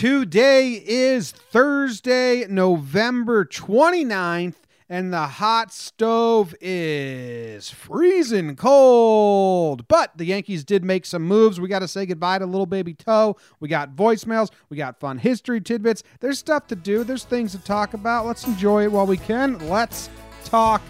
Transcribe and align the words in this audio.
Today 0.00 0.82
is 0.86 1.30
Thursday, 1.30 2.46
November 2.48 3.44
29th, 3.44 4.54
and 4.88 5.12
the 5.12 5.26
hot 5.26 5.74
stove 5.74 6.54
is 6.58 7.68
freezing 7.68 8.56
cold. 8.56 9.86
But 9.88 10.16
the 10.16 10.24
Yankees 10.24 10.64
did 10.64 10.84
make 10.84 11.04
some 11.04 11.24
moves. 11.24 11.60
We 11.60 11.68
got 11.68 11.80
to 11.80 11.86
say 11.86 12.06
goodbye 12.06 12.38
to 12.38 12.46
little 12.46 12.64
baby 12.64 12.94
Toe. 12.94 13.36
We 13.60 13.68
got 13.68 13.94
voicemails. 13.94 14.50
We 14.70 14.78
got 14.78 14.98
fun 14.98 15.18
history 15.18 15.60
tidbits. 15.60 16.02
There's 16.20 16.38
stuff 16.38 16.66
to 16.68 16.76
do, 16.76 17.04
there's 17.04 17.24
things 17.24 17.52
to 17.52 17.58
talk 17.58 17.92
about. 17.92 18.24
Let's 18.24 18.46
enjoy 18.46 18.84
it 18.84 18.92
while 18.92 19.06
we 19.06 19.18
can. 19.18 19.58
Let's 19.68 20.08
talk 20.44 20.80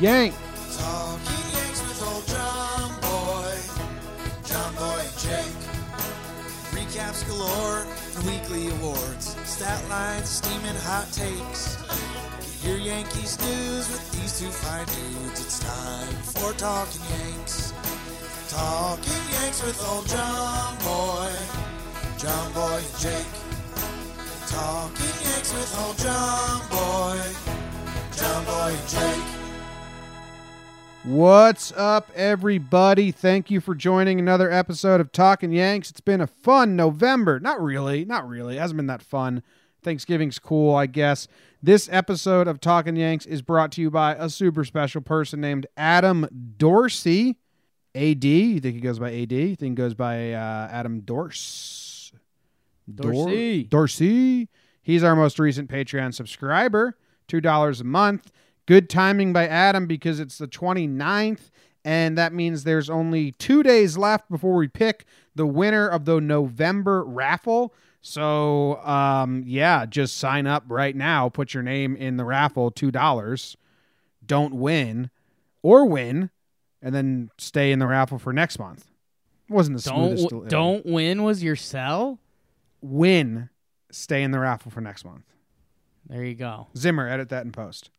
Yank. 0.00 0.34
Talking 0.76 1.45
stat 9.86 9.90
lines, 9.90 10.28
steaming 10.28 10.76
hot 10.82 11.06
takes. 11.12 11.76
Get 12.62 12.68
your 12.68 12.78
Yankees 12.78 13.38
news 13.40 13.90
with 13.90 14.12
these 14.12 14.40
two 14.40 14.50
fine 14.50 14.86
dudes. 14.86 15.40
It's 15.40 15.58
time 15.60 16.14
for 16.22 16.52
Talking 16.58 17.02
Yanks. 17.10 17.72
Talking 18.48 19.12
Yanks 19.32 19.62
with 19.62 19.82
old 19.88 20.08
John 20.08 20.76
Boy, 20.78 21.32
John 22.18 22.52
Boy 22.52 22.78
and 22.78 22.98
Jake. 22.98 23.26
Talking 24.48 25.16
Yanks 25.24 25.52
with 25.52 25.78
old 25.78 25.98
John 25.98 26.60
Boy, 26.70 27.20
John 28.16 28.44
Boy 28.44 28.74
and 28.78 28.88
Jake. 28.88 29.24
What's 31.04 31.70
up, 31.76 32.10
everybody? 32.16 33.12
Thank 33.12 33.48
you 33.48 33.60
for 33.60 33.76
joining 33.76 34.18
another 34.18 34.50
episode 34.50 35.00
of 35.00 35.12
Talking 35.12 35.52
Yanks. 35.52 35.90
It's 35.90 36.00
been 36.00 36.20
a 36.20 36.26
fun 36.26 36.74
November. 36.74 37.38
Not 37.38 37.62
really, 37.62 38.04
not 38.04 38.28
really. 38.28 38.56
It 38.56 38.60
hasn't 38.60 38.76
been 38.76 38.88
that 38.88 39.02
fun. 39.02 39.44
Thanksgiving's 39.86 40.40
cool, 40.40 40.74
I 40.74 40.86
guess. 40.86 41.28
This 41.62 41.88
episode 41.92 42.48
of 42.48 42.60
Talking 42.60 42.96
Yanks 42.96 43.24
is 43.24 43.40
brought 43.40 43.70
to 43.72 43.80
you 43.80 43.88
by 43.88 44.16
a 44.16 44.28
super 44.28 44.64
special 44.64 45.00
person 45.00 45.40
named 45.40 45.68
Adam 45.76 46.26
Dorsey. 46.58 47.36
AD. 47.94 48.24
You 48.24 48.58
think 48.58 48.74
he 48.74 48.80
goes 48.80 48.98
by 48.98 49.14
AD? 49.14 49.30
You 49.30 49.54
think 49.54 49.78
he 49.78 49.82
goes 49.82 49.94
by 49.94 50.32
uh, 50.32 50.68
Adam 50.72 51.02
Dorse? 51.02 52.10
Dor- 52.92 53.12
Dorsey. 53.12 53.62
Dorsey. 53.62 54.48
He's 54.82 55.04
our 55.04 55.14
most 55.14 55.38
recent 55.38 55.70
Patreon 55.70 56.12
subscriber. 56.12 56.98
$2 57.28 57.80
a 57.80 57.84
month. 57.84 58.32
Good 58.66 58.90
timing 58.90 59.32
by 59.32 59.46
Adam 59.46 59.86
because 59.86 60.18
it's 60.18 60.38
the 60.38 60.48
29th, 60.48 61.50
and 61.84 62.18
that 62.18 62.32
means 62.32 62.64
there's 62.64 62.90
only 62.90 63.30
two 63.30 63.62
days 63.62 63.96
left 63.96 64.28
before 64.28 64.56
we 64.56 64.66
pick 64.66 65.04
the 65.36 65.46
winner 65.46 65.86
of 65.86 66.06
the 66.06 66.20
November 66.20 67.04
raffle. 67.04 67.72
So, 68.08 68.76
um, 68.84 69.42
yeah, 69.46 69.84
just 69.84 70.18
sign 70.18 70.46
up 70.46 70.62
right 70.68 70.94
now. 70.94 71.28
Put 71.28 71.52
your 71.52 71.64
name 71.64 71.96
in 71.96 72.16
the 72.16 72.24
raffle, 72.24 72.70
$2. 72.70 73.56
Don't 74.24 74.54
win 74.54 75.10
or 75.62 75.86
win, 75.86 76.30
and 76.80 76.94
then 76.94 77.30
stay 77.36 77.72
in 77.72 77.80
the 77.80 77.86
raffle 77.88 78.20
for 78.20 78.32
next 78.32 78.60
month. 78.60 78.86
Wasn't 79.48 79.76
the 79.76 79.82
Don't 79.90 80.06
smoothest. 80.18 80.30
w- 80.30 80.48
don't 80.48 80.86
win 80.86 81.24
was 81.24 81.42
your 81.42 81.56
sell. 81.56 82.20
win, 82.80 83.48
stay 83.90 84.22
in 84.22 84.30
the 84.30 84.38
raffle 84.38 84.70
for 84.70 84.80
next 84.80 85.04
month. 85.04 85.24
There 86.08 86.24
you 86.24 86.34
go. 86.36 86.68
Zimmer, 86.76 87.08
edit 87.08 87.30
that 87.30 87.44
in 87.44 87.50
post. 87.50 87.90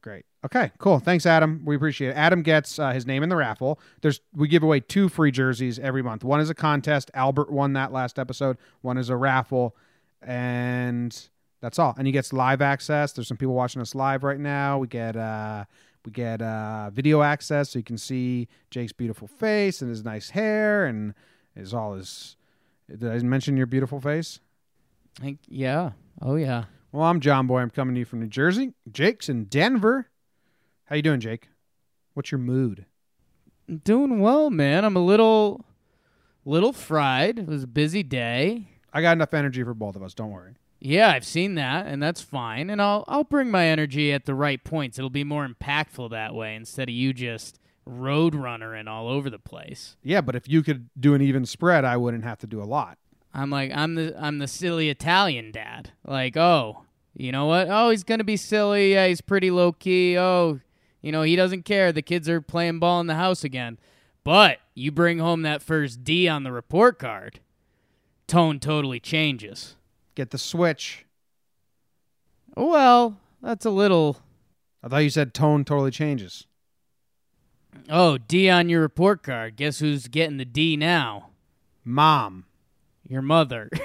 Great. 0.00 0.24
Okay, 0.44 0.72
cool. 0.78 0.98
Thanks, 0.98 1.26
Adam. 1.26 1.62
We 1.64 1.76
appreciate 1.76 2.10
it. 2.10 2.16
Adam 2.16 2.42
gets 2.42 2.78
uh, 2.78 2.90
his 2.90 3.06
name 3.06 3.22
in 3.22 3.28
the 3.28 3.36
raffle. 3.36 3.78
There's 4.00 4.20
we 4.34 4.48
give 4.48 4.64
away 4.64 4.80
two 4.80 5.08
free 5.08 5.30
jerseys 5.30 5.78
every 5.78 6.02
month. 6.02 6.24
One 6.24 6.40
is 6.40 6.50
a 6.50 6.54
contest. 6.54 7.10
Albert 7.14 7.50
won 7.52 7.74
that 7.74 7.92
last 7.92 8.18
episode. 8.18 8.58
One 8.80 8.98
is 8.98 9.08
a 9.08 9.16
raffle, 9.16 9.76
and 10.20 11.16
that's 11.60 11.78
all. 11.78 11.94
And 11.96 12.06
he 12.06 12.12
gets 12.12 12.32
live 12.32 12.60
access. 12.60 13.12
There's 13.12 13.28
some 13.28 13.36
people 13.36 13.54
watching 13.54 13.80
us 13.80 13.94
live 13.94 14.24
right 14.24 14.40
now. 14.40 14.78
We 14.78 14.88
get 14.88 15.16
uh, 15.16 15.64
we 16.04 16.10
get 16.10 16.42
uh, 16.42 16.90
video 16.90 17.22
access, 17.22 17.70
so 17.70 17.78
you 17.78 17.84
can 17.84 17.98
see 17.98 18.48
Jake's 18.70 18.92
beautiful 18.92 19.28
face 19.28 19.80
and 19.82 19.88
his 19.88 20.04
nice 20.04 20.30
hair 20.30 20.84
and 20.86 21.14
his 21.54 21.72
all 21.72 21.94
his. 21.94 22.36
Did 22.90 23.10
I 23.10 23.18
mention 23.18 23.56
your 23.56 23.66
beautiful 23.66 24.00
face? 24.00 24.40
Like, 25.22 25.38
yeah. 25.46 25.92
Oh 26.20 26.34
yeah. 26.34 26.64
Well, 26.92 27.04
I'm 27.04 27.20
John 27.20 27.46
Boy. 27.46 27.60
I'm 27.60 27.70
coming 27.70 27.94
to 27.94 28.00
you 28.00 28.04
from 28.04 28.20
New 28.20 28.26
Jersey. 28.26 28.74
Jake's 28.90 29.30
in 29.30 29.46
Denver. 29.46 30.10
How 30.84 30.96
you 30.96 31.00
doing, 31.00 31.20
Jake? 31.20 31.48
What's 32.12 32.30
your 32.30 32.38
mood? 32.38 32.84
Doing 33.82 34.20
well, 34.20 34.50
man. 34.50 34.84
I'm 34.84 34.96
a 34.96 35.02
little 35.02 35.64
little 36.44 36.74
fried. 36.74 37.38
It 37.38 37.46
was 37.46 37.62
a 37.62 37.66
busy 37.66 38.02
day. 38.02 38.68
I 38.92 39.00
got 39.00 39.12
enough 39.12 39.32
energy 39.32 39.62
for 39.64 39.72
both 39.72 39.96
of 39.96 40.02
us. 40.02 40.12
Don't 40.12 40.32
worry. 40.32 40.52
Yeah, 40.80 41.08
I've 41.08 41.24
seen 41.24 41.54
that, 41.54 41.86
and 41.86 42.02
that's 42.02 42.20
fine. 42.20 42.68
And 42.68 42.82
I'll 42.82 43.04
I'll 43.08 43.24
bring 43.24 43.50
my 43.50 43.64
energy 43.68 44.12
at 44.12 44.26
the 44.26 44.34
right 44.34 44.62
points. 44.62 44.98
It'll 44.98 45.08
be 45.08 45.24
more 45.24 45.48
impactful 45.48 46.10
that 46.10 46.34
way 46.34 46.54
instead 46.54 46.90
of 46.90 46.94
you 46.94 47.14
just 47.14 47.58
road 47.86 48.34
runnering 48.34 48.86
all 48.86 49.08
over 49.08 49.30
the 49.30 49.38
place. 49.38 49.96
Yeah, 50.02 50.20
but 50.20 50.36
if 50.36 50.46
you 50.46 50.62
could 50.62 50.90
do 51.00 51.14
an 51.14 51.22
even 51.22 51.46
spread, 51.46 51.86
I 51.86 51.96
wouldn't 51.96 52.24
have 52.24 52.40
to 52.40 52.46
do 52.46 52.62
a 52.62 52.64
lot. 52.64 52.98
I'm 53.34 53.50
like 53.50 53.72
I'm 53.74 53.94
the 53.94 54.14
I'm 54.18 54.38
the 54.38 54.48
silly 54.48 54.88
Italian 54.88 55.52
dad. 55.52 55.92
Like, 56.04 56.36
oh, 56.36 56.84
you 57.16 57.32
know 57.32 57.46
what? 57.46 57.68
Oh, 57.70 57.90
he's 57.90 58.04
gonna 58.04 58.24
be 58.24 58.36
silly. 58.36 58.92
Yeah, 58.92 59.06
he's 59.06 59.20
pretty 59.20 59.50
low 59.50 59.72
key. 59.72 60.18
Oh, 60.18 60.60
you 61.00 61.12
know 61.12 61.22
he 61.22 61.36
doesn't 61.36 61.64
care. 61.64 61.92
The 61.92 62.02
kids 62.02 62.28
are 62.28 62.40
playing 62.40 62.78
ball 62.78 63.00
in 63.00 63.06
the 63.06 63.14
house 63.14 63.44
again. 63.44 63.78
But 64.24 64.58
you 64.74 64.92
bring 64.92 65.18
home 65.18 65.42
that 65.42 65.62
first 65.62 66.04
D 66.04 66.28
on 66.28 66.44
the 66.44 66.52
report 66.52 66.98
card, 66.98 67.40
tone 68.26 68.60
totally 68.60 69.00
changes. 69.00 69.76
Get 70.14 70.30
the 70.30 70.38
switch. 70.38 71.06
Well, 72.54 73.18
that's 73.42 73.64
a 73.64 73.70
little. 73.70 74.18
I 74.82 74.88
thought 74.88 74.98
you 74.98 75.10
said 75.10 75.32
tone 75.32 75.64
totally 75.64 75.90
changes. 75.90 76.46
Oh, 77.88 78.18
D 78.18 78.50
on 78.50 78.68
your 78.68 78.82
report 78.82 79.22
card. 79.22 79.56
Guess 79.56 79.78
who's 79.78 80.08
getting 80.08 80.36
the 80.36 80.44
D 80.44 80.76
now? 80.76 81.30
Mom. 81.84 82.44
Your 83.08 83.22
mother. 83.22 83.68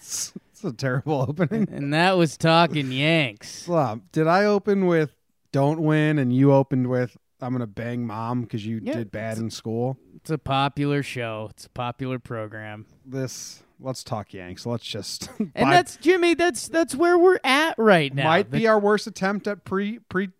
It's 0.00 0.64
a 0.64 0.72
terrible 0.72 1.24
opening. 1.28 1.68
and 1.70 1.92
that 1.94 2.16
was 2.16 2.36
talking 2.36 2.90
Yanks. 2.90 3.48
Slob, 3.64 4.02
Did 4.10 4.26
I 4.26 4.44
open 4.44 4.86
with 4.86 5.12
don't 5.52 5.80
win 5.80 6.18
and 6.18 6.32
you 6.32 6.52
opened 6.52 6.88
with 6.88 7.16
I'm 7.40 7.50
going 7.52 7.60
to 7.60 7.66
bang 7.68 8.04
mom 8.06 8.42
because 8.42 8.66
you 8.66 8.80
Yeah, 8.82 8.94
did 8.94 9.12
bad 9.12 9.38
in 9.38 9.50
school? 9.50 9.96
It's 10.16 10.30
a 10.30 10.38
popular 10.38 11.04
show. 11.04 11.48
It's 11.50 11.66
a 11.66 11.70
popular 11.70 12.18
program. 12.18 12.86
This, 13.06 13.62
let's 13.78 14.02
talk 14.02 14.34
Yanks. 14.34 14.66
Let's 14.66 14.84
just. 14.84 15.30
And 15.38 15.52
by- 15.54 15.70
that's 15.70 15.96
Jimmy. 15.96 16.34
That's 16.34 16.66
that's 16.66 16.96
where 16.96 17.16
we're 17.16 17.38
at 17.44 17.78
right 17.78 18.12
now. 18.12 18.24
might 18.24 18.50
The- 18.50 18.58
be 18.58 18.66
our 18.66 18.80
worst 18.80 19.06
attempt 19.06 19.46
at 19.46 19.64
pre 19.64 20.00
pre 20.08 20.30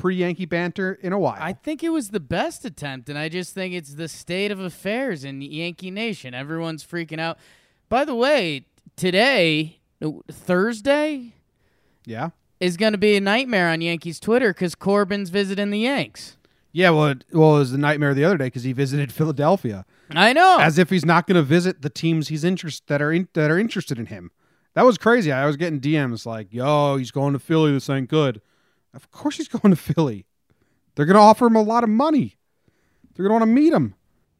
pre 0.00 0.16
Yankee 0.16 0.46
banter 0.46 0.98
in 1.02 1.12
a 1.12 1.18
while. 1.18 1.36
I 1.38 1.52
think 1.52 1.84
it 1.84 1.90
was 1.90 2.08
the 2.08 2.20
best 2.20 2.64
attempt, 2.64 3.10
and 3.10 3.18
I 3.18 3.28
just 3.28 3.52
think 3.52 3.74
it's 3.74 3.94
the 3.94 4.08
state 4.08 4.50
of 4.50 4.58
affairs 4.58 5.24
in 5.24 5.42
Yankee 5.42 5.90
Nation. 5.90 6.32
Everyone's 6.32 6.82
freaking 6.82 7.20
out. 7.20 7.38
By 7.90 8.06
the 8.06 8.14
way, 8.14 8.64
today, 8.96 9.80
Thursday, 10.30 11.34
yeah. 12.06 12.30
is 12.60 12.78
going 12.78 12.92
to 12.92 12.98
be 12.98 13.14
a 13.14 13.20
nightmare 13.20 13.68
on 13.68 13.82
Yankees 13.82 14.18
Twitter 14.18 14.54
because 14.54 14.74
Corbin's 14.74 15.28
visiting 15.28 15.70
the 15.70 15.80
Yanks. 15.80 16.38
Yeah, 16.72 16.90
well, 16.90 17.08
it, 17.08 17.24
well, 17.30 17.56
it 17.56 17.58
was 17.58 17.72
the 17.72 17.78
nightmare 17.78 18.14
the 18.14 18.24
other 18.24 18.38
day 18.38 18.46
because 18.46 18.62
he 18.62 18.72
visited 18.72 19.12
Philadelphia, 19.12 19.84
I 20.10 20.32
know. 20.32 20.56
as 20.60 20.78
if 20.78 20.88
he's 20.88 21.04
not 21.04 21.26
going 21.26 21.36
to 21.36 21.42
visit 21.42 21.82
the 21.82 21.90
teams 21.90 22.28
he's 22.28 22.42
interest 22.42 22.86
that 22.86 23.02
are 23.02 23.12
in, 23.12 23.28
that 23.34 23.50
are 23.50 23.58
interested 23.58 23.98
in 23.98 24.06
him. 24.06 24.30
That 24.72 24.86
was 24.86 24.96
crazy. 24.96 25.30
I 25.30 25.44
was 25.44 25.56
getting 25.56 25.80
DMs 25.80 26.24
like, 26.24 26.54
"Yo, 26.54 26.96
he's 26.96 27.10
going 27.10 27.34
to 27.34 27.38
Philly. 27.38 27.72
This 27.72 27.90
ain't 27.90 28.08
good." 28.08 28.40
Of 28.94 29.10
course, 29.10 29.36
he's 29.36 29.48
going 29.48 29.74
to 29.74 29.76
Philly. 29.76 30.26
They're 30.94 31.06
going 31.06 31.16
to 31.16 31.20
offer 31.20 31.46
him 31.46 31.56
a 31.56 31.62
lot 31.62 31.84
of 31.84 31.90
money. 31.90 32.36
They're 33.14 33.26
going 33.26 33.40
to 33.40 33.46
want 33.46 33.56
to 33.56 33.62
meet 33.62 33.72
him. 33.72 33.94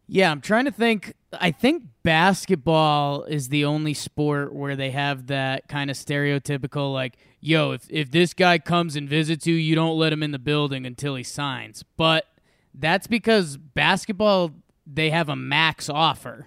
Yeah, 0.06 0.31
I'm 0.31 0.41
trying 0.41 0.65
to 0.65 0.72
think. 0.72 1.15
I 1.33 1.53
think 1.53 1.84
basketball 2.03 3.22
is 3.25 3.49
the 3.49 3.65
only 3.65 3.95
sport 3.95 4.53
where 4.53 4.75
they 4.75 4.91
have 4.91 5.28
that 5.28 5.69
kind 5.69 5.89
of 5.89 5.97
stereotypical 5.97 6.92
like, 6.92 7.16
yo, 7.41 7.71
if 7.72 7.86
if 7.89 8.10
this 8.10 8.34
guy 8.34 8.59
comes 8.59 8.97
and 8.97 9.09
visits 9.09 9.47
you, 9.47 9.54
you 9.54 9.77
don't 9.77 9.97
let 9.97 10.13
him 10.13 10.25
in 10.25 10.33
the 10.33 10.39
building 10.41 10.84
until 10.84 11.15
he 11.15 11.22
signs. 11.22 11.84
But 11.97 12.27
that's 12.75 13.07
because 13.07 13.57
basketball 13.57 14.53
they 14.84 15.10
have 15.10 15.28
a 15.28 15.36
max 15.36 15.89
offer. 15.89 16.47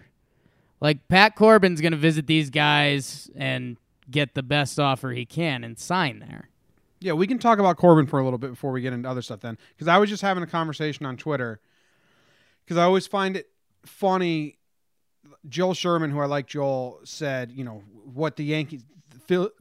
Like 0.81 1.07
Pat 1.07 1.35
Corbin's 1.35 1.79
going 1.79 1.93
to 1.93 1.97
visit 1.97 2.27
these 2.27 2.49
guys 2.49 3.31
and 3.35 3.77
get 4.11 4.33
the 4.33 4.43
best 4.43 4.77
offer 4.79 5.11
he 5.11 5.25
can 5.25 5.63
and 5.63 5.79
sign 5.79 6.19
there. 6.19 6.49
Yeah, 7.03 7.11
we 7.13 7.27
can 7.27 7.37
talk 7.37 7.59
about 7.59 7.75
Corbin 7.75 8.07
for 8.07 8.17
a 8.17 8.23
little 8.23 8.39
bit 8.39 8.51
before 8.51 8.71
we 8.71 8.79
get 8.79 8.93
into 8.93 9.09
other 9.09 9.21
stuff 9.21 9.41
then. 9.41 9.57
Because 9.75 9.89
I 9.89 9.97
was 9.97 10.09
just 10.09 10.21
having 10.21 10.41
a 10.41 10.47
conversation 10.47 11.05
on 11.05 11.17
Twitter. 11.17 11.59
Because 12.63 12.77
I 12.77 12.83
always 12.83 13.07
find 13.07 13.35
it 13.35 13.49
funny. 13.85 14.57
Joel 15.49 15.73
Sherman, 15.73 16.11
who 16.11 16.21
I 16.21 16.25
like 16.25 16.47
Joel, 16.47 17.01
said, 17.03 17.51
you 17.51 17.65
know, 17.65 17.83
what 18.13 18.37
the 18.37 18.45
Yankees, 18.45 18.85
the, 19.27 19.51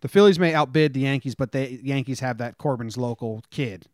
the 0.00 0.08
Phillies 0.08 0.40
may 0.40 0.52
outbid 0.52 0.94
the 0.94 1.00
Yankees, 1.00 1.36
but 1.36 1.52
the 1.52 1.80
Yankees 1.80 2.18
have 2.18 2.38
that 2.38 2.58
Corbin's 2.58 2.96
local 2.96 3.44
kid 3.50 3.86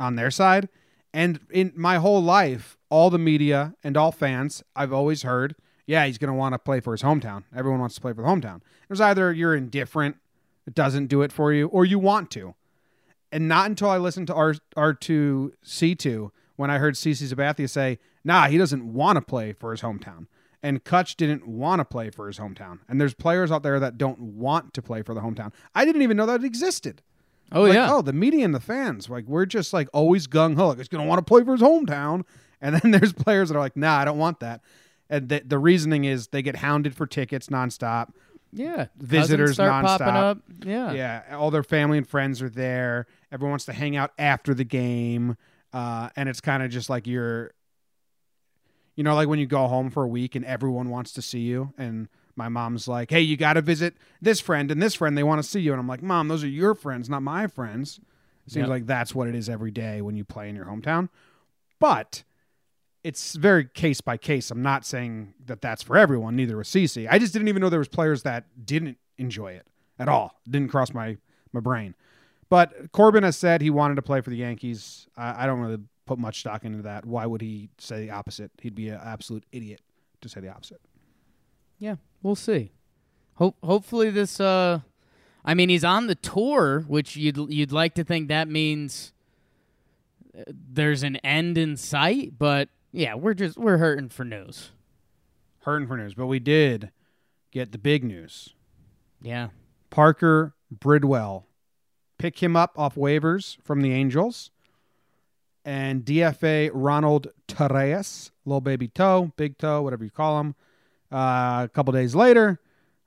on 0.00 0.16
their 0.16 0.30
side. 0.30 0.68
And 1.14 1.38
in 1.50 1.72
my 1.76 1.96
whole 1.96 2.22
life, 2.22 2.76
all 2.90 3.10
the 3.10 3.18
media 3.18 3.74
and 3.84 3.96
all 3.96 4.10
fans, 4.10 4.64
I've 4.74 4.92
always 4.92 5.22
heard, 5.22 5.54
yeah, 5.86 6.04
he's 6.06 6.18
going 6.18 6.32
to 6.32 6.36
want 6.36 6.54
to 6.54 6.58
play 6.58 6.80
for 6.80 6.92
his 6.92 7.02
hometown. 7.02 7.44
Everyone 7.54 7.78
wants 7.78 7.94
to 7.94 8.00
play 8.00 8.12
for 8.12 8.22
the 8.22 8.28
hometown. 8.28 8.56
It 8.56 8.90
was 8.90 9.00
either 9.00 9.32
you're 9.32 9.54
indifferent, 9.54 10.16
it 10.68 10.74
doesn't 10.74 11.06
do 11.06 11.22
it 11.22 11.32
for 11.32 11.50
you, 11.50 11.66
or 11.68 11.86
you 11.86 11.98
want 11.98 12.30
to. 12.32 12.54
And 13.32 13.48
not 13.48 13.66
until 13.66 13.88
I 13.88 13.96
listened 13.96 14.26
to 14.26 14.34
R 14.34 14.54
R2 14.76 15.52
C2 15.64 16.30
when 16.56 16.70
I 16.70 16.76
heard 16.76 16.94
CC 16.94 17.32
Sabathia 17.32 17.68
say, 17.68 17.98
nah, 18.22 18.48
he 18.48 18.58
doesn't 18.58 18.92
want 18.92 19.16
to 19.16 19.22
play 19.22 19.54
for 19.54 19.70
his 19.70 19.80
hometown. 19.80 20.26
And 20.62 20.84
Kutch 20.84 21.16
didn't 21.16 21.46
want 21.46 21.80
to 21.80 21.84
play 21.84 22.10
for 22.10 22.26
his 22.26 22.38
hometown. 22.38 22.80
And 22.88 23.00
there's 23.00 23.14
players 23.14 23.50
out 23.50 23.62
there 23.62 23.80
that 23.80 23.96
don't 23.96 24.20
want 24.20 24.74
to 24.74 24.82
play 24.82 25.02
for 25.02 25.14
the 25.14 25.20
hometown. 25.20 25.52
I 25.74 25.86
didn't 25.86 26.02
even 26.02 26.16
know 26.16 26.26
that 26.26 26.44
existed. 26.44 27.00
Oh 27.50 27.62
Like, 27.62 27.74
yeah. 27.74 27.88
Oh, 27.90 28.02
the 28.02 28.12
media 28.12 28.44
and 28.44 28.54
the 28.54 28.60
fans. 28.60 29.08
Like 29.08 29.24
we're 29.26 29.46
just 29.46 29.72
like 29.72 29.88
always 29.94 30.26
gung 30.26 30.56
ho. 30.56 30.68
Like 30.68 30.78
he's 30.78 30.88
gonna 30.88 31.06
want 31.06 31.20
to 31.20 31.24
play 31.24 31.44
for 31.44 31.52
his 31.52 31.62
hometown. 31.62 32.24
And 32.60 32.74
then 32.74 32.90
there's 32.90 33.12
players 33.12 33.50
that 33.50 33.56
are 33.56 33.60
like, 33.60 33.76
nah, 33.76 33.98
I 33.98 34.04
don't 34.04 34.18
want 34.18 34.40
that. 34.40 34.62
And 35.08 35.28
the, 35.28 35.42
the 35.46 35.60
reasoning 35.60 36.06
is 36.06 36.26
they 36.26 36.42
get 36.42 36.56
hounded 36.56 36.92
for 36.92 37.06
tickets 37.06 37.46
nonstop. 37.46 38.08
Yeah. 38.52 38.86
visitors 38.96 39.50
Cousins 39.50 39.54
start 39.56 39.84
popping 39.84 40.06
up. 40.08 40.38
Yeah. 40.64 40.92
Yeah, 40.92 41.36
all 41.36 41.50
their 41.50 41.62
family 41.62 41.98
and 41.98 42.06
friends 42.08 42.40
are 42.42 42.48
there. 42.48 43.06
Everyone 43.32 43.50
wants 43.50 43.64
to 43.66 43.72
hang 43.72 43.96
out 43.96 44.12
after 44.18 44.54
the 44.54 44.64
game, 44.64 45.36
uh, 45.72 46.08
and 46.16 46.28
it's 46.28 46.40
kind 46.40 46.62
of 46.62 46.70
just 46.70 46.88
like 46.90 47.06
you're, 47.06 47.52
you 48.96 49.04
know, 49.04 49.14
like 49.14 49.28
when 49.28 49.38
you 49.38 49.46
go 49.46 49.66
home 49.68 49.90
for 49.90 50.02
a 50.02 50.08
week 50.08 50.34
and 50.34 50.44
everyone 50.44 50.90
wants 50.90 51.12
to 51.12 51.22
see 51.22 51.40
you, 51.40 51.72
and 51.78 52.08
my 52.36 52.48
mom's 52.48 52.88
like, 52.88 53.10
"Hey, 53.10 53.20
you 53.20 53.36
got 53.36 53.54
to 53.54 53.62
visit 53.62 53.94
this 54.20 54.40
friend 54.40 54.70
and 54.70 54.80
this 54.82 54.94
friend. 54.94 55.16
They 55.16 55.22
want 55.22 55.42
to 55.42 55.48
see 55.48 55.60
you," 55.60 55.72
and 55.72 55.80
I'm 55.80 55.88
like, 55.88 56.02
"Mom, 56.02 56.28
those 56.28 56.42
are 56.44 56.48
your 56.48 56.74
friends, 56.74 57.08
not 57.08 57.22
my 57.22 57.46
friends." 57.46 58.00
It 58.46 58.52
seems 58.52 58.62
Yep. 58.64 58.68
like 58.70 58.86
that's 58.86 59.14
what 59.14 59.28
it 59.28 59.34
is 59.34 59.48
every 59.48 59.70
day 59.70 60.00
when 60.00 60.16
you 60.16 60.24
play 60.24 60.48
in 60.48 60.56
your 60.56 60.64
hometown, 60.64 61.10
but 61.78 62.24
it's 63.08 63.36
very 63.36 63.64
case 63.64 64.02
by 64.02 64.18
case. 64.18 64.50
I'm 64.50 64.60
not 64.60 64.84
saying 64.84 65.32
that 65.46 65.62
that's 65.62 65.82
for 65.82 65.96
everyone. 65.96 66.36
Neither 66.36 66.58
was 66.58 66.68
CC. 66.68 67.08
I 67.10 67.18
just 67.18 67.32
didn't 67.32 67.48
even 67.48 67.62
know 67.62 67.70
there 67.70 67.78
was 67.78 67.88
players 67.88 68.22
that 68.24 68.44
didn't 68.66 68.98
enjoy 69.16 69.52
it 69.52 69.66
at 69.98 70.10
all. 70.10 70.38
Didn't 70.46 70.68
cross 70.68 70.92
my 70.92 71.16
my 71.54 71.60
brain. 71.60 71.94
But 72.50 72.92
Corbin 72.92 73.22
has 73.22 73.34
said 73.34 73.62
he 73.62 73.70
wanted 73.70 73.94
to 73.94 74.02
play 74.02 74.20
for 74.20 74.28
the 74.28 74.36
Yankees. 74.36 75.08
I, 75.16 75.44
I 75.44 75.46
don't 75.46 75.60
really 75.60 75.78
put 76.04 76.18
much 76.18 76.40
stock 76.40 76.66
into 76.66 76.82
that. 76.82 77.06
Why 77.06 77.24
would 77.24 77.40
he 77.40 77.70
say 77.78 78.00
the 78.00 78.10
opposite? 78.10 78.50
He'd 78.60 78.74
be 78.74 78.90
an 78.90 79.00
absolute 79.02 79.44
idiot 79.52 79.80
to 80.20 80.28
say 80.28 80.42
the 80.42 80.50
opposite. 80.50 80.82
Yeah, 81.78 81.96
we'll 82.22 82.36
see. 82.36 82.72
Hope 83.36 83.56
hopefully 83.64 84.10
this 84.10 84.38
uh 84.38 84.80
I 85.46 85.54
mean 85.54 85.70
he's 85.70 85.84
on 85.84 86.08
the 86.08 86.14
tour, 86.14 86.84
which 86.86 87.16
you'd 87.16 87.38
you'd 87.50 87.72
like 87.72 87.94
to 87.94 88.04
think 88.04 88.28
that 88.28 88.48
means 88.48 89.14
uh, 90.38 90.42
there's 90.46 91.02
an 91.02 91.16
end 91.16 91.56
in 91.56 91.78
sight, 91.78 92.34
but 92.38 92.68
yeah, 92.92 93.14
we're 93.14 93.34
just 93.34 93.56
we're 93.58 93.78
hurting 93.78 94.08
for 94.08 94.24
news. 94.24 94.70
Hurting 95.60 95.88
for 95.88 95.96
news, 95.96 96.14
but 96.14 96.26
we 96.26 96.38
did 96.38 96.90
get 97.50 97.72
the 97.72 97.78
big 97.78 98.04
news. 98.04 98.54
Yeah. 99.20 99.48
Parker 99.90 100.54
Bridwell. 100.70 101.44
Pick 102.18 102.42
him 102.42 102.56
up 102.56 102.72
off 102.76 102.94
waivers 102.94 103.56
from 103.62 103.80
the 103.80 103.92
Angels. 103.92 104.50
And 105.64 106.04
DFA 106.04 106.70
Ronald 106.72 107.28
Torreyes, 107.46 108.30
little 108.46 108.60
baby 108.62 108.88
toe, 108.88 109.32
big 109.36 109.58
toe, 109.58 109.82
whatever 109.82 110.04
you 110.04 110.10
call 110.10 110.40
him. 110.40 110.54
Uh, 111.12 111.64
a 111.64 111.70
couple 111.72 111.92
days 111.92 112.14
later, 112.14 112.58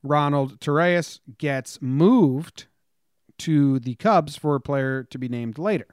Ronald 0.03 0.59
Torreyes 0.59 1.19
gets 1.37 1.81
moved 1.81 2.67
to 3.39 3.79
the 3.79 3.95
Cubs 3.95 4.35
for 4.35 4.55
a 4.55 4.61
player 4.61 5.03
to 5.03 5.17
be 5.17 5.27
named 5.27 5.57
later. 5.57 5.87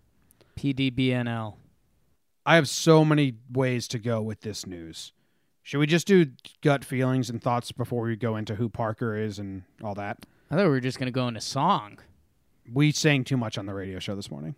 PDBNL. 0.58 1.57
I 2.48 2.54
have 2.54 2.66
so 2.66 3.04
many 3.04 3.34
ways 3.52 3.86
to 3.88 3.98
go 3.98 4.22
with 4.22 4.40
this 4.40 4.66
news. 4.66 5.12
Should 5.62 5.80
we 5.80 5.86
just 5.86 6.06
do 6.06 6.28
gut 6.62 6.82
feelings 6.82 7.28
and 7.28 7.42
thoughts 7.42 7.72
before 7.72 8.04
we 8.04 8.16
go 8.16 8.36
into 8.36 8.54
who 8.54 8.70
Parker 8.70 9.14
is 9.14 9.38
and 9.38 9.64
all 9.84 9.94
that? 9.96 10.24
I 10.50 10.54
thought 10.54 10.64
we 10.64 10.70
were 10.70 10.80
just 10.80 10.98
gonna 10.98 11.10
go 11.10 11.28
into 11.28 11.42
song. 11.42 11.98
We 12.72 12.90
sang 12.90 13.24
too 13.24 13.36
much 13.36 13.58
on 13.58 13.66
the 13.66 13.74
radio 13.74 13.98
show 13.98 14.16
this 14.16 14.30
morning. 14.30 14.54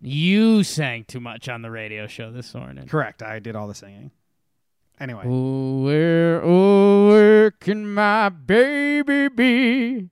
You 0.00 0.64
sang 0.64 1.04
too 1.04 1.20
much 1.20 1.48
on 1.48 1.62
the 1.62 1.70
radio 1.70 2.08
show 2.08 2.32
this 2.32 2.52
morning. 2.56 2.88
Correct. 2.88 3.22
I 3.22 3.38
did 3.38 3.54
all 3.54 3.68
the 3.68 3.74
singing. 3.74 4.10
Anyway, 4.98 5.22
Oh, 5.24 5.82
where, 5.84 6.42
oh, 6.42 7.06
where 7.06 7.52
can 7.52 7.94
my 7.94 8.30
baby 8.30 9.28
be? 9.28 10.10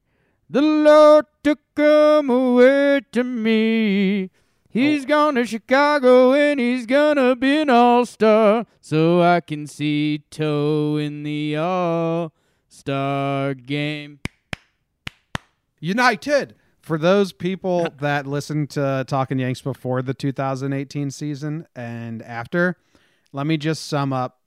The 0.49 0.62
Lord 0.62 1.26
took 1.43 1.58
him 1.76 2.31
away 2.31 3.00
to 3.11 3.25
me. 3.25 4.31
He's 4.76 5.05
oh. 5.05 5.08
gone 5.08 5.34
to 5.37 5.46
Chicago 5.46 6.34
and 6.34 6.61
he's 6.61 6.84
gonna 6.84 7.34
be 7.34 7.56
an 7.62 7.70
all 7.70 8.05
star. 8.05 8.67
So 8.82 9.23
I 9.23 9.40
can 9.40 9.67
see 9.67 10.25
Toe 10.31 10.99
in 10.99 11.23
the 11.23 11.56
all 11.56 12.34
star 12.69 13.55
game. 13.55 14.20
United. 15.81 16.56
For 16.82 16.99
those 16.99 17.32
people 17.32 17.88
that 18.00 18.26
listened 18.26 18.69
to 18.70 19.06
Talking 19.08 19.38
Yanks 19.38 19.62
before 19.62 20.02
the 20.02 20.12
2018 20.12 21.11
season 21.11 21.67
and 21.75 22.20
after, 22.23 22.76
let 23.32 23.46
me 23.46 23.56
just 23.56 23.87
sum 23.87 24.12
up 24.12 24.40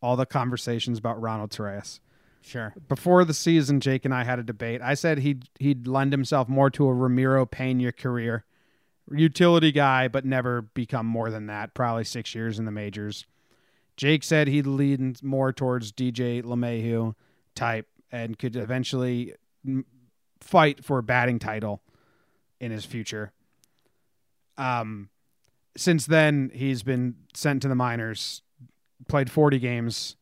all 0.00 0.16
the 0.16 0.24
conversations 0.24 0.98
about 0.98 1.20
Ronald 1.20 1.50
Torreyes. 1.50 2.00
Sure. 2.40 2.72
Before 2.88 3.22
the 3.24 3.34
season, 3.34 3.80
Jake 3.80 4.06
and 4.06 4.14
I 4.14 4.24
had 4.24 4.38
a 4.38 4.42
debate. 4.42 4.80
I 4.80 4.94
said 4.94 5.18
he'd 5.18 5.44
he'd 5.58 5.86
lend 5.86 6.14
himself 6.14 6.48
more 6.48 6.70
to 6.70 6.86
a 6.86 6.94
Ramiro 6.94 7.44
Pena 7.44 7.92
career, 7.92 8.44
utility 9.10 9.72
guy, 9.72 10.08
but 10.08 10.24
never 10.24 10.62
become 10.62 11.06
more 11.06 11.30
than 11.30 11.46
that. 11.46 11.74
Probably 11.74 12.04
six 12.04 12.34
years 12.34 12.58
in 12.58 12.64
the 12.64 12.70
majors. 12.70 13.26
Jake 13.96 14.24
said 14.24 14.48
he'd 14.48 14.66
lean 14.66 15.16
more 15.22 15.52
towards 15.52 15.92
DJ 15.92 16.42
LeMahieu 16.42 17.14
type 17.54 17.86
and 18.10 18.38
could 18.38 18.56
eventually 18.56 19.34
fight 20.40 20.84
for 20.84 20.98
a 20.98 21.02
batting 21.02 21.38
title 21.38 21.82
in 22.60 22.70
his 22.70 22.84
future. 22.84 23.32
Um, 24.56 25.10
since 25.76 26.06
then, 26.06 26.50
he's 26.54 26.82
been 26.82 27.16
sent 27.34 27.62
to 27.62 27.68
the 27.68 27.74
minors, 27.74 28.42
played 29.08 29.30
40 29.30 29.58
games, 29.58 30.16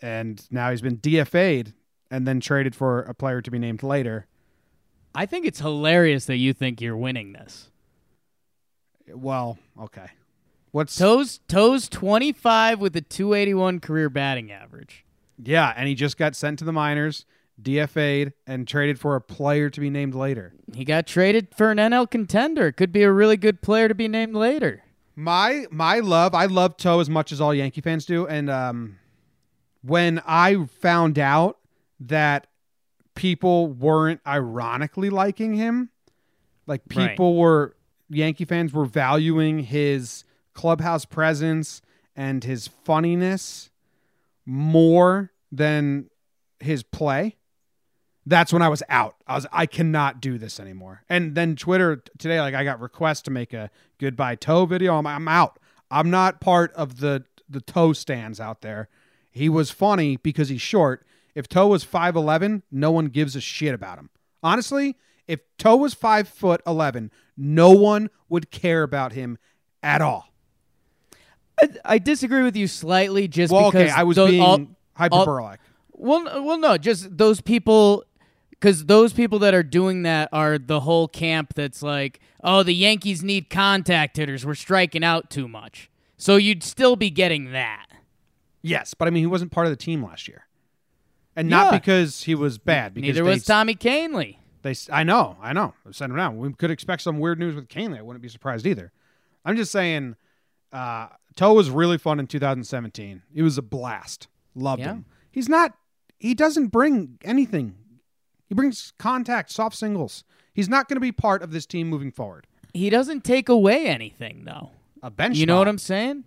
and 0.00 0.46
now 0.50 0.70
he's 0.70 0.82
been 0.82 0.98
DFA'd 0.98 1.72
and 2.10 2.26
then 2.26 2.40
traded 2.40 2.74
for 2.74 3.00
a 3.00 3.14
player 3.14 3.40
to 3.40 3.50
be 3.50 3.58
named 3.58 3.82
later. 3.82 4.26
I 5.14 5.26
think 5.26 5.46
it's 5.46 5.60
hilarious 5.60 6.26
that 6.26 6.36
you 6.36 6.52
think 6.52 6.80
you're 6.80 6.96
winning 6.96 7.32
this. 7.32 7.70
Well, 9.08 9.58
okay. 9.80 10.06
What's 10.70 10.96
Toes 10.96 11.40
Toes 11.48 11.88
25 11.88 12.80
with 12.80 12.96
a 12.96 13.00
281 13.02 13.80
career 13.80 14.08
batting 14.08 14.50
average. 14.50 15.04
yeah, 15.42 15.72
and 15.76 15.86
he 15.88 15.94
just 15.94 16.16
got 16.16 16.34
sent 16.34 16.58
to 16.60 16.64
the 16.64 16.72
minors, 16.72 17.26
DFA'd, 17.60 18.32
and 18.46 18.66
traded 18.66 18.98
for 18.98 19.14
a 19.14 19.20
player 19.20 19.68
to 19.68 19.80
be 19.80 19.90
named 19.90 20.14
later. 20.14 20.54
He 20.74 20.84
got 20.86 21.06
traded 21.06 21.48
for 21.54 21.70
an 21.70 21.78
NL 21.78 22.10
contender. 22.10 22.72
Could 22.72 22.90
be 22.92 23.02
a 23.02 23.12
really 23.12 23.36
good 23.36 23.60
player 23.60 23.86
to 23.88 23.94
be 23.94 24.08
named 24.08 24.34
later. 24.34 24.82
My 25.14 25.66
my 25.70 25.98
love, 25.98 26.34
I 26.34 26.46
love 26.46 26.78
Toe 26.78 27.00
as 27.00 27.10
much 27.10 27.32
as 27.32 27.40
all 27.40 27.52
Yankee 27.54 27.82
fans 27.82 28.06
do, 28.06 28.26
and 28.26 28.48
um, 28.48 28.98
when 29.82 30.22
I 30.26 30.64
found 30.80 31.18
out 31.18 31.58
that 32.00 32.46
people 33.14 33.68
weren't 33.68 34.20
ironically 34.26 35.10
liking 35.10 35.52
him, 35.54 35.90
like 36.66 36.80
Right. 36.94 37.10
people 37.10 37.36
were 37.36 37.76
Yankee 38.12 38.44
fans 38.44 38.72
were 38.72 38.84
valuing 38.84 39.60
his 39.60 40.24
clubhouse 40.54 41.04
presence 41.04 41.82
and 42.14 42.44
his 42.44 42.68
funniness 42.68 43.70
more 44.44 45.32
than 45.50 46.10
his 46.60 46.82
play. 46.82 47.36
That's 48.24 48.52
when 48.52 48.62
I 48.62 48.68
was 48.68 48.82
out. 48.88 49.16
I 49.26 49.34
was 49.34 49.46
I 49.52 49.66
cannot 49.66 50.20
do 50.20 50.38
this 50.38 50.60
anymore. 50.60 51.02
And 51.08 51.34
then 51.34 51.56
Twitter 51.56 52.02
today, 52.18 52.40
like 52.40 52.54
I 52.54 52.62
got 52.62 52.80
requests 52.80 53.22
to 53.22 53.30
make 53.30 53.52
a 53.52 53.70
goodbye 53.98 54.36
toe 54.36 54.66
video. 54.66 54.96
I'm, 54.96 55.06
I'm 55.06 55.26
out. 55.26 55.58
I'm 55.90 56.10
not 56.10 56.40
part 56.40 56.72
of 56.74 57.00
the 57.00 57.24
the 57.48 57.60
toe 57.60 57.92
stands 57.92 58.38
out 58.40 58.60
there. 58.60 58.88
He 59.30 59.48
was 59.48 59.70
funny 59.70 60.16
because 60.16 60.50
he's 60.50 60.62
short. 60.62 61.06
If 61.34 61.48
Toe 61.48 61.68
was 61.68 61.82
five 61.82 62.14
eleven, 62.14 62.62
no 62.70 62.90
one 62.90 63.06
gives 63.06 63.34
a 63.34 63.40
shit 63.40 63.74
about 63.74 63.98
him. 63.98 64.10
Honestly, 64.42 64.96
if 65.32 65.40
Toe 65.58 65.76
was 65.76 65.94
five 65.94 66.28
foot 66.28 66.60
eleven, 66.66 67.10
no 67.36 67.70
one 67.70 68.10
would 68.28 68.50
care 68.50 68.82
about 68.82 69.12
him 69.12 69.38
at 69.82 70.00
all. 70.00 70.32
I, 71.60 71.68
I 71.84 71.98
disagree 71.98 72.42
with 72.42 72.56
you 72.56 72.66
slightly, 72.66 73.28
just 73.28 73.52
Well, 73.52 73.70
because 73.70 73.90
okay, 73.90 73.98
I 74.00 74.02
was 74.02 74.16
those- 74.16 74.30
being 74.30 74.42
all- 74.42 74.66
hyperbolic. 74.96 75.60
well, 75.92 76.44
well, 76.44 76.58
no, 76.58 76.76
just 76.76 77.16
those 77.16 77.40
people, 77.40 78.04
because 78.50 78.84
those 78.86 79.12
people 79.12 79.38
that 79.40 79.54
are 79.54 79.62
doing 79.62 80.02
that 80.02 80.28
are 80.32 80.58
the 80.58 80.80
whole 80.80 81.08
camp 81.08 81.54
that's 81.54 81.82
like, 81.82 82.20
oh, 82.44 82.62
the 82.62 82.74
Yankees 82.74 83.22
need 83.22 83.48
contact 83.50 84.16
hitters. 84.16 84.44
We're 84.44 84.54
striking 84.54 85.02
out 85.04 85.30
too 85.30 85.48
much. 85.48 85.90
So 86.16 86.36
you'd 86.36 86.62
still 86.62 86.94
be 86.96 87.10
getting 87.10 87.52
that. 87.52 87.86
yes, 88.62 88.94
but 88.94 89.08
I 89.08 89.10
mean, 89.10 89.22
he 89.22 89.26
wasn't 89.26 89.50
part 89.52 89.66
of 89.66 89.70
the 89.72 89.76
team 89.76 90.04
last 90.04 90.28
year, 90.28 90.46
and 91.34 91.48
not 91.48 91.72
Yeah. 91.72 91.78
because 91.78 92.22
he 92.24 92.34
was 92.34 92.58
bad. 92.58 92.94
Because 92.94 93.08
Neither 93.08 93.24
was 93.24 93.44
Tommy 93.44 93.74
Kahnle. 93.74 94.36
They, 94.62 94.74
I 94.92 95.02
know, 95.02 95.36
I 95.42 95.52
know. 95.52 95.74
I 95.86 95.90
sent 95.92 96.10
him 96.10 96.16
down. 96.16 96.38
We 96.38 96.52
could 96.54 96.70
expect 96.70 97.02
some 97.02 97.18
weird 97.18 97.38
news 97.38 97.54
with 97.54 97.68
Kahnle. 97.68 97.98
I 97.98 98.02
wouldn't 98.02 98.22
be 98.22 98.28
surprised 98.28 98.66
either. 98.66 98.92
I'm 99.44 99.56
just 99.56 99.72
saying, 99.72 100.14
uh, 100.72 101.08
Toe 101.34 101.54
was 101.54 101.68
really 101.70 101.98
fun 101.98 102.20
in 102.20 102.26
2017. 102.28 103.22
He 103.34 103.42
was 103.42 103.58
a 103.58 103.62
blast. 103.62 104.28
Loved 104.54 104.80
Yeah. 104.80 104.86
him. 104.92 105.04
He's 105.30 105.48
not. 105.48 105.74
He 106.18 106.34
doesn't 106.34 106.68
bring 106.68 107.18
anything. 107.24 107.74
He 108.48 108.54
brings 108.54 108.92
contact, 108.98 109.50
soft 109.50 109.76
singles. 109.76 110.24
He's 110.54 110.68
not 110.68 110.88
going 110.88 110.96
to 110.96 111.00
be 111.00 111.10
part 111.10 111.42
of 111.42 111.50
this 111.50 111.66
team 111.66 111.88
moving 111.88 112.12
forward. 112.12 112.46
He 112.74 112.90
doesn't 112.90 113.24
take 113.24 113.48
away 113.48 113.86
anything 113.86 114.44
though. 114.44 114.70
A 115.02 115.10
bench. 115.10 115.36
You 115.38 115.46
know 115.46 115.58
what. 115.58 115.68
I'm 115.68 115.78
saying? 115.78 116.24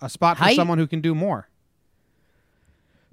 A 0.00 0.08
spot 0.08 0.38
for 0.38 0.44
Height. 0.44 0.56
someone 0.56 0.78
who 0.78 0.86
can 0.86 1.00
do 1.00 1.14
more. 1.14 1.48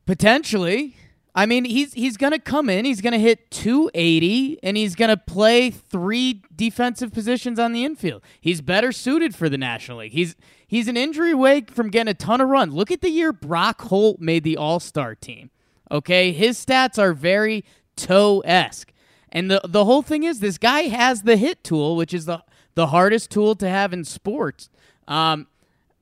Potentially. 0.06 0.96
I 1.40 1.46
mean, 1.46 1.64
he's 1.64 1.94
he's 1.94 2.18
gonna 2.18 2.38
come 2.38 2.70
in. 2.70 2.84
He's 2.84 3.00
gonna 3.00 3.18
hit 3.18 3.50
280, 3.50 4.60
and 4.62 4.76
he's 4.76 4.94
gonna 4.94 5.16
play 5.16 5.72
three 5.72 6.42
defensive 6.54 7.14
positions 7.14 7.58
on 7.58 7.72
the 7.72 7.86
infield. 7.86 8.24
He's 8.42 8.60
better 8.60 8.92
suited 8.92 9.34
for 9.34 9.48
the 9.48 9.58
National 9.58 10.00
League. 10.00 10.12
He's 10.12 10.36
he's 10.68 10.90
an 10.90 10.98
injury 10.98 11.32
away 11.32 11.62
from 11.62 11.92
getting 11.92 12.12
a 12.12 12.14
ton 12.14 12.42
of 12.42 12.50
runs. 12.50 12.74
Look 12.74 12.92
at 12.92 13.00
the 13.00 13.10
year 13.10 13.32
Brock 13.32 13.84
Holt 13.84 14.20
made 14.20 14.44
the 14.44 14.58
All 14.58 14.82
Star 14.82 15.16
team. 15.16 15.50
Okay, 15.90 16.34
his 16.34 16.64
stats 16.64 17.00
are 17.00 17.14
very 17.14 17.64
toe 17.96 18.42
esque, 18.42 18.92
and 19.30 19.50
the 19.50 19.62
the 19.64 19.86
whole 19.86 20.02
thing 20.02 20.24
is 20.24 20.42
this 20.42 20.58
guy 20.58 20.90
has 20.90 21.22
the 21.22 21.38
hit 21.38 21.64
tool, 21.64 21.96
which 21.96 22.14
is 22.14 22.26
the 22.26 22.44
the 22.76 22.88
hardest 22.88 23.32
tool 23.32 23.56
to 23.56 23.70
have 23.70 23.94
in 23.94 24.04
sports. 24.04 24.70
Um, 25.08 25.48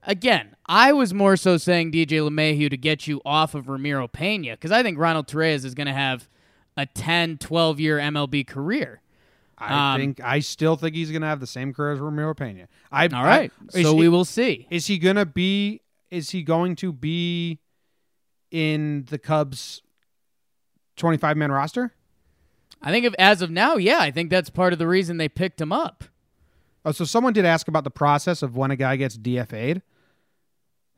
again, 0.07 0.55
I 0.65 0.91
was 0.93 1.13
more 1.13 1.37
so 1.37 1.57
saying 1.57 1.91
DJ 1.91 2.07
LeMahieu 2.27 2.69
to 2.71 2.77
get 2.77 3.05
you 3.05 3.21
off 3.23 3.53
of 3.53 3.69
Ramiro 3.69 4.07
Pena 4.07 4.53
because 4.53 4.71
I 4.71 4.81
think 4.81 4.97
Ronald 4.97 5.27
Torreyes 5.27 5.63
is 5.63 5.75
going 5.75 5.85
to 5.87 5.93
have 5.93 6.27
a 6.75 6.85
10, 6.87 7.37
12 7.37 7.79
year 7.79 7.99
MLB 7.99 8.47
career. 8.47 9.01
I 9.59 9.93
Um, 9.95 9.99
think. 10.01 10.19
I 10.23 10.39
still 10.39 10.75
think 10.75 10.95
he's 10.95 11.09
going 11.11 11.21
to 11.23 11.27
have 11.27 11.39
the 11.39 11.47
same 11.47 11.73
career 11.73 11.91
as 11.93 11.99
Ramiro 11.99 12.33
Pena. 12.33 12.67
I. 12.91 13.07
All 13.07 13.23
right. 13.23 13.51
I, 13.75 13.81
so 13.83 13.93
he- 13.93 13.99
we 13.99 14.09
will 14.09 14.25
see. 14.25 14.67
Is 14.71 14.87
he 14.87 14.97
going 14.97 15.15
to 15.17 15.25
be? 15.25 15.81
Is 16.09 16.29
he 16.29 16.41
going 16.43 16.75
to 16.77 16.93
be 16.93 17.59
in 18.51 19.05
the 19.09 19.17
Cubs' 19.17 19.81
25 20.95 21.37
man 21.37 21.51
roster? 21.51 21.93
I 22.81 22.91
think 22.91 23.05
if 23.05 23.13
as 23.17 23.41
of 23.41 23.49
now, 23.49 23.75
yeah, 23.77 23.97
I 23.99 24.11
think 24.11 24.29
that's 24.29 24.49
part 24.51 24.71
of 24.73 24.79
the 24.79 24.87
reason 24.87 25.17
they 25.17 25.27
picked 25.27 25.59
him 25.59 25.71
up. 25.73 26.03
Oh, 26.85 26.91
so 26.91 27.03
someone 27.03 27.33
did 27.33 27.43
ask 27.43 27.67
about 27.67 27.83
the 27.83 27.89
process 27.91 28.41
of 28.43 28.55
when 28.55 28.69
a 28.71 28.75
guy 28.75 28.95
gets 28.95 29.17
DFA'd. 29.17 29.81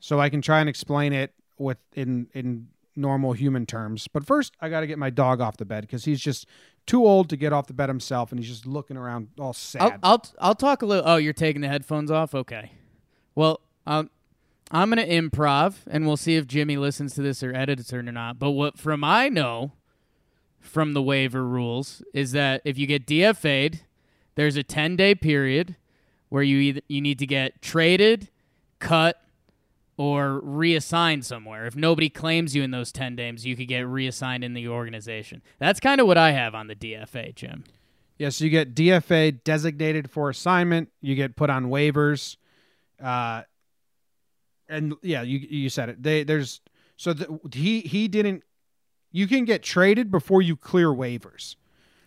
So 0.00 0.20
I 0.20 0.28
can 0.28 0.42
try 0.42 0.60
and 0.60 0.68
explain 0.68 1.12
it 1.12 1.32
with 1.58 1.78
in 1.94 2.28
in 2.32 2.68
normal 2.96 3.32
human 3.32 3.66
terms. 3.66 4.08
But 4.08 4.26
first, 4.26 4.54
I 4.60 4.68
got 4.68 4.80
to 4.80 4.86
get 4.86 4.98
my 4.98 5.10
dog 5.10 5.40
off 5.40 5.56
the 5.56 5.64
bed 5.64 5.82
because 5.82 6.04
he's 6.04 6.20
just 6.20 6.46
too 6.86 7.04
old 7.06 7.28
to 7.30 7.36
get 7.36 7.52
off 7.52 7.66
the 7.66 7.74
bed 7.74 7.88
himself, 7.88 8.32
and 8.32 8.40
he's 8.40 8.48
just 8.48 8.66
looking 8.66 8.96
around 8.96 9.28
all 9.38 9.48
I'll, 9.48 9.52
sad. 9.52 9.98
I'll 10.02 10.24
I'll 10.40 10.54
talk 10.54 10.82
a 10.82 10.86
little. 10.86 11.04
Oh, 11.06 11.16
you're 11.16 11.32
taking 11.32 11.60
the 11.62 11.68
headphones 11.68 12.10
off. 12.10 12.34
Okay. 12.34 12.72
Well, 13.34 13.60
um, 13.86 14.10
I'm 14.70 14.88
gonna 14.88 15.04
improv, 15.04 15.76
and 15.88 16.06
we'll 16.06 16.16
see 16.16 16.36
if 16.36 16.46
Jimmy 16.46 16.76
listens 16.76 17.14
to 17.14 17.22
this 17.22 17.42
or 17.42 17.54
edits 17.54 17.92
it 17.92 17.96
or 17.96 18.02
not. 18.02 18.38
But 18.38 18.50
what 18.50 18.78
from 18.78 19.04
I 19.04 19.28
know 19.28 19.72
from 20.60 20.92
the 20.92 21.02
waiver 21.02 21.44
rules 21.44 22.02
is 22.12 22.32
that 22.32 22.60
if 22.64 22.78
you 22.78 22.86
get 22.86 23.06
DFA'd, 23.06 23.80
there's 24.34 24.56
a 24.56 24.62
10 24.62 24.96
day 24.96 25.14
period 25.14 25.76
where 26.28 26.42
you 26.42 26.58
either 26.58 26.80
you 26.86 27.00
need 27.00 27.18
to 27.18 27.26
get 27.26 27.60
traded, 27.62 28.28
cut, 28.78 29.20
or 30.00 30.40
reassigned 30.40 31.26
somewhere. 31.26 31.66
If 31.66 31.76
nobody 31.76 32.08
claims 32.08 32.56
you 32.56 32.62
in 32.62 32.70
those 32.70 32.90
10 32.90 33.16
days, 33.16 33.44
you 33.44 33.54
could 33.54 33.68
get 33.68 33.86
reassigned 33.86 34.42
in 34.42 34.54
the 34.54 34.66
organization. 34.66 35.42
That's 35.58 35.78
kind 35.78 36.00
of 36.00 36.06
what 36.06 36.16
I 36.16 36.30
have 36.30 36.54
on 36.54 36.68
the 36.68 36.74
DFA, 36.74 37.34
Jim. 37.34 37.64
yeah, 38.16 38.30
so 38.30 38.44
you 38.44 38.50
get 38.50 38.74
DFA 38.74 39.44
designated 39.44 40.10
for 40.10 40.30
assignment. 40.30 40.88
You 41.02 41.16
get 41.16 41.36
put 41.36 41.50
on 41.50 41.66
waivers, 41.66 42.38
uh, 42.98 43.42
and 44.70 44.94
yeah, 45.02 45.20
you 45.20 45.38
you 45.38 45.68
said 45.68 45.90
it. 45.90 46.02
They 46.02 46.24
there's 46.24 46.62
so 46.96 47.12
the, 47.12 47.38
he 47.52 47.80
he 47.80 48.08
didn't. 48.08 48.42
You 49.12 49.26
can 49.26 49.44
get 49.44 49.62
traded 49.62 50.10
before 50.10 50.40
you 50.40 50.56
clear 50.56 50.88
waivers. 50.88 51.56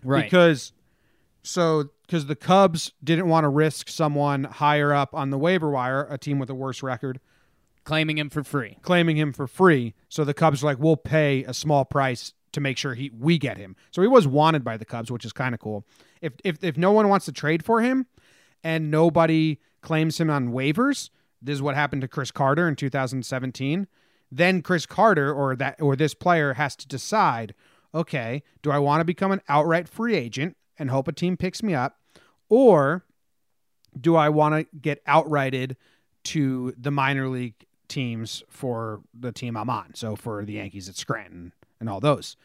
Right. 0.04 0.24
Because 0.24 0.74
so 1.44 1.90
because 2.08 2.26
the 2.26 2.36
Cubs 2.36 2.92
didn't 3.04 3.28
want 3.28 3.44
to 3.44 3.50
risk 3.50 3.88
someone 3.88 4.46
higher 4.46 4.94
up 4.94 5.14
on 5.14 5.30
the 5.30 5.38
waiver 5.38 5.70
wire, 5.70 6.08
a 6.10 6.18
team 6.18 6.40
with 6.40 6.50
a 6.50 6.56
worse 6.56 6.82
record, 6.82 7.20
claiming 7.84 8.18
him 8.18 8.30
for 8.30 8.44
free. 8.44 8.78
claiming 8.82 9.18
him 9.18 9.34
for 9.34 9.48
free. 9.48 9.94
So 10.10 10.24
the 10.24 10.34
Cubs 10.34 10.64
are 10.64 10.68
like, 10.68 10.80
we'll 10.80 10.98
pay 10.98 11.44
a 11.44 11.54
small 11.54 11.86
price 11.86 12.34
to 12.54 12.62
make 12.62 12.78
sure 12.78 12.94
he 12.94 13.10
we 13.18 13.38
get 13.38 13.58
him. 13.58 13.76
So 13.92 14.02
he 14.02 14.08
was 14.08 14.28
wanted 14.28 14.64
by 14.64 14.78
the 14.78 14.86
Cubs, 14.86 15.12
which 15.12 15.26
is 15.26 15.34
kind 15.34 15.54
of 15.54 15.60
cool. 15.60 15.86
If 16.22 16.34
if 16.44 16.64
if 16.64 16.78
no 16.78 16.92
one 16.92 17.10
wants 17.10 17.26
to 17.26 17.32
trade 17.32 17.66
for 17.66 17.82
him, 17.82 18.06
and 18.64 18.90
nobody 18.90 19.60
claims 19.82 20.20
him 20.20 20.30
on 20.30 20.50
waivers, 20.50 21.10
this 21.42 21.56
is 21.56 21.62
what 21.62 21.76
happened 21.76 22.02
to 22.04 22.08
Chris 22.08 22.32
Carter 22.32 22.68
in 22.68 22.76
2017. 22.76 23.88
Then 24.32 24.62
Chris 24.62 24.86
Carter 24.86 25.34
or 25.34 25.56
that 25.56 25.82
or 25.82 25.96
this 25.96 26.14
player 26.14 26.54
has 26.54 26.76
to 26.78 26.88
decide, 26.88 27.54
okay, 27.94 28.44
do 28.62 28.72
I 28.72 28.80
want 28.80 29.02
to 29.02 29.06
become 29.06 29.32
an 29.32 29.42
outright 29.50 29.90
free 29.90 30.16
agent 30.16 30.56
and 30.80 30.90
hope 30.90 31.08
a 31.08 31.12
team 31.12 31.38
picks 31.38 31.62
me 31.62 31.74
up, 31.76 32.00
or 32.50 33.06
do 34.00 34.16
I 34.16 34.30
want 34.30 34.56
to 34.56 34.78
get 34.78 35.06
outrighted 35.06 35.76
to 36.24 36.74
the 36.78 36.90
minor 36.90 37.28
league 37.28 37.66
teams 37.94 38.44
for 38.50 39.02
the 39.18 39.32
team 39.32 39.56
I'm 39.56 39.70
on? 39.70 39.94
So 39.94 40.16
for 40.16 40.44
the 40.44 40.54
Yankees, 40.54 40.90
it's 40.90 41.00
Scranton 41.00 41.54
and 41.80 41.90
all 41.90 42.00
those. 42.00 42.36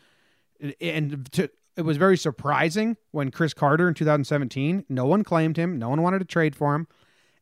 And 0.81 1.31
to, 1.33 1.49
it 1.77 1.83
was 1.83 1.97
very 1.97 2.17
surprising 2.17 2.97
when 3.13 3.31
Chris 3.31 3.55
Carter 3.55 3.89
in 3.89 3.95
2017, 3.95 4.85
no 4.89 5.07
one 5.07 5.25
claimed 5.25 5.57
him, 5.57 5.79
no 5.79 5.89
one 5.89 6.03
wanted 6.03 6.19
to 6.19 6.25
trade 6.25 6.55
for 6.57 6.75
him, 6.75 6.87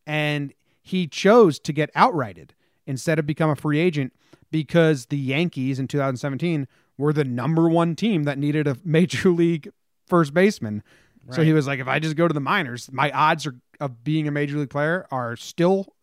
and 0.07 0.53
he 0.83 1.07
chose 1.07 1.59
to 1.61 1.73
get 1.73 1.93
outrighted 1.95 2.51
instead 2.87 3.19
of 3.19 3.27
become 3.27 3.51
a 3.51 3.57
free 3.57 3.81
agent 3.81 4.13
because 4.51 5.07
the 5.07 5.17
Yankees 5.17 5.79
in 5.79 5.89
2017 5.89 6.69
were 6.97 7.13
the 7.13 7.25
number 7.25 7.69
one 7.69 7.97
team 7.97 8.25
that 8.25 8.39
needed 8.39 8.69
a 8.69 8.77
major 8.85 9.31
league 9.43 9.71
first 10.07 10.33
baseman. 10.33 10.83
So 11.31 11.43
he 11.43 11.53
was 11.53 11.67
like, 11.67 11.81
if 11.81 11.89
I 11.89 11.99
just 11.99 12.15
go 12.15 12.29
to 12.29 12.35
the 12.35 12.39
minors, 12.39 12.89
my 12.93 13.11
odds 13.11 13.49
are, 13.49 13.57
of 13.81 14.05
being 14.05 14.29
a 14.29 14.31
major 14.31 14.59
league 14.59 14.71
player 14.71 15.09
are 15.11 15.35
still 15.35 15.97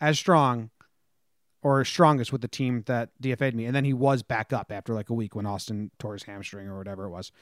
as 0.00 0.18
strong 0.18 0.70
or 1.64 1.82
strongest 1.82 2.30
with 2.30 2.42
the 2.42 2.48
team 2.48 2.84
that 2.86 3.08
DFA'd 3.20 3.54
me. 3.54 3.64
And 3.64 3.74
then 3.74 3.86
he 3.86 3.94
was 3.94 4.22
back 4.22 4.52
up 4.52 4.70
after 4.70 4.92
like 4.92 5.08
a 5.08 5.14
week 5.14 5.34
when 5.34 5.46
Austin 5.46 5.90
tore 5.98 6.12
his 6.12 6.22
hamstring 6.22 6.68
or 6.68 6.76
whatever 6.76 7.06
it 7.06 7.08
was. 7.08 7.32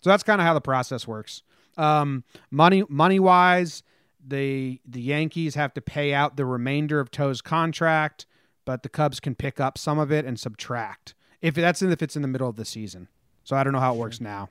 So 0.00 0.08
that's 0.08 0.22
kind 0.22 0.40
of 0.40 0.46
how 0.46 0.54
the 0.54 0.62
process 0.62 1.06
works. 1.06 1.42
Um, 1.76 2.24
money 2.50 2.84
money 2.88 3.20
wise, 3.20 3.82
the 4.26 4.80
the 4.86 5.00
Yankees 5.00 5.54
have 5.56 5.74
to 5.74 5.82
pay 5.82 6.14
out 6.14 6.38
the 6.38 6.46
remainder 6.46 7.00
of 7.00 7.10
Toe's 7.10 7.42
contract, 7.42 8.24
but 8.64 8.82
the 8.82 8.88
Cubs 8.88 9.20
can 9.20 9.34
pick 9.34 9.60
up 9.60 9.76
some 9.76 9.98
of 9.98 10.10
it 10.10 10.24
and 10.24 10.40
subtract 10.40 11.14
if 11.42 11.54
that's 11.54 11.82
in, 11.82 11.92
if 11.92 12.00
it's 12.00 12.16
in 12.16 12.22
the 12.22 12.28
middle 12.28 12.48
of 12.48 12.56
the 12.56 12.64
season. 12.64 13.08
So 13.44 13.56
I 13.56 13.62
don't 13.62 13.74
know 13.74 13.80
how 13.80 13.94
it 13.94 13.98
works 13.98 14.22
now, 14.22 14.48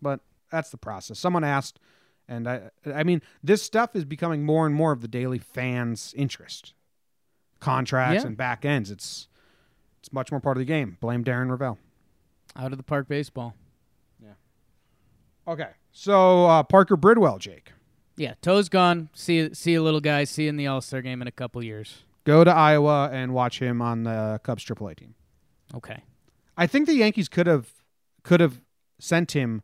but 0.00 0.20
that's 0.52 0.70
the 0.70 0.76
process. 0.76 1.18
Someone 1.18 1.42
asked, 1.42 1.80
and 2.28 2.48
I 2.48 2.70
I 2.86 3.02
mean 3.02 3.22
this 3.42 3.60
stuff 3.60 3.96
is 3.96 4.04
becoming 4.04 4.44
more 4.44 4.66
and 4.66 4.74
more 4.74 4.92
of 4.92 5.00
the 5.00 5.08
daily 5.08 5.38
fans' 5.38 6.14
interest. 6.16 6.74
Contracts 7.60 8.22
Yeah. 8.22 8.28
and 8.28 8.36
back 8.36 8.64
ends. 8.64 8.90
It's 8.90 9.28
it's 10.00 10.12
much 10.12 10.30
more 10.30 10.40
part 10.40 10.56
of 10.56 10.60
the 10.60 10.64
game. 10.64 10.96
Blame 11.00 11.24
Darren 11.24 11.48
Rovell. 11.48 11.76
Out 12.56 12.72
of 12.72 12.78
the 12.78 12.84
park 12.84 13.08
baseball. 13.08 13.54
Yeah. 14.22 14.32
Okay, 15.46 15.70
so 15.92 16.46
uh, 16.46 16.62
Parker 16.62 16.96
Bridwell, 16.96 17.38
Jake, 17.38 17.72
Yeah, 18.16 18.34
toes 18.42 18.68
gone. 18.68 19.08
See 19.12 19.52
see 19.54 19.74
a 19.74 19.82
little 19.82 20.00
guy. 20.00 20.24
See 20.24 20.44
you 20.44 20.48
in 20.50 20.56
the 20.56 20.66
All 20.66 20.80
Star 20.80 21.02
game 21.02 21.20
in 21.22 21.28
a 21.28 21.32
couple 21.32 21.62
years. 21.64 22.04
go 22.24 22.44
to 22.44 22.50
Iowa 22.50 23.08
and 23.12 23.32
watch 23.34 23.58
him 23.60 23.80
on 23.82 24.04
the 24.04 24.40
Cubs 24.44 24.64
AAA 24.64 24.96
team. 24.96 25.14
Okay. 25.74 26.02
I 26.56 26.66
think 26.66 26.86
the 26.86 26.94
Yankees 26.94 27.28
could 27.28 27.46
have 27.46 27.72
could 28.22 28.40
have 28.40 28.60
sent 28.98 29.32
him. 29.32 29.62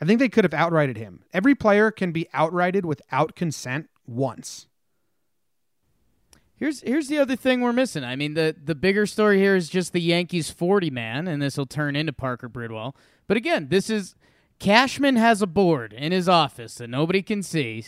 I 0.00 0.04
think 0.04 0.20
they 0.20 0.28
could 0.28 0.44
have 0.44 0.52
outrighted 0.52 0.96
him. 0.96 1.24
Every 1.32 1.54
player 1.54 1.90
can 1.90 2.12
be 2.12 2.28
outrighted 2.34 2.84
without 2.84 3.34
consent 3.34 3.88
once. 4.06 4.66
Here's 6.58 6.80
here's 6.82 7.08
the 7.08 7.18
other 7.18 7.36
thing 7.36 7.60
we're 7.60 7.72
missing. 7.72 8.04
I 8.04 8.16
mean, 8.16 8.34
the 8.34 8.54
the 8.62 8.74
bigger 8.74 9.06
story 9.06 9.38
here 9.38 9.54
is 9.54 9.68
just 9.68 9.92
the 9.92 10.00
Yankees 10.00 10.50
40 10.50 10.90
man, 10.90 11.28
and 11.28 11.40
this 11.40 11.56
will 11.56 11.66
turn 11.66 11.94
into 11.94 12.12
Parker 12.12 12.48
Bridwell. 12.48 12.96
But 13.26 13.36
again, 13.36 13.68
this 13.68 13.88
is 13.88 14.14
Cashman 14.58 15.16
has 15.16 15.40
a 15.40 15.46
board 15.46 15.92
in 15.92 16.12
his 16.12 16.28
office 16.28 16.76
that 16.76 16.88
nobody 16.88 17.22
can 17.22 17.42
see 17.42 17.84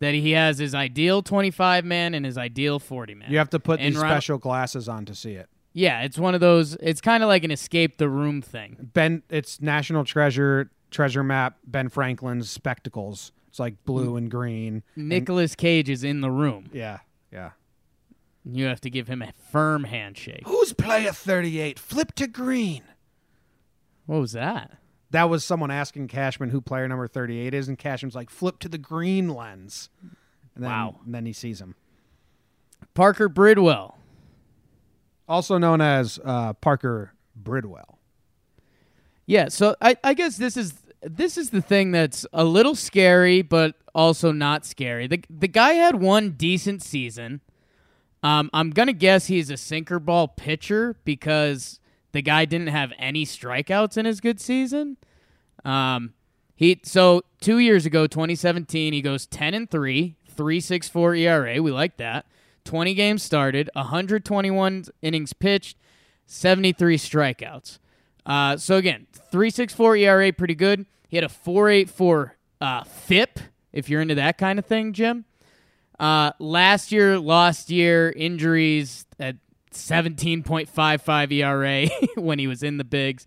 that 0.00 0.14
he 0.14 0.32
has 0.32 0.58
his 0.58 0.74
ideal 0.74 1.22
25 1.22 1.84
man 1.84 2.14
and 2.14 2.24
his 2.26 2.36
ideal 2.36 2.78
40 2.78 3.14
man. 3.14 3.30
You 3.30 3.38
have 3.38 3.50
to 3.50 3.60
put 3.60 3.80
And 3.80 3.94
these 3.94 4.00
special 4.00 4.38
glasses 4.38 4.88
on 4.88 5.04
to 5.06 5.14
see 5.14 5.32
it. 5.32 5.48
Yeah, 5.72 6.02
it's 6.02 6.18
one 6.18 6.34
of 6.34 6.40
those. 6.40 6.74
It's 6.80 7.00
kind 7.00 7.22
of 7.22 7.28
like 7.28 7.44
an 7.44 7.50
escape 7.50 7.98
the 7.98 8.08
room 8.08 8.42
thing. 8.42 8.90
Ben, 8.92 9.22
it's 9.30 9.60
National 9.60 10.04
Treasure 10.04 10.70
Treasure 10.90 11.22
Map. 11.22 11.58
Ben 11.66 11.88
Franklin's 11.88 12.50
spectacles. 12.50 13.32
It's 13.48 13.58
like 13.58 13.84
blue 13.84 14.16
and 14.16 14.30
green. 14.30 14.82
Nicolas 14.96 15.54
Cage 15.54 15.88
is 15.88 16.04
in 16.04 16.20
the 16.20 16.30
room. 16.30 16.70
Yeah, 16.72 16.98
yeah. 17.32 17.50
You 18.44 18.66
have 18.66 18.80
to 18.82 18.90
give 18.90 19.06
him 19.08 19.22
a 19.22 19.32
firm 19.52 19.84
handshake. 19.84 20.42
Who's 20.46 20.72
player 20.72 21.12
thirty-eight? 21.12 21.78
Flip 21.78 22.12
to 22.14 22.26
green. 22.26 22.82
What 24.06 24.20
was 24.20 24.32
that? 24.32 24.78
That 25.10 25.28
was 25.28 25.44
someone 25.44 25.70
asking 25.70 26.08
Cashman 26.08 26.50
who 26.50 26.60
player 26.60 26.86
number 26.86 27.08
38 27.08 27.52
is, 27.52 27.68
and 27.68 27.76
Cashman's 27.78 28.14
like, 28.14 28.30
flip 28.30 28.60
to 28.60 28.68
the 28.68 28.78
green 28.78 29.28
lens. 29.28 29.88
And 30.54 30.62
then, 30.64 30.70
Wow. 30.70 30.96
And 31.04 31.14
then 31.14 31.26
he 31.26 31.32
sees 31.32 31.60
him. 31.60 31.74
Parker 32.94 33.28
Bridwell. 33.28 33.98
Also 35.28 35.58
known 35.58 35.80
as 35.80 36.18
uh, 36.24 36.52
Parker 36.54 37.12
Bridwell. 37.36 37.98
Yeah, 39.26 39.48
so 39.48 39.76
I, 39.80 39.96
I 40.02 40.14
guess 40.14 40.36
this 40.36 40.56
is 40.56 40.74
this 41.02 41.38
is 41.38 41.50
the 41.50 41.62
thing 41.62 41.92
that's 41.92 42.26
a 42.32 42.44
little 42.44 42.74
scary, 42.74 43.42
but 43.42 43.76
also 43.94 44.32
not 44.32 44.66
scary. 44.66 45.06
The 45.06 45.22
the 45.30 45.46
guy 45.48 45.74
had 45.74 46.00
one 46.00 46.30
decent 46.32 46.82
season. 46.82 47.40
Um, 48.22 48.50
I'm 48.52 48.70
gonna 48.70 48.92
guess 48.92 49.26
he's 49.26 49.50
a 49.50 49.56
sinker 49.56 49.98
ball 49.98 50.28
pitcher 50.28 50.96
because 51.04 51.80
the 52.12 52.22
guy 52.22 52.44
didn't 52.44 52.68
have 52.68 52.92
any 52.98 53.24
strikeouts 53.24 53.96
in 53.96 54.04
his 54.04 54.20
good 54.20 54.40
season. 54.40 54.96
Um, 55.64 56.14
he 56.54 56.80
so 56.82 57.22
two 57.40 57.58
years 57.58 57.86
ago, 57.86 58.06
2017, 58.06 58.92
he 58.92 59.00
goes 59.00 59.26
10 59.26 59.54
and 59.54 59.70
three, 59.70 60.16
3.64 60.36 61.18
ERA. 61.18 61.62
We 61.62 61.70
like 61.70 61.96
that. 61.96 62.26
20 62.64 62.94
games 62.94 63.22
started, 63.22 63.70
121 63.74 64.84
innings 65.02 65.32
pitched, 65.32 65.78
73 66.26 66.96
strikeouts. 66.98 67.78
Uh, 68.26 68.56
so 68.56 68.76
again, 68.76 69.06
3.64 69.32 70.00
ERA, 70.00 70.32
pretty 70.32 70.54
good. 70.54 70.86
He 71.08 71.16
had 71.16 71.24
a 71.24 71.28
4.84 71.28 72.32
uh, 72.60 72.84
FIP, 72.84 73.40
if 73.72 73.88
you're 73.88 74.02
into 74.02 74.14
that 74.16 74.38
kind 74.38 74.58
of 74.58 74.66
thing, 74.66 74.92
Jim. 74.92 75.24
Uh, 76.00 76.32
last 76.38 76.90
year, 76.92 77.18
lost 77.18 77.68
year, 77.68 78.10
injuries 78.10 79.04
at 79.18 79.36
17.55 79.72 81.32
ERA 81.32 81.88
when 82.20 82.38
he 82.38 82.46
was 82.46 82.62
in 82.62 82.78
the 82.78 82.84
bigs. 82.84 83.26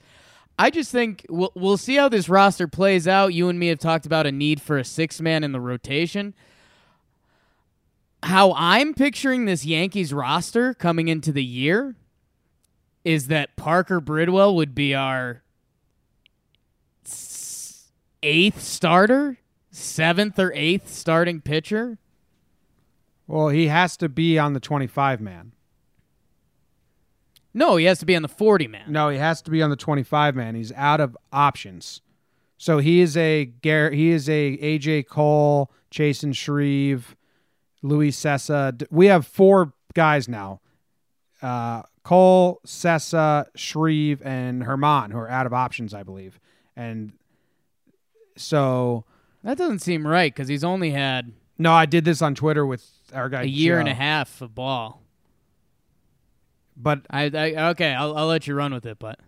I 0.58 0.72
just 0.72 0.92
think 0.92 1.24
we'll, 1.30 1.52
we'll 1.56 1.78
see 1.78 1.96
how 1.96 2.10
this 2.10 2.28
roster 2.28 2.68
plays 2.68 3.08
out. 3.08 3.34
You 3.34 3.50
and 3.50 3.60
me 3.60 3.68
have 3.68 3.78
talked 3.78 4.08
about 4.08 4.26
a 4.26 4.32
need 4.32 4.60
for 4.60 4.80
a 4.80 4.84
six 4.84 5.22
man 5.22 5.44
in 5.44 5.52
the 5.52 5.62
rotation. 5.62 6.34
How 8.24 8.54
I'm 8.54 8.96
picturing 8.96 9.46
this 9.46 9.66
Yankees 9.66 10.12
roster 10.12 10.74
coming 10.74 11.10
into 11.10 11.32
the 11.32 11.44
year 11.44 11.96
is 13.06 13.28
that 13.28 13.56
Parker 13.56 14.00
Bridwell 14.00 14.56
would 14.56 14.74
be 14.74 14.96
our 14.96 15.44
eighth 18.24 18.64
starter, 18.64 19.38
seventh 19.70 20.40
or 20.40 20.52
eighth 20.56 20.92
starting 20.92 21.40
pitcher. 21.40 22.00
Well, 23.28 23.50
he 23.50 23.68
has 23.68 23.98
to 23.98 24.10
be 24.10 24.38
on 24.38 24.54
the 24.54 24.60
25 24.60 25.22
man. 25.22 25.54
No, 27.54 27.76
he 27.78 27.86
has 27.86 28.00
to 28.00 28.06
be 28.06 28.16
on 28.16 28.22
the 28.24 28.28
40 28.28 28.68
man. 28.68 28.92
No, 28.92 29.10
he 29.10 29.18
has 29.18 29.42
to 29.44 29.52
be 29.52 29.62
on 29.62 29.70
the 29.70 29.76
25 29.76 30.36
man. 30.36 30.56
He's 30.56 30.72
out 30.74 31.00
of 31.00 31.16
options. 31.32 32.02
So 32.58 32.80
he 32.80 33.02
is 33.02 33.16
a 33.18 33.52
he 33.64 34.10
is 34.10 34.30
a 34.30 34.58
AJ 34.58 35.08
Cole, 35.08 35.72
Chasen 35.92 36.36
Shreve, 36.36 37.16
Luis 37.82 38.20
Cessa. 38.20 38.86
We 38.90 39.08
have 39.08 39.28
four 39.28 39.74
guys 39.94 40.28
now. 40.28 40.62
Uh, 41.42 41.84
Cole, 42.04 42.62
Cessa, 42.66 43.48
Shreve, 43.56 44.22
and 44.24 44.64
Herman 44.64 45.12
who 45.12 45.18
are 45.18 45.30
out 45.30 45.46
of 45.46 45.54
options, 45.54 45.94
I 45.94 46.04
believe. 46.04 46.40
And 46.76 47.14
so 48.38 49.06
That 49.44 49.58
doesn't 49.58 49.80
seem 49.80 50.08
right 50.08 50.34
because 50.34 50.48
he's 50.48 50.64
only 50.64 50.92
had 50.92 51.34
no, 51.58 51.72
I 51.74 51.86
did 51.86 52.04
this 52.04 52.22
on 52.22 52.34
Twitter 52.34 52.66
with 52.66 52.90
our 53.14 53.30
guy 53.30 53.44
a 53.44 53.46
year 53.46 53.80
and 53.80 53.88
a 53.90 53.94
half 53.94 54.42
of 54.42 54.54
ball. 54.56 55.02
But 56.76 57.06
I, 57.10 57.24
I 57.26 57.70
okay, 57.72 57.94
I'll, 57.94 58.18
I'll 58.18 58.28
let 58.28 58.48
you 58.48 58.56
run 58.56 58.74
with 58.74 58.86
it, 58.86 58.98
but 59.00 59.20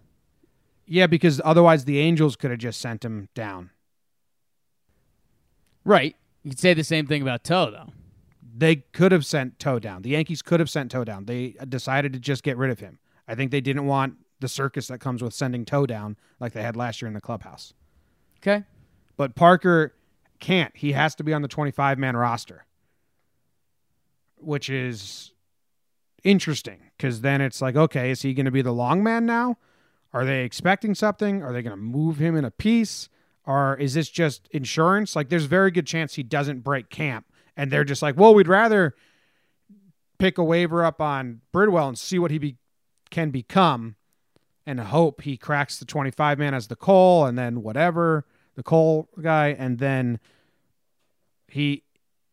yeah, 0.88 1.08
because 1.08 1.40
otherwise 1.46 1.86
the 1.86 2.00
Angels 2.00 2.36
could 2.36 2.52
have 2.52 2.60
just 2.60 2.80
sent 2.82 3.06
him 3.06 3.30
down. 3.36 3.70
right, 5.84 6.16
you 6.44 6.52
could 6.52 6.60
say 6.60 6.74
the 6.74 6.84
same 6.84 7.08
thing 7.08 7.22
about 7.22 7.44
Toe 7.44 7.70
though. 7.72 7.92
they 8.58 8.78
could 8.78 9.12
have 9.12 9.26
sent 9.26 9.60
Toe 9.60 9.80
down. 9.80 10.02
The 10.02 10.10
Yankees 10.10 10.42
could 10.42 10.60
have 10.60 10.70
sent 10.70 10.92
Toe 10.92 11.04
down. 11.04 11.26
They 11.26 11.56
decided 11.68 12.14
to 12.14 12.20
just 12.20 12.44
get 12.44 12.58
rid 12.58 12.72
of 12.72 12.80
him. 12.80 13.00
I 13.28 13.36
think 13.36 13.52
they 13.52 13.62
didn't 13.62 13.86
want 13.86 14.16
the 14.40 14.48
circus 14.48 14.88
that 14.88 15.00
comes 15.00 15.22
with 15.24 15.34
sending 15.34 15.66
Toe 15.66 15.86
down 15.86 16.18
like 16.40 16.54
they 16.54 16.62
had 16.62 16.76
last 16.76 17.02
year 17.02 17.08
in 17.08 17.14
the 17.14 17.22
clubhouse. 17.22 17.74
Okay, 18.42 18.64
But 19.18 19.34
Parker 19.36 19.94
can't. 20.40 20.76
He 20.76 20.92
has 20.92 21.16
to 21.16 21.24
be 21.24 21.34
on 21.34 21.42
the 21.42 21.48
25 21.48 21.98
man 21.98 22.16
roster, 22.16 22.65
which 24.38 24.70
is 24.70 25.32
interesting 26.24 26.80
because 26.98 27.22
then 27.22 27.42
it's 27.42 27.62
like, 27.62 27.76
okay, 27.76 28.12
is 28.12 28.22
he 28.22 28.34
going 28.34 28.46
to 28.46 28.52
be 28.52 28.62
the 28.62 28.74
long 28.74 29.04
man 29.04 29.26
now? 29.26 29.58
Are 30.14 30.26
they 30.26 30.44
expecting 30.44 30.96
something? 30.96 31.44
Are 31.44 31.52
they 31.52 31.62
going 31.62 31.76
to 31.76 31.82
move 31.82 32.18
him 32.18 32.36
in 32.36 32.46
a 32.46 32.52
piece? 32.52 33.10
Or 33.46 33.78
is 33.78 33.94
this 33.94 34.10
just 34.10 34.48
insurance? 34.52 35.16
Like, 35.16 35.30
there's 35.30 35.46
very 35.46 35.72
good 35.72 35.86
chance 35.86 36.16
he 36.16 36.24
doesn't 36.24 36.62
break 36.62 36.90
camp. 36.90 37.26
And 37.56 37.72
they're 37.72 37.84
just 37.84 38.02
like, 38.02 38.18
well, 38.18 38.34
we'd 38.34 38.48
rather 38.48 38.96
pick 40.18 40.38
a 40.38 40.44
waiver 40.44 40.84
up 40.84 41.02
on 41.02 41.42
Bridwell 41.52 41.88
and 41.88 41.98
see 41.98 42.18
what 42.18 42.32
he 42.32 42.38
be- 42.38 42.58
can 43.12 43.30
become 43.30 43.96
and 44.66 44.80
hope 44.80 45.22
he 45.22 45.38
cracks 45.38 45.78
the 45.78 45.86
25 45.86 46.40
man 46.40 46.54
as 46.54 46.68
the 46.68 46.76
Cole 46.76 47.26
and 47.26 47.38
then 47.38 47.62
whatever, 47.62 48.26
the 48.56 48.64
Cole 48.64 49.10
guy. 49.22 49.50
And 49.50 49.78
then 49.78 50.20
he, 51.48 51.84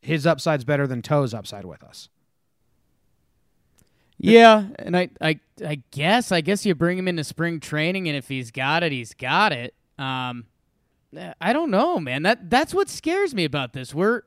his 0.02 0.26
upside's 0.26 0.64
better 0.64 0.86
than 0.86 1.00
Toe's 1.00 1.32
upside 1.32 1.64
with 1.64 1.82
us. 1.82 2.08
yeah, 4.18 4.66
and 4.78 4.96
I, 4.96 5.10
I, 5.20 5.40
I 5.66 5.82
guess, 5.90 6.30
I 6.30 6.40
guess 6.42 6.66
you 6.66 6.74
bring 6.74 6.98
him 6.98 7.08
into 7.08 7.24
spring 7.24 7.58
training, 7.60 8.08
and 8.08 8.16
if 8.16 8.28
he's 8.28 8.50
got 8.50 8.82
it, 8.82 8.92
he's 8.92 9.14
got 9.14 9.52
it. 9.52 9.74
Um, 9.98 10.46
I 11.40 11.52
don't 11.52 11.70
know, 11.70 11.98
man. 11.98 12.22
That 12.22 12.48
that's 12.48 12.72
what 12.72 12.88
scares 12.88 13.34
me 13.34 13.44
about 13.44 13.72
this. 13.72 13.94
We're, 13.94 14.22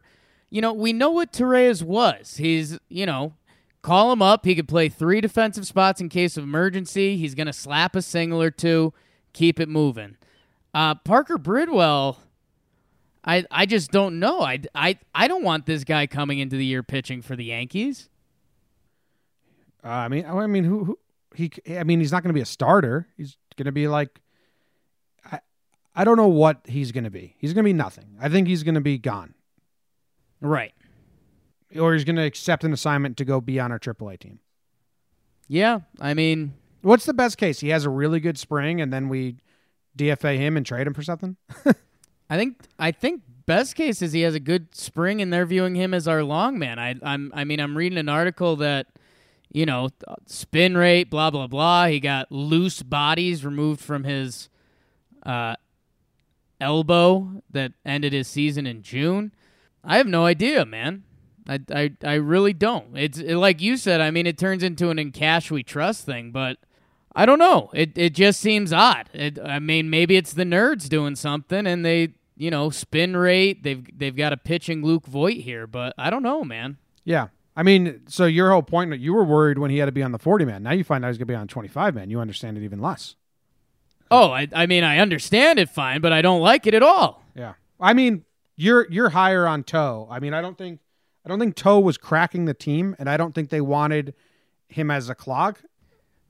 you 0.50 0.62
know, 0.62 0.74
we 0.74 0.94
know 0.94 1.10
what 1.12 1.34
Torreyes 1.34 1.82
was. 1.82 2.38
He's, 2.38 2.78
you 2.90 3.06
know, 3.06 3.34
call 3.82 4.12
him 4.12 4.22
up. 4.22 4.46
He 4.46 4.54
could 4.54 4.68
play 4.68 4.90
three 4.90 5.20
defensive 5.20 5.66
spots 5.66 6.00
in 6.00 6.10
case 6.10 6.38
of 6.38 6.44
emergency. 6.44 7.18
He's 7.18 7.34
gonna 7.36 7.54
slap 7.54 7.96
a 7.96 8.02
single 8.02 8.42
or 8.42 8.52
two, 8.52 8.94
keep 9.34 9.60
it 9.60 9.68
moving. 9.70 10.18
Uh, 10.74 10.96
Parker 10.96 11.38
Bridwell. 11.38 12.20
I, 13.26 13.44
I 13.50 13.66
just 13.66 13.92
don't 13.92 14.20
know. 14.20 14.42
I, 14.42 14.60
I, 14.76 15.00
I 15.16 15.28
don't 15.28 15.44
want 15.44 15.66
this 15.66 15.84
guy 15.84 16.06
coming 16.06 16.40
into 16.40 16.56
the 16.58 16.66
year 16.66 16.84
pitching 16.84 17.22
for 17.24 17.36
the 17.36 17.46
Yankees. 17.46 18.08
Uh, 19.84 19.88
I 19.90 20.08
mean, 20.08 20.26
I 20.26 20.46
mean, 20.48 20.64
who, 20.64 20.84
who 20.86 21.00
he? 21.36 21.52
I 21.76 21.84
mean, 21.84 22.00
he's 22.00 22.12
not 22.12 22.22
going 22.24 22.30
to 22.30 22.34
be 22.36 22.42
a 22.42 22.46
starter. 22.46 23.08
He's 23.18 23.38
going 23.58 23.66
to 23.66 23.72
be 23.72 23.88
like, 23.88 24.20
I, 25.32 25.40
I 25.96 26.04
don't 26.04 26.18
know 26.18 26.28
what 26.28 26.62
he's 26.66 26.92
going 26.92 27.04
to 27.04 27.10
be. 27.10 27.36
He's 27.40 27.54
going 27.54 27.64
to 27.64 27.68
be 27.68 27.74
nothing. 27.74 28.16
I 28.22 28.30
think 28.30 28.48
he's 28.48 28.64
going 28.64 28.76
to 28.76 28.82
be 28.82 28.98
gone, 28.98 29.34
Right. 30.42 30.74
or 31.80 31.94
he's 31.94 32.04
going 32.04 32.16
to 32.18 32.24
accept 32.24 32.64
an 32.64 32.74
assignment 32.74 33.18
to 33.18 33.26
go 33.26 33.42
be 33.42 33.60
on 33.60 33.72
our 33.72 33.80
AAA 33.80 34.20
team. 34.20 34.40
Yeah, 35.48 35.82
I 36.00 36.14
mean, 36.14 36.54
What's 36.82 37.06
the 37.06 37.14
best 37.16 37.40
case? 37.40 37.62
He 37.62 37.70
has 37.70 37.86
a 37.86 37.90
really 37.90 38.20
good 38.20 38.38
spring, 38.38 38.80
and 38.82 38.94
then 38.94 39.10
we 39.10 39.38
DFA 39.98 40.38
him 40.38 40.56
and 40.58 40.64
trade 40.64 40.86
him 40.86 40.94
for 40.94 41.02
something. 41.02 41.36
I 42.30 42.38
think 42.38 42.58
I 42.80 42.92
think 42.92 43.22
best 43.46 43.76
case 43.76 44.02
is 44.02 44.12
he 44.12 44.22
has 44.22 44.36
a 44.36 44.40
good 44.40 44.76
spring 44.76 45.22
and 45.22 45.32
they're 45.32 45.46
viewing 45.46 45.76
him 45.76 45.94
as 45.94 46.08
our 46.08 46.24
long 46.24 46.58
man. 46.58 46.80
I 46.80 46.96
I'm 47.04 47.32
I 47.36 47.44
mean 47.44 47.60
I'm 47.60 47.78
reading 47.78 47.98
an 47.98 48.10
article 48.10 48.56
that 48.58 48.88
you 49.52 49.66
know 49.66 49.90
spin 50.26 50.78
rate 50.78 51.10
blah 51.10 51.30
blah 51.30 51.48
blah. 51.48 51.88
He 51.88 52.00
got 52.00 52.32
loose 52.32 52.82
bodies 52.82 53.46
removed 53.46 53.82
from 53.82 54.04
his 54.04 54.50
uh, 55.26 55.56
elbow 56.60 57.42
that 57.52 57.74
ended 57.86 58.14
his 58.14 58.28
season 58.28 58.66
in 58.66 58.82
June. 58.82 59.34
I 59.84 59.98
have 59.98 60.08
no 60.08 60.26
idea, 60.26 60.66
man. 60.66 61.04
I, 61.48 61.60
I, 61.72 61.92
I 62.04 62.14
really 62.16 62.54
don't. 62.54 62.98
It's 62.98 63.20
it, 63.20 63.36
like 63.36 63.62
you 63.62 63.78
said. 63.78 64.02
I 64.02 64.10
mean, 64.10 64.26
it 64.26 64.38
turns 64.38 64.64
into 64.64 64.90
an 64.90 64.98
in 64.98 65.12
cash 65.12 65.52
we 65.52 65.62
trust 65.62 66.06
thing, 66.06 66.32
but 66.32 66.58
I 67.16 67.26
don't 67.26 67.40
know. 67.40 67.70
It 67.74 67.98
it 67.98 68.14
just 68.14 68.40
seems 68.42 68.74
odd. 68.74 69.10
It, 69.14 69.40
I 69.40 69.60
mean, 69.60 69.90
maybe 69.90 70.18
it's 70.18 70.34
the 70.34 70.44
nerds 70.44 70.90
doing 70.90 71.16
something, 71.16 71.66
and 71.66 71.86
they 71.86 72.10
you 72.36 72.52
know 72.52 72.70
spin 72.70 73.16
rate. 73.16 73.64
They've 73.64 73.86
they've 73.98 74.16
got 74.16 74.34
a 74.34 74.38
pitching 74.38 74.84
Luke 74.84 75.06
Voit 75.08 75.38
here, 75.38 75.66
but 75.68 75.94
I 75.98 76.10
don't 76.10 76.24
know, 76.24 76.44
man. 76.44 76.78
yeah, 77.06 77.28
I 77.56 77.64
mean, 77.64 78.02
so 78.08 78.26
your 78.26 78.52
whole 78.52 78.64
point 78.64 78.90
that 78.92 79.00
you 79.00 79.14
were 79.14 79.24
worried 79.24 79.58
when 79.58 79.72
he 79.72 79.78
had 79.78 79.86
to 79.86 79.92
be 79.94 80.04
on 80.04 80.12
the 80.12 80.20
forty 80.20 80.44
man. 80.46 80.62
Now 80.64 80.72
you 80.72 80.84
find 80.84 81.06
out 81.06 81.08
he's 81.10 81.18
going 81.18 81.28
to 81.28 81.32
be 81.32 81.36
on 81.36 81.48
twenty 81.48 81.70
five 81.70 81.96
man. 81.96 82.10
You 82.10 82.20
understand 82.20 82.58
it 82.58 82.64
even 82.64 82.82
less. 82.82 83.16
Oh, 84.12 84.32
I 84.32 84.48
I 84.54 84.66
mean, 84.66 84.84
I 84.84 84.98
understand 85.00 85.58
it 85.60 85.70
fine, 85.70 86.02
but 86.02 86.12
I 86.12 86.22
don't 86.22 86.42
like 86.42 86.68
it 86.68 86.74
at 86.74 86.84
all. 86.84 87.24
Yeah. 87.36 87.54
I 87.80 87.94
mean, 87.94 88.26
you're 88.56 88.88
you're 88.92 89.10
higher 89.10 89.48
on 89.48 89.64
Toe. 89.64 90.08
I 90.12 90.20
mean, 90.20 90.34
I 90.34 90.42
don't 90.42 90.58
think 90.58 90.80
I 91.26 91.30
don't 91.30 91.40
think 91.40 91.56
Toe 91.56 91.80
was 91.80 91.98
cracking 91.98 92.46
the 92.46 92.54
team, 92.54 92.96
and 93.00 93.10
I 93.10 93.18
don't 93.18 93.34
think 93.34 93.50
they 93.50 93.62
wanted 93.62 94.14
him 94.68 94.92
as 94.92 95.10
a 95.10 95.16
clog. 95.16 95.58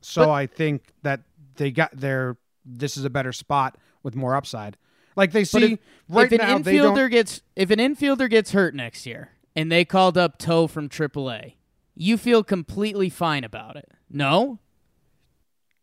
So 0.05 0.21
But- 0.25 0.31
I 0.31 0.45
think 0.47 0.93
that 1.01 1.21
they 1.55 1.71
got 1.71 1.91
their 1.95 2.37
this 2.63 2.97
is 2.97 3.05
a 3.05 3.09
better 3.09 3.33
spot 3.33 3.77
with 4.03 4.15
more 4.15 4.35
upside. 4.35 4.77
Like 5.15 5.31
they 5.31 5.43
see 5.45 5.73
if, 5.73 5.79
right 6.09 6.31
if 6.31 6.39
an 6.39 6.47
now 6.47 6.57
they 6.59 6.77
don't 6.77 6.95
infielder 6.95 7.09
gets 7.09 7.41
if 7.55 7.71
an 7.71 7.79
infielder 7.79 8.29
gets 8.29 8.51
hurt 8.51 8.75
next 8.75 9.05
year 9.05 9.29
and 9.55 9.71
they 9.71 9.85
called 9.85 10.17
up 10.17 10.37
Toe 10.37 10.67
from 10.67 10.89
AAA, 10.89 11.53
you 11.95 12.17
feel 12.17 12.43
completely 12.43 13.09
fine 13.09 13.43
about 13.43 13.75
it. 13.77 13.89
No, 14.09 14.59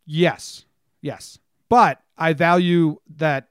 Yes. 0.05 0.65
Yes. 1.01 1.39
But 1.69 2.01
I 2.19 2.33
value 2.33 2.99
that 3.17 3.49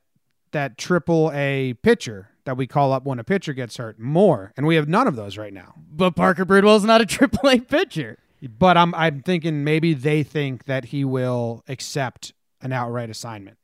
that 0.52 0.78
triple 0.78 1.32
A 1.34 1.74
pitcher 1.82 2.30
that 2.44 2.58
we 2.58 2.68
call 2.68 2.92
up 2.92 3.06
when 3.06 3.20
a 3.20 3.24
pitcher 3.24 3.54
gets 3.54 3.78
hurt 3.78 4.00
more, 4.00 4.52
and 4.58 4.66
we 4.66 4.76
have 4.76 4.88
none 4.88 5.08
of 5.08 5.16
those 5.16 5.38
right 5.38 5.54
now. 5.54 5.76
But 5.92 6.16
Parker 6.16 6.44
Bridwell's 6.46 6.84
not 6.84 7.02
a 7.02 7.06
AAA 7.08 7.68
pitcher. 7.68 8.18
But 8.42 8.78
I'm 8.78 8.94
I'm 8.96 9.22
thinking 9.22 9.64
maybe 9.64 9.94
they 9.94 10.24
think 10.24 10.66
that 10.66 10.86
he 10.86 11.06
will 11.06 11.64
accept 11.68 12.34
an 12.62 12.74
outright 12.74 13.10
assignment. 13.10 13.58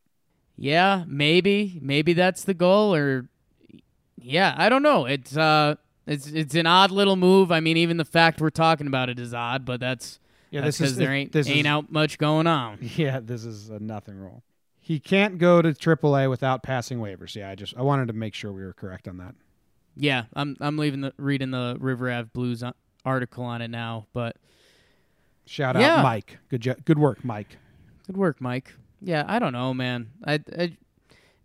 Yeah, 0.56 1.04
maybe, 1.08 1.80
maybe 1.82 2.14
that's 2.14 2.44
the 2.44 2.54
goal, 2.54 2.94
or 2.94 3.30
yeah, 4.20 4.56
I 4.58 4.70
don't 4.70 4.84
know. 4.84 5.06
It's 5.06 5.38
uh, 5.38 5.76
it's 6.06 6.28
it's 6.28 6.56
an 6.56 6.66
odd 6.66 6.92
little 6.92 7.16
move. 7.16 7.52
I 7.52 7.60
mean, 7.60 7.78
even 7.78 7.98
the 7.98 8.06
fact 8.06 8.42
we're 8.42 8.50
talking 8.50 8.88
about 8.88 9.10
it 9.10 9.20
is 9.20 9.34
odd, 9.34 9.66
but 9.66 9.80
that's 9.80 10.20
Yeah, 10.50 10.62
that's 10.62 10.78
this 10.78 10.92
is 10.92 10.98
there 10.98 11.14
ain't 11.14 11.32
this 11.32 11.48
ain't 11.48 11.68
is, 11.68 11.72
out 11.72 11.92
much 11.92 12.18
going 12.18 12.48
on. 12.48 12.80
Yeah, 12.96 13.20
this 13.20 13.46
is 13.46 13.70
a 13.70 13.80
nothing 13.80 14.18
rule. 14.18 14.44
He 14.80 15.00
can't 15.00 15.38
go 15.38 15.62
to 15.62 15.74
AAA 15.74 16.30
without 16.30 16.64
passing 16.64 17.00
waivers. 17.00 17.36
Yeah, 17.36 17.50
I 17.50 17.56
just 17.56 17.76
I 17.78 17.82
wanted 17.82 18.08
to 18.08 18.14
make 18.14 18.34
sure 18.34 18.52
we 18.52 18.64
were 18.64 18.74
correct 18.74 19.08
on 19.08 19.18
that. 19.18 19.36
Yeah, 19.96 20.26
I'm 20.34 20.56
I'm 20.60 20.78
leaving 20.78 21.02
the 21.02 21.14
reading 21.18 21.52
the 21.52 21.78
River 21.80 22.12
Ave 22.12 22.30
Blues 22.34 22.64
uh, 22.64 22.72
article 23.06 23.44
on 23.44 23.62
it 23.62 23.70
now, 23.70 24.08
but 24.14 24.38
Shout 25.48 25.80
Yeah. 25.80 25.98
out 25.98 26.04
Mike. 26.04 26.38
Good 26.50 26.62
jo- 26.62 26.76
good 26.86 27.00
work, 27.00 27.24
Mike. 27.26 27.58
good 28.06 28.18
work, 28.18 28.40
Mike. 28.42 28.74
Yeah, 29.02 29.24
I 29.28 29.40
don't 29.40 29.54
know, 29.54 29.74
man. 29.74 30.10
I, 30.26 30.40
I 30.58 30.78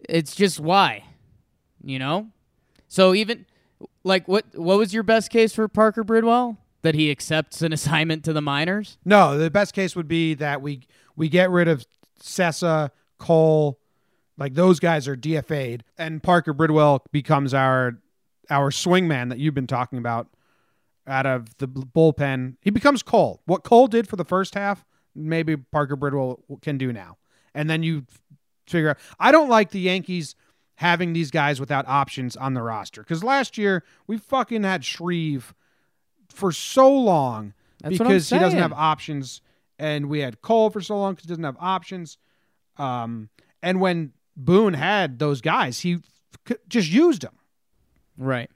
it's 0.08 0.34
just 0.34 0.58
why, 0.60 1.04
you 1.82 1.98
know. 1.98 2.28
So 2.88 3.14
even 3.14 3.46
like 4.04 4.26
what 4.28 4.44
what 4.54 4.78
was 4.78 4.92
your 4.92 5.02
best 5.02 5.30
case 5.30 5.54
for 5.54 5.66
Parker 5.68 6.02
Bridwell 6.04 6.56
that 6.82 6.94
he 6.94 7.10
accepts 7.10 7.62
an 7.62 7.72
assignment 7.72 8.24
to 8.24 8.32
the 8.32 8.42
minors? 8.42 8.98
No, 9.04 9.38
the 9.38 9.50
best 9.50 9.74
case 9.74 9.94
would 9.96 10.08
be 10.08 10.34
that 10.34 10.60
we 10.62 10.80
we 11.16 11.28
get 11.28 11.50
rid 11.50 11.68
of 11.68 11.84
Cessa, 12.20 12.90
Cole, 13.18 13.78
like 14.38 14.54
those 14.54 14.80
guys 14.80 15.06
are 15.08 15.16
DFA'd, 15.16 15.84
and 15.98 16.22
Parker 16.22 16.52
Bridwell 16.54 17.00
becomes 17.12 17.52
our 17.54 17.98
our 18.50 18.70
swingman 18.70 19.28
that 19.28 19.38
you've 19.38 19.54
been 19.54 19.66
talking 19.66 19.98
about 19.98 20.28
out 21.06 21.26
of 21.26 21.56
the 21.58 21.66
bullpen. 21.68 22.56
He 22.60 22.70
becomes 22.70 23.02
Cole. 23.02 23.40
What 23.46 23.64
Cole 23.64 23.86
did 23.86 24.08
for 24.08 24.16
the 24.16 24.24
first 24.24 24.54
half, 24.54 24.84
maybe 25.14 25.56
Parker 25.56 25.96
Bridwell 25.96 26.40
can 26.62 26.78
do 26.78 26.92
now. 26.92 27.18
And 27.54 27.68
then 27.68 27.82
you 27.82 28.06
figure 28.66 28.90
out. 28.90 28.98
I 29.18 29.32
don't 29.32 29.48
like 29.48 29.70
the 29.70 29.80
Yankees 29.80 30.34
having 30.76 31.12
these 31.12 31.30
guys 31.30 31.60
without 31.60 31.86
options 31.86 32.36
on 32.36 32.54
the 32.54 32.62
roster 32.62 33.02
because 33.02 33.22
last 33.22 33.58
year 33.58 33.84
we 34.06 34.16
fucking 34.18 34.64
had 34.64 34.84
Shreve 34.84 35.54
for 36.28 36.50
so 36.50 36.90
long 36.92 37.52
That's 37.82 37.98
because 37.98 38.30
he 38.30 38.38
doesn't 38.38 38.58
have 38.58 38.72
options, 38.72 39.42
and 39.78 40.08
we 40.08 40.20
had 40.20 40.40
Cole 40.40 40.70
for 40.70 40.80
so 40.80 40.98
long 40.98 41.12
because 41.12 41.24
he 41.24 41.28
doesn't 41.28 41.44
have 41.44 41.56
options. 41.60 42.16
Um, 42.78 43.28
and 43.62 43.80
when 43.80 44.12
Boone 44.36 44.74
had 44.74 45.18
those 45.18 45.40
guys, 45.40 45.80
he 45.80 45.98
f- 46.48 46.56
just 46.68 46.90
used 46.90 47.22
them. 47.22 47.34
Right. 48.16 48.50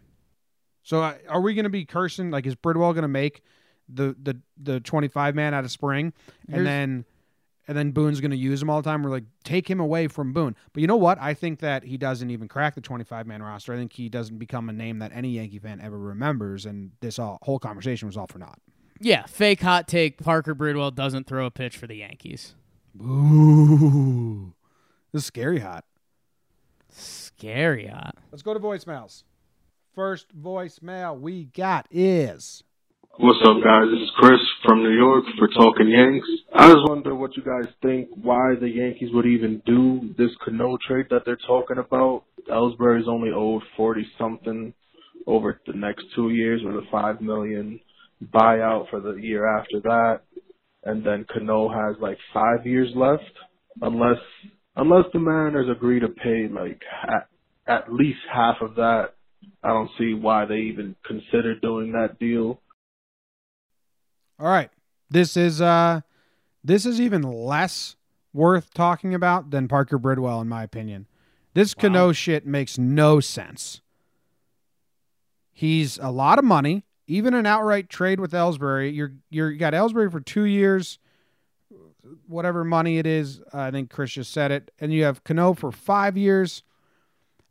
So 0.86 1.02
uh, 1.02 1.14
are 1.28 1.40
we 1.40 1.54
going 1.54 1.64
to 1.64 1.68
be 1.68 1.84
cursing? 1.84 2.30
Like, 2.30 2.46
is 2.46 2.54
Bridwell 2.54 2.92
going 2.92 3.02
to 3.02 3.08
make 3.08 3.42
the 3.88 4.14
the 4.22 4.40
the 4.56 4.78
twenty 4.78 5.08
five 5.08 5.34
man 5.34 5.52
out 5.52 5.64
of 5.64 5.72
spring, 5.72 6.12
and 6.48 6.64
then 6.64 7.04
and 7.66 7.76
then 7.76 7.90
Boone's 7.90 8.20
going 8.20 8.30
to 8.30 8.36
use 8.36 8.62
him 8.62 8.70
all 8.70 8.80
the 8.80 8.88
time? 8.88 9.02
We're 9.02 9.10
like, 9.10 9.24
take 9.42 9.68
him 9.68 9.80
away 9.80 10.06
from 10.06 10.32
Boone. 10.32 10.54
But 10.72 10.82
you 10.82 10.86
know 10.86 10.96
what? 10.96 11.18
I 11.20 11.34
think 11.34 11.58
that 11.58 11.82
he 11.82 11.96
doesn't 11.96 12.30
even 12.30 12.46
crack 12.46 12.76
the 12.76 12.80
twenty 12.80 13.02
five 13.02 13.26
man 13.26 13.42
roster. 13.42 13.72
I 13.72 13.76
think 13.76 13.94
he 13.94 14.08
doesn't 14.08 14.38
become 14.38 14.68
a 14.68 14.72
name 14.72 15.00
that 15.00 15.10
any 15.12 15.30
Yankee 15.30 15.58
fan 15.58 15.80
ever 15.80 15.98
remembers. 15.98 16.66
And 16.66 16.92
this 17.00 17.18
all, 17.18 17.40
whole 17.42 17.58
conversation 17.58 18.06
was 18.06 18.16
all 18.16 18.28
for 18.28 18.38
naught. 18.38 18.60
Yeah, 19.00 19.26
fake 19.26 19.62
hot 19.62 19.88
take. 19.88 20.22
Parker 20.22 20.54
Bridwell 20.54 20.92
doesn't 20.92 21.26
throw 21.26 21.46
a 21.46 21.50
pitch 21.50 21.76
for 21.76 21.88
the 21.88 21.96
Yankees. 21.96 22.54
Ooh, 23.02 24.54
this 25.12 25.22
is 25.22 25.26
scary 25.26 25.58
hot. 25.58 25.84
Scary 26.90 27.88
hot. 27.88 28.14
Let's 28.30 28.42
go 28.42 28.54
to 28.54 28.60
voicemails. 28.60 29.24
First 29.96 30.26
voicemail 30.38 31.18
we 31.18 31.44
got 31.56 31.86
is 31.90 32.62
What's 33.16 33.38
up, 33.48 33.64
guys? 33.64 33.86
This 33.90 34.02
is 34.02 34.12
Chris 34.18 34.40
from 34.62 34.82
New 34.82 34.94
York 34.94 35.24
for 35.38 35.48
Talking 35.48 35.88
Yanks. 35.88 36.28
I 36.54 36.66
just 36.70 36.86
wonder 36.86 37.14
what 37.14 37.34
you 37.34 37.42
guys 37.42 37.72
think 37.80 38.10
why 38.14 38.56
the 38.60 38.68
Yankees 38.68 39.08
would 39.14 39.24
even 39.24 39.62
do 39.64 40.14
this 40.18 40.28
Cano 40.44 40.76
trade 40.86 41.06
that 41.08 41.22
they're 41.24 41.38
talking 41.46 41.78
about. 41.78 42.24
Ellsbury's 42.46 43.08
only 43.08 43.30
owed 43.34 43.62
forty 43.74 44.06
something 44.18 44.74
over 45.26 45.62
the 45.66 45.72
next 45.72 46.04
two 46.14 46.28
years 46.28 46.60
with 46.62 46.74
a 46.74 46.86
five 46.92 47.22
million 47.22 47.80
buyout 48.34 48.90
for 48.90 49.00
the 49.00 49.14
year 49.14 49.46
after 49.46 49.80
that, 49.80 50.20
and 50.84 51.06
then 51.06 51.24
Cano 51.32 51.70
has 51.70 51.96
like 52.02 52.18
five 52.34 52.66
years 52.66 52.90
left, 52.94 53.22
unless 53.80 54.20
unless 54.76 55.06
the 55.14 55.20
Mariners 55.20 55.74
agree 55.74 56.00
to 56.00 56.08
pay 56.08 56.48
like 56.52 56.82
at, 57.08 57.28
at 57.66 57.90
least 57.90 58.20
half 58.30 58.56
of 58.60 58.74
that. 58.74 59.15
I 59.62 59.68
don't 59.68 59.90
see 59.98 60.14
why 60.14 60.44
they 60.44 60.58
even 60.58 60.94
considered 61.04 61.60
doing 61.60 61.92
that 61.92 62.18
deal. 62.18 62.60
all 64.38 64.46
right. 64.46 64.70
This 65.10 65.36
is 65.36 65.60
uh 65.60 66.00
this 66.64 66.84
is 66.84 67.00
even 67.00 67.22
less 67.22 67.96
worth 68.32 68.74
talking 68.74 69.14
about 69.14 69.50
than 69.50 69.68
Parker 69.68 69.98
Bridwell, 69.98 70.40
in 70.40 70.48
my 70.48 70.62
opinion. 70.62 71.06
This 71.54 71.74
Cano 71.74 72.12
shit 72.12 72.46
makes 72.46 72.76
no 72.76 73.18
sense. 73.20 73.80
He's 75.52 75.98
a 75.98 76.10
lot 76.10 76.38
of 76.38 76.44
money. 76.44 76.84
Even 77.06 77.32
an 77.34 77.46
outright 77.46 77.88
trade 77.88 78.20
with 78.20 78.32
Ellsbury, 78.32 78.94
you're 78.94 79.14
you're 79.30 79.50
you 79.52 79.58
got 79.58 79.72
Ellsbury 79.72 80.10
for 80.10 80.20
two 80.20 80.42
years, 80.42 80.98
whatever 82.26 82.64
money 82.64 82.98
it 82.98 83.06
is. 83.06 83.40
I 83.54 83.70
think 83.70 83.90
Chris 83.90 84.10
just 84.10 84.32
said 84.32 84.50
it, 84.50 84.70
and 84.80 84.92
you 84.92 85.04
have 85.04 85.24
Cano 85.24 85.54
for 85.54 85.72
five 85.72 86.16
years, 86.16 86.62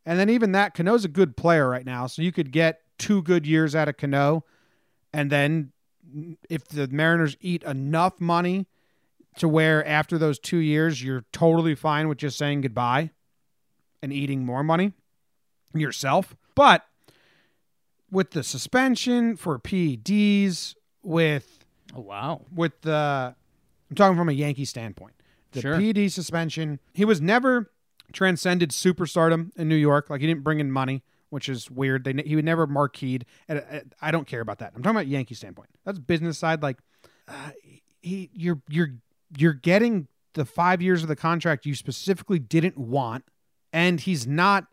and 0.05 0.19
then 0.19 0.29
even 0.29 0.51
that 0.53 0.73
Cano's 0.73 1.05
a 1.05 1.09
good 1.09 1.35
player 1.37 1.67
right 1.69 1.85
now, 1.85 2.07
so 2.07 2.21
you 2.21 2.31
could 2.31 2.51
get 2.51 2.81
two 2.97 3.21
good 3.21 3.45
years 3.45 3.75
out 3.75 3.87
of 3.89 3.97
Cano, 3.97 4.43
and 5.13 5.31
then 5.31 5.71
if 6.49 6.67
the 6.67 6.87
Mariners 6.87 7.35
eat 7.41 7.63
enough 7.63 8.19
money 8.21 8.67
to 9.37 9.47
where 9.49 9.85
after 9.85 10.17
those 10.17 10.39
two 10.39 10.57
years 10.59 11.03
you're 11.03 11.25
totally 11.33 11.75
fine 11.75 12.07
with 12.07 12.17
just 12.17 12.37
saying 12.37 12.61
goodbye 12.61 13.09
and 14.01 14.13
eating 14.13 14.45
more 14.45 14.63
money 14.63 14.93
yourself. 15.73 16.35
But 16.55 16.85
with 18.09 18.31
the 18.31 18.43
suspension 18.43 19.35
for 19.35 19.59
PEDs, 19.59 20.75
with 21.03 21.65
Oh 21.93 22.01
wow. 22.01 22.41
with 22.53 22.81
the 22.81 23.35
I'm 23.89 23.95
talking 23.95 24.17
from 24.17 24.29
a 24.29 24.33
Yankee 24.33 24.65
standpoint. 24.65 25.15
The 25.51 25.61
Sure. 25.61 25.79
PED 25.79 26.11
suspension, 26.11 26.79
he 26.93 27.03
was 27.05 27.19
never 27.19 27.71
transcended 28.13 28.71
superstardom 28.71 29.51
in 29.55 29.67
New 29.67 29.75
York. 29.75 30.09
Like 30.09 30.21
he 30.21 30.27
didn't 30.27 30.43
bring 30.43 30.59
in 30.59 30.71
money, 30.71 31.03
which 31.29 31.49
is 31.49 31.69
weird. 31.69 32.03
They 32.03 32.13
he 32.25 32.35
would 32.35 32.45
never 32.45 32.67
marqueed. 32.67 33.23
And 33.47 33.85
I 34.01 34.11
don't 34.11 34.27
care 34.27 34.41
about 34.41 34.59
that. 34.59 34.73
I'm 34.75 34.83
talking 34.83 34.97
about 34.97 35.07
Yankee 35.07 35.35
standpoint. 35.35 35.69
That's 35.85 35.99
business 35.99 36.37
side. 36.37 36.61
Like 36.61 36.77
uh, 37.27 37.51
he, 38.01 38.29
you're 38.33 38.61
you're 38.69 38.95
you're 39.37 39.53
getting 39.53 40.07
the 40.33 40.45
five 40.45 40.81
years 40.81 41.01
of 41.01 41.07
the 41.07 41.15
contract 41.15 41.65
you 41.65 41.75
specifically 41.75 42.39
didn't 42.39 42.77
want, 42.77 43.25
and 43.73 43.99
he's 44.01 44.27
not 44.27 44.67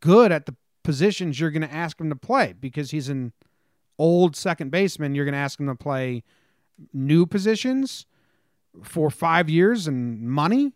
good 0.00 0.32
at 0.32 0.46
the 0.46 0.54
positions 0.82 1.40
you're 1.40 1.50
going 1.50 1.62
to 1.62 1.72
ask 1.72 1.98
him 1.98 2.10
to 2.10 2.16
play 2.16 2.52
because 2.52 2.90
he's 2.90 3.08
an 3.08 3.32
old 3.98 4.36
second 4.36 4.70
baseman. 4.70 5.14
You're 5.14 5.24
going 5.24 5.32
to 5.32 5.38
ask 5.38 5.58
him 5.58 5.66
to 5.66 5.74
play 5.74 6.22
new 6.92 7.26
positions 7.26 8.06
for 8.82 9.10
five 9.10 9.48
years 9.48 9.86
and 9.86 10.20
money 10.20 10.72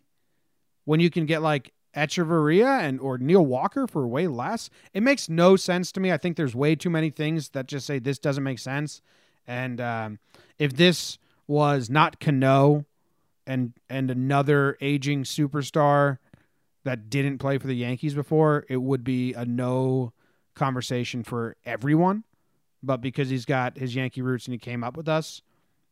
when 0.85 0.99
you 0.99 1.09
can 1.09 1.25
get 1.25 1.41
like 1.41 1.73
Hechavarria 1.95 2.81
and 2.81 2.99
or 2.99 3.17
Neil 3.17 3.45
Walker 3.45 3.87
for 3.87 4.07
way 4.07 4.27
less. 4.27 4.69
It 4.93 5.01
makes 5.01 5.29
no 5.29 5.55
sense 5.55 5.91
to 5.93 5.99
me. 5.99 6.11
I 6.11 6.17
think 6.17 6.37
there's 6.37 6.55
way 6.55 6.75
too 6.75 6.89
many 6.89 7.09
things 7.09 7.49
that 7.49 7.67
just 7.67 7.85
say 7.85 7.99
this 7.99 8.19
doesn't 8.19 8.43
make 8.43 8.59
sense. 8.59 9.01
And 9.47 9.81
um, 9.81 10.19
if 10.57 10.75
this 10.75 11.17
was 11.47 11.89
not 11.89 12.19
Cano 12.19 12.85
and 13.47 13.73
and 13.89 14.11
another 14.11 14.77
aging 14.81 15.23
superstar 15.23 16.19
that 16.83 17.09
didn't 17.09 17.39
play 17.39 17.57
for 17.57 17.67
the 17.67 17.75
Yankees 17.75 18.13
before, 18.13 18.65
it 18.69 18.77
would 18.77 19.03
be 19.03 19.33
a 19.33 19.45
no 19.45 20.13
conversation 20.53 21.23
for 21.23 21.55
everyone. 21.65 22.23
But 22.81 23.01
because 23.01 23.29
he's 23.29 23.45
got 23.45 23.77
his 23.77 23.95
Yankee 23.95 24.21
roots 24.21 24.45
and 24.45 24.53
he 24.53 24.59
came 24.59 24.83
up 24.83 24.95
with 24.95 25.09
us, 25.09 25.41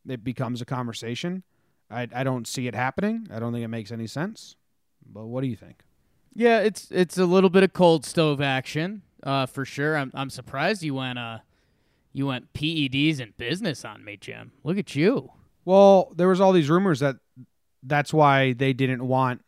it 0.08 0.24
becomes 0.24 0.62
a 0.62 0.66
conversation. 0.66 1.44
I, 1.90 2.08
I 2.14 2.24
don't 2.24 2.48
see 2.48 2.68
it 2.68 2.76
happening. 2.76 3.28
I 3.32 3.40
don't 3.40 3.52
think 3.52 3.66
it 3.66 3.70
makes 3.70 3.92
any 3.92 4.08
sense. 4.08 4.56
But 5.06 5.26
what 5.26 5.42
do 5.42 5.48
you 5.48 5.56
think? 5.56 5.84
Yeah, 6.34 6.60
it's 6.60 6.90
it's 6.92 7.18
a 7.18 7.26
little 7.26 7.50
bit 7.50 7.64
of 7.64 7.74
cold 7.74 8.06
stove 8.06 8.42
action, 8.42 9.02
uh, 9.24 9.46
for 9.48 9.66
sure. 9.66 9.98
I'm 9.98 10.12
I'm 10.14 10.30
surprised 10.30 10.84
you 10.84 10.94
went 10.96 11.18
uh 11.20 11.40
you 12.14 12.28
went 12.28 12.54
PEDs 12.54 13.20
and 13.20 13.36
business 13.38 13.84
on 13.86 14.04
me, 14.04 14.18
Jim. 14.18 14.52
Look 14.64 14.78
at 14.78 14.96
you. 14.96 15.32
Well, 15.66 16.12
there 16.16 16.28
was 16.28 16.40
all 16.40 16.54
these 16.54 16.70
rumors 16.70 17.00
that 17.00 17.18
that's 17.84 18.14
why 18.14 18.54
they 18.54 18.74
didn't 18.74 19.08
want. 19.08 19.44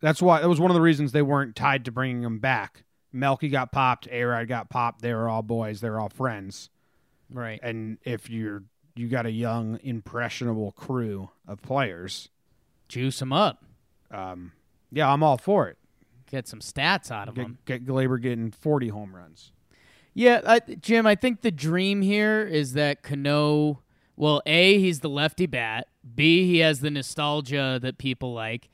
That's 0.00 0.22
why 0.22 0.40
that 0.40 0.48
was 0.48 0.60
one 0.60 0.70
of 0.70 0.74
the 0.74 0.80
reasons 0.80 1.12
they 1.12 1.22
weren't 1.22 1.56
tied 1.56 1.84
to 1.86 1.92
bringing 1.92 2.22
him 2.22 2.38
back. 2.38 2.84
Melky 3.12 3.48
got 3.48 3.72
popped, 3.72 4.08
Arod 4.10 4.46
got 4.48 4.68
popped. 4.68 5.00
They 5.02 5.14
were 5.14 5.28
all 5.28 5.42
boys. 5.42 5.80
They 5.80 5.88
were 5.90 5.98
all 5.98 6.10
friends. 6.10 6.68
Right. 7.30 7.58
And 7.62 7.98
if 8.04 8.28
you're 8.30 8.62
you 8.94 9.08
got 9.08 9.26
a 9.26 9.30
young, 9.30 9.78
impressionable 9.82 10.72
crew 10.72 11.30
of 11.46 11.62
players, 11.62 12.28
Juice 12.88 13.18
them 13.18 13.32
up. 13.32 13.64
um, 14.10 14.52
yeah, 14.90 15.10
I'm 15.12 15.22
all 15.22 15.38
for 15.38 15.68
it. 15.68 15.76
get 16.30 16.46
some 16.48 16.60
stats 16.60 17.10
out 17.10 17.28
of 17.28 17.36
him. 17.36 17.58
Get, 17.64 17.84
get 17.84 17.92
Gleyber 17.92 18.20
getting 18.20 18.50
40 18.50 18.88
home 18.88 19.14
runs. 19.14 19.52
Yeah, 20.14 20.40
I, 20.44 20.58
Jim, 20.58 21.06
I 21.06 21.14
think 21.14 21.42
the 21.42 21.50
dream 21.50 22.02
here 22.02 22.42
is 22.42 22.72
that 22.72 23.02
Cano. 23.02 23.82
Well, 24.16 24.42
a 24.46 24.78
he's 24.78 25.00
the 25.00 25.08
lefty 25.08 25.46
bat. 25.46 25.86
B 26.14 26.44
he 26.46 26.58
has 26.58 26.80
the 26.80 26.90
nostalgia 26.90 27.78
that 27.80 27.98
people 27.98 28.32
like. 28.32 28.68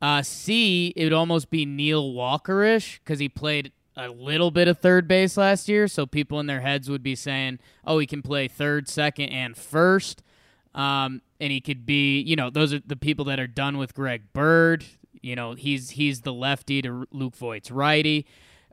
Uh, 0.00 0.22
C 0.22 0.92
it 0.94 1.04
would 1.04 1.12
almost 1.12 1.50
be 1.50 1.66
Neil 1.66 2.12
Walkerish 2.12 3.00
because 3.00 3.18
he 3.18 3.28
played 3.28 3.72
a 3.96 4.08
little 4.08 4.50
bit 4.50 4.68
of 4.68 4.78
third 4.78 5.08
base 5.08 5.36
last 5.36 5.68
year, 5.68 5.88
so 5.88 6.06
people 6.06 6.38
in 6.40 6.46
their 6.46 6.60
heads 6.60 6.88
would 6.88 7.02
be 7.02 7.14
saying, 7.16 7.58
"Oh, 7.84 7.98
he 7.98 8.06
can 8.06 8.22
play 8.22 8.46
third, 8.46 8.88
second, 8.88 9.30
and 9.30 9.56
first. 9.56 10.22
Um, 10.74 11.22
and 11.40 11.52
he 11.52 11.60
could 11.60 11.86
be, 11.86 12.20
you 12.20 12.36
know, 12.36 12.50
those 12.50 12.72
are 12.74 12.80
the 12.84 12.96
people 12.96 13.24
that 13.26 13.38
are 13.38 13.46
done 13.46 13.78
with 13.78 13.94
Greg 13.94 14.32
Bird. 14.32 14.84
You 15.24 15.36
know, 15.36 15.54
he's 15.54 15.90
he's 15.90 16.20
the 16.20 16.32
lefty 16.32 16.82
to 16.82 17.06
Luke 17.10 17.36
Voit's 17.36 17.70
righty. 17.70 18.26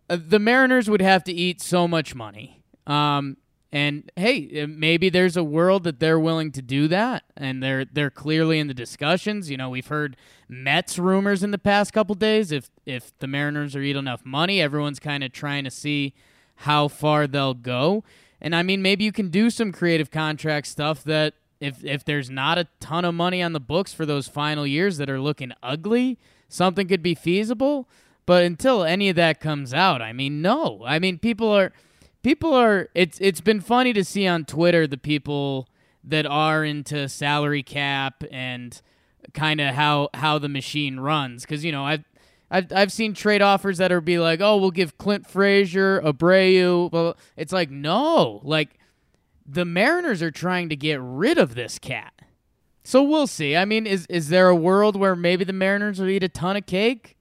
Uh, 0.10 0.18
the 0.20 0.40
Mariners 0.40 0.90
would 0.90 1.02
have 1.02 1.24
to 1.26 1.32
eat 1.32 1.62
so 1.62 1.88
much 1.88 2.14
money. 2.14 2.62
Um, 2.86 3.38
and 3.72 4.12
hey, 4.18 4.64
uh, 4.64 4.68
maybe 4.68 5.10
there's 5.10 5.38
a 5.38 5.44
world 5.44 5.86
that 5.86 6.02
they're 6.02 6.20
willing 6.20 6.52
to 6.52 6.62
do 6.62 6.90
that, 6.90 7.24
and 7.38 7.64
they're 7.64 7.86
they're 7.86 8.10
clearly 8.10 8.60
in 8.60 8.68
the 8.68 8.74
discussions. 8.74 9.50
You 9.50 9.56
know, 9.56 9.70
we've 9.70 9.88
heard 9.88 10.18
Mets 10.50 11.00
rumors 11.00 11.42
in 11.42 11.52
the 11.52 11.58
past 11.58 11.94
couple 11.94 12.16
days. 12.16 12.52
If 12.52 12.70
if 12.86 13.18
the 13.20 13.28
Mariners 13.28 13.76
are 13.76 13.82
eating 13.82 14.02
enough 14.02 14.26
money, 14.26 14.62
everyone's 14.62 15.00
kind 15.00 15.24
of 15.24 15.32
trying 15.32 15.64
to 15.64 15.72
see 15.72 16.14
how 16.56 16.90
far 16.90 17.28
they'll 17.28 17.54
go. 17.54 18.04
And 18.42 18.54
I 18.54 18.64
mean, 18.64 18.82
maybe 18.82 19.06
you 19.06 19.14
can 19.14 19.30
do 19.30 19.50
some 19.50 19.72
creative 19.72 20.12
contract 20.12 20.68
stuff 20.68 21.04
that 21.06 21.36
if 21.62 21.86
if 21.86 22.04
there's 22.04 22.30
not 22.30 22.58
a 22.58 22.68
ton 22.82 23.06
of 23.06 23.14
money 23.14 23.42
on 23.42 23.54
the 23.54 23.60
books 23.62 23.94
for 23.94 24.06
those 24.06 24.28
final 24.28 24.68
years 24.68 24.98
that 24.98 25.10
are 25.10 25.22
looking 25.22 25.54
ugly, 25.64 26.20
something 26.52 26.88
could 26.88 27.02
be 27.02 27.16
feasible. 27.16 27.88
But 28.26 28.44
until 28.44 28.84
any 28.84 29.10
of 29.10 29.16
that 29.16 29.40
comes 29.40 29.74
out, 29.74 30.02
I 30.02 30.14
mean, 30.14 30.42
no. 30.42 30.84
I 30.86 31.00
mean, 31.00 31.18
people 31.18 31.50
are 31.50 31.72
people 32.22 32.54
are 32.54 32.90
it's 32.94 33.20
it's 33.20 33.42
been 33.42 33.62
funny 33.62 33.94
to 33.94 34.04
see 34.04 34.28
on 34.28 34.46
Twitter 34.46 34.86
the 34.86 34.98
people 34.98 35.68
that 36.04 36.26
are 36.26 36.64
into 36.64 37.10
salary 37.10 37.64
cap 37.64 38.24
and 38.32 38.80
kind 39.34 39.60
of 39.60 39.76
how 39.76 40.10
how 40.14 40.38
the 40.38 40.50
machine 40.50 41.00
runs 41.00 41.46
cuz 41.46 41.64
you 41.64 41.72
know 41.72 41.86
I've 41.86 42.04
I've 42.52 42.72
I've 42.74 42.92
seen 42.92 43.14
trade 43.14 43.42
offers 43.42 43.78
that 43.78 43.92
are 43.92 44.02
be 44.02 44.20
like, 44.20 44.42
"Oh, 44.42 44.58
we'll 44.58 44.72
give 44.72 44.98
Clint 44.98 45.26
Frazier, 45.26 46.02
Abreu." 46.02 46.92
Well, 46.92 47.18
it's 47.38 47.54
like, 47.54 47.72
"No, 47.72 48.42
like 48.44 48.78
the 49.46 49.66
Mariners 49.66 50.22
are 50.22 50.32
trying 50.32 50.68
to 50.70 50.76
get 50.76 51.00
rid 51.02 51.38
of 51.38 51.56
this 51.56 51.80
cat." 51.80 52.14
So 52.84 53.04
we'll 53.04 53.28
see. 53.28 53.56
I 53.56 53.66
mean, 53.66 53.86
is 53.86 54.06
is 54.08 54.30
there 54.30 54.50
a 54.50 54.56
world 54.56 54.96
where 54.96 55.16
maybe 55.16 55.44
the 55.44 55.54
Mariners 55.54 56.00
will 56.00 56.10
eat 56.10 56.24
a 56.24 56.30
ton 56.30 56.58
of 56.58 56.66
cake? 56.66 57.18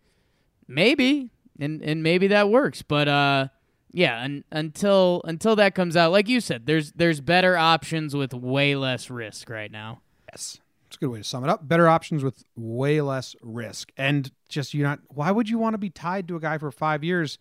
Maybe. 0.66 1.30
And 1.58 1.82
and 1.82 2.02
maybe 2.02 2.26
that 2.28 2.48
works, 2.48 2.80
but 2.82 3.06
uh 3.08 3.48
yeah, 3.92 4.22
and 4.24 4.44
until 4.52 5.20
until 5.24 5.56
that 5.56 5.74
comes 5.74 5.96
out, 5.96 6.12
like 6.12 6.28
you 6.28 6.40
said, 6.40 6.66
there's 6.66 6.92
there's 6.92 7.20
better 7.20 7.56
options 7.56 8.14
with 8.14 8.32
way 8.32 8.76
less 8.76 9.10
risk 9.10 9.50
right 9.50 9.70
now. 9.70 10.00
Yes. 10.32 10.58
It's 10.86 10.96
a 10.96 11.00
good 11.00 11.08
way 11.08 11.18
to 11.18 11.24
sum 11.24 11.44
it 11.44 11.50
up. 11.50 11.68
Better 11.68 11.88
options 11.88 12.24
with 12.24 12.42
way 12.56 13.00
less 13.00 13.36
risk. 13.42 13.92
And 13.96 14.30
just 14.48 14.74
you're 14.74 14.88
not 14.88 15.00
why 15.08 15.30
would 15.30 15.48
you 15.48 15.58
want 15.58 15.74
to 15.74 15.78
be 15.78 15.90
tied 15.90 16.28
to 16.28 16.36
a 16.36 16.40
guy 16.40 16.56
for 16.58 16.70
5 16.70 17.04
years 17.04 17.38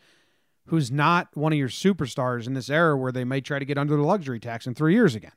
who's 0.66 0.92
not 0.92 1.30
one 1.36 1.54
of 1.54 1.58
your 1.58 1.70
superstars 1.70 2.46
in 2.46 2.54
this 2.54 2.70
era 2.70 2.98
where 2.98 3.12
they 3.12 3.24
may 3.24 3.42
try 3.42 3.58
to 3.58 3.66
get 3.66 3.78
under 3.78 3.96
the 3.96 4.04
luxury 4.04 4.40
tax 4.40 4.68
in 4.68 4.76
3 4.76 4.94
years 4.94 5.16
again? 5.16 5.32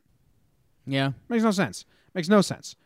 Yeah. 0.86 1.12
Makes 1.28 1.44
no 1.44 1.52
sense. 1.52 1.84
Makes 2.14 2.28
no 2.28 2.40
sense. 2.40 2.76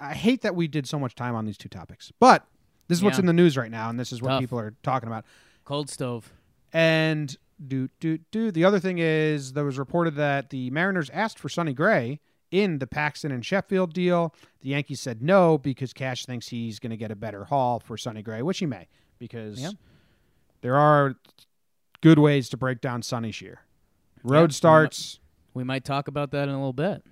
I 0.00 0.14
hate 0.14 0.42
that 0.42 0.54
we 0.54 0.68
did 0.68 0.86
so 0.88 0.98
much 0.98 1.14
time 1.14 1.34
on 1.34 1.44
these 1.44 1.58
two 1.58 1.68
topics. 1.68 2.12
But 2.18 2.46
this 2.88 2.98
is 2.98 3.04
what's 3.04 3.16
Yeah. 3.18 3.20
in 3.22 3.26
the 3.26 3.32
news 3.32 3.56
right 3.56 3.70
now 3.70 3.90
and 3.90 3.98
this 4.00 4.12
is 4.12 4.22
what 4.22 4.30
Tough. 4.30 4.40
people 4.40 4.58
are 4.58 4.74
talking 4.82 5.06
about. 5.08 5.24
Cold 5.64 5.90
stove. 5.90 6.32
And 6.72 7.36
do 7.64 7.88
do 8.00 8.18
do. 8.30 8.50
The 8.50 8.64
other 8.64 8.80
thing 8.80 8.98
is 8.98 9.52
there 9.52 9.64
was 9.64 9.78
reported 9.78 10.14
that 10.16 10.50
the 10.50 10.70
Mariners 10.70 11.10
asked 11.10 11.38
for 11.38 11.48
Sonny 11.48 11.74
Gray 11.74 12.20
in 12.50 12.78
the 12.78 12.86
Paxton 12.86 13.30
and 13.30 13.44
Sheffield 13.44 13.92
deal. 13.92 14.34
The 14.62 14.70
Yankees 14.70 15.00
said 15.00 15.22
no 15.22 15.58
because 15.58 15.92
Cash 15.92 16.24
thinks 16.26 16.48
he's 16.48 16.78
going 16.78 16.90
to 16.90 16.96
get 16.96 17.10
a 17.10 17.16
better 17.16 17.44
haul 17.44 17.78
for 17.78 17.96
Sonny 17.96 18.22
Gray, 18.22 18.42
which 18.42 18.58
he 18.58 18.66
may 18.66 18.88
because 19.18 19.60
Yeah. 19.60 19.70
there 20.62 20.76
are 20.76 21.14
good 22.00 22.18
ways 22.18 22.48
to 22.48 22.56
break 22.56 22.80
down 22.80 23.02
Sonny 23.02 23.30
Shear. 23.30 23.60
Road 24.24 24.50
Yeah. 24.50 24.54
starts. 24.56 25.20
We 25.54 25.62
might 25.64 25.84
talk 25.84 26.08
about 26.08 26.30
that 26.32 26.48
in 26.48 26.54
a 26.54 26.58
little 26.58 26.72
bit. 26.72 27.04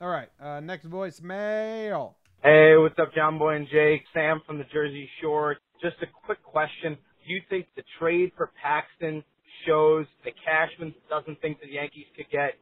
All 0.00 0.08
right. 0.08 0.28
Uh, 0.42 0.60
next 0.60 0.88
voicemail. 0.88 2.14
Hey, 2.42 2.74
what's 2.78 2.98
up, 2.98 3.14
John 3.14 3.38
Boy 3.38 3.56
and 3.56 3.66
Jake? 3.70 4.00
Sam 4.14 4.40
from 4.46 4.56
the 4.56 4.64
Jersey 4.72 5.06
Shore. 5.20 5.58
Just 5.82 5.96
a 6.00 6.06
quick 6.24 6.42
question. 6.42 6.94
Do 6.94 7.34
you 7.34 7.42
think 7.50 7.66
the 7.76 7.82
trade 7.98 8.32
for 8.34 8.50
Paxton 8.62 9.22
shows 9.66 10.06
that 10.24 10.32
Cashman 10.42 10.94
doesn't 11.10 11.38
think 11.42 11.60
the 11.60 11.68
Yankees 11.68 12.06
could 12.16 12.30
get 12.32 12.54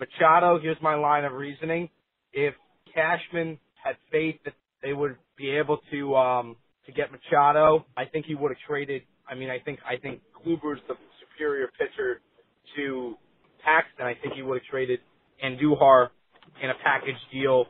Machado? 0.00 0.58
Here's 0.60 0.82
my 0.82 0.96
line 0.96 1.24
of 1.24 1.32
reasoning. 1.32 1.90
If 2.32 2.54
Cashman 2.92 3.60
had 3.84 3.94
faith 4.10 4.40
that 4.44 4.54
they 4.82 4.92
would 4.92 5.14
be 5.38 5.50
able 5.50 5.78
to 5.92 6.16
um 6.16 6.56
to 6.86 6.92
get 6.92 7.12
Machado, 7.12 7.86
I 7.96 8.06
think 8.06 8.26
he 8.26 8.34
would 8.34 8.50
have 8.50 8.58
traded 8.66 9.02
I 9.30 9.36
mean 9.36 9.48
I 9.48 9.60
think 9.60 9.78
I 9.88 9.96
think 9.96 10.22
Kluber's 10.34 10.80
the 10.88 10.94
superior 11.20 11.68
pitcher 11.78 12.20
to 12.74 13.14
Paxton. 13.64 14.06
I 14.06 14.14
think 14.20 14.34
he 14.34 14.42
would 14.42 14.58
have 14.58 14.66
traded 14.68 14.98
Andujar 15.44 16.08
in 16.62 16.70
a 16.70 16.74
package 16.82 17.20
deal 17.32 17.66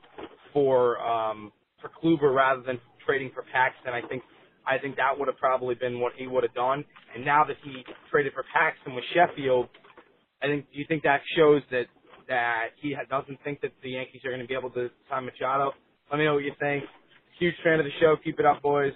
for 0.52 0.98
um 1.00 1.52
for 1.80 1.90
Kluber 2.02 2.34
rather 2.34 2.62
than 2.62 2.78
trading 3.06 3.30
for 3.34 3.44
Paxton. 3.52 3.92
I 3.92 4.06
think 4.06 4.22
I 4.66 4.78
think 4.78 4.96
that 4.96 5.18
would 5.18 5.28
have 5.28 5.38
probably 5.38 5.74
been 5.74 6.00
what 6.00 6.12
he 6.16 6.26
would 6.26 6.44
have 6.44 6.54
done. 6.54 6.84
And 7.14 7.24
now 7.24 7.44
that 7.44 7.56
he 7.64 7.84
traded 8.10 8.32
for 8.32 8.44
Paxton 8.52 8.94
with 8.94 9.04
Sheffield, 9.14 9.68
I 10.42 10.46
think 10.46 10.66
do 10.72 10.78
you 10.78 10.84
think 10.88 11.02
that 11.04 11.20
shows 11.36 11.62
that 11.70 11.86
that 12.28 12.68
he 12.80 12.94
doesn't 13.08 13.38
think 13.42 13.60
that 13.62 13.72
the 13.82 13.90
Yankees 13.90 14.22
are 14.24 14.30
going 14.30 14.42
to 14.42 14.46
be 14.46 14.54
able 14.54 14.70
to 14.70 14.88
sign 15.08 15.24
Machado? 15.24 15.72
Let 16.10 16.18
me 16.18 16.24
know 16.24 16.34
what 16.34 16.44
you 16.44 16.52
think. 16.60 16.84
Huge 17.38 17.54
fan 17.64 17.80
of 17.80 17.86
the 17.86 17.90
show. 18.00 18.16
Keep 18.22 18.38
it 18.38 18.46
up, 18.46 18.62
boys. 18.62 18.92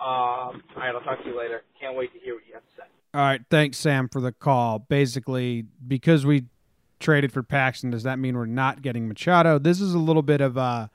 all 0.00 0.62
right, 0.76 0.94
I'll 0.94 1.00
talk 1.02 1.22
to 1.22 1.28
you 1.28 1.38
later. 1.38 1.62
Can't 1.80 1.96
wait 1.96 2.12
to 2.12 2.18
hear 2.20 2.34
what 2.34 2.44
you 2.46 2.54
have 2.54 2.62
to 2.62 2.68
say. 2.76 2.88
All 3.12 3.20
right. 3.20 3.40
Thanks, 3.50 3.78
Sam, 3.78 4.08
for 4.08 4.20
the 4.20 4.32
call. 4.32 4.78
Basically, 4.78 5.64
because 5.86 6.24
we 6.24 6.44
traded 7.00 7.32
for 7.32 7.42
Paxton, 7.42 7.90
does 7.90 8.02
that 8.04 8.18
mean 8.18 8.36
we're 8.36 8.46
not 8.46 8.82
getting 8.82 9.08
Machado? 9.08 9.58
This 9.58 9.80
is 9.80 9.94
a 9.94 9.98
little 9.98 10.22
bit 10.22 10.40
of 10.40 10.56
a 10.56 10.90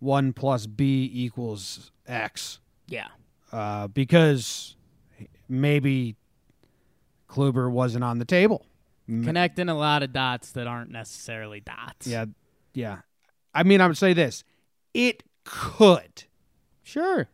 one 0.00 0.32
plus 0.32 0.66
B 0.66 1.08
equals 1.12 1.92
X. 2.06 2.58
Yeah. 2.88 3.08
uh, 3.52 3.86
because 3.88 4.76
maybe 5.48 6.16
Kluber 7.28 7.70
wasn't 7.70 8.04
on 8.04 8.18
the 8.18 8.24
table. 8.24 8.66
Connecting 9.06 9.68
a 9.68 9.74
lot 9.74 10.02
of 10.02 10.12
dots 10.12 10.52
that 10.52 10.66
aren't 10.66 10.90
necessarily 10.90 11.60
dots. 11.60 12.06
Yeah, 12.06 12.26
yeah. 12.72 12.98
I 13.52 13.62
mean, 13.62 13.80
I 13.82 13.86
would 13.86 13.98
say 13.98 14.14
this: 14.14 14.42
it 14.94 15.22
could, 15.44 16.24
Sure. 16.82 17.28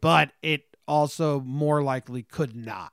but 0.00 0.32
it 0.42 0.64
also 0.88 1.38
more 1.40 1.82
likely 1.82 2.22
could 2.24 2.56
not. 2.56 2.92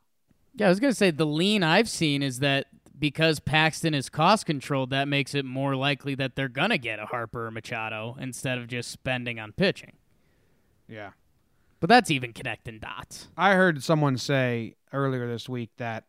Yeah, 0.55 0.67
I 0.67 0.69
was 0.69 0.79
going 0.79 0.91
to 0.91 0.97
say 0.97 1.09
the 1.09 1.25
lean 1.25 1.63
I've 1.63 1.89
seen 1.89 2.21
is 2.21 2.39
that 2.39 2.67
because 2.99 3.39
Paxton 3.39 3.93
is 3.93 4.09
cost 4.09 4.45
controlled, 4.45 4.89
that 4.89 5.07
makes 5.07 5.35
it 5.35 5.45
more 5.45 5.75
likely 5.75 6.15
that 6.15 6.35
they're 6.35 6.47
going 6.47 6.69
to 6.71 6.77
get 6.77 6.99
a 6.99 7.05
Harper 7.05 7.47
or 7.47 7.51
Machado 7.51 8.15
instead 8.19 8.57
of 8.57 8.67
just 8.67 8.89
spending 8.91 9.39
on 9.39 9.51
pitching. 9.51 9.93
Yeah, 10.87 11.11
But 11.79 11.89
that's 11.89 12.09
even 12.09 12.31
connecting 12.33 12.79
dots. 12.79 13.27
I 13.37 13.53
heard 13.55 13.83
someone 13.83 14.17
say 14.17 14.75
earlier 14.93 15.27
this 15.27 15.49
week 15.49 15.71
that 15.77 16.05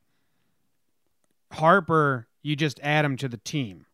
Harper, 1.52 2.28
you 2.42 2.54
just 2.56 2.78
add 2.82 3.04
him 3.04 3.16
to 3.16 3.28
the 3.28 3.38
team, 3.38 3.86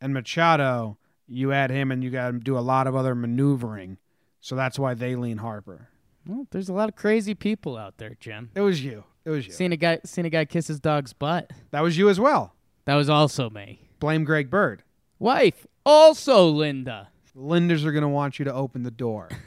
and 0.00 0.14
Machado, 0.14 0.96
you 1.28 1.52
add 1.52 1.70
him, 1.70 1.90
and 1.90 2.02
you 2.02 2.10
got 2.10 2.30
to 2.30 2.38
do 2.38 2.56
a 2.56 2.60
lot 2.60 2.86
of 2.86 2.96
other 2.96 3.14
maneuvering. 3.14 3.98
So 4.40 4.56
that's 4.56 4.78
why 4.78 4.94
they 4.94 5.14
lean 5.14 5.38
Harper. 5.38 5.88
Well, 6.26 6.46
there's 6.50 6.68
a 6.68 6.72
lot 6.72 6.88
of 6.88 6.96
crazy 6.96 7.34
people 7.34 7.76
out 7.76 7.98
there, 7.98 8.16
Jim. 8.20 8.50
It 8.54 8.60
was 8.60 8.84
you. 8.84 9.04
It 9.24 9.30
was 9.30 9.46
you. 9.46 9.52
Seen 9.52 9.72
a 9.72 9.76
guy 9.76 10.00
seen 10.04 10.24
a 10.24 10.30
guy 10.30 10.44
kiss 10.44 10.66
his 10.68 10.80
dog's 10.80 11.12
butt. 11.12 11.50
That 11.70 11.82
was 11.82 11.96
you 11.98 12.08
as 12.08 12.18
well. 12.20 12.54
That 12.84 12.94
was 12.96 13.08
also 13.08 13.50
me. 13.50 13.88
Blame 14.00 14.24
Greg 14.24 14.50
Bird. 14.50 14.82
Wife, 15.18 15.66
also 15.86 16.46
Linda. 16.48 17.08
Linders 17.34 17.84
are 17.84 17.92
going 17.92 18.02
to 18.02 18.08
want 18.08 18.38
you 18.38 18.44
to 18.44 18.52
open 18.52 18.82
the 18.82 18.90
door. 18.90 19.28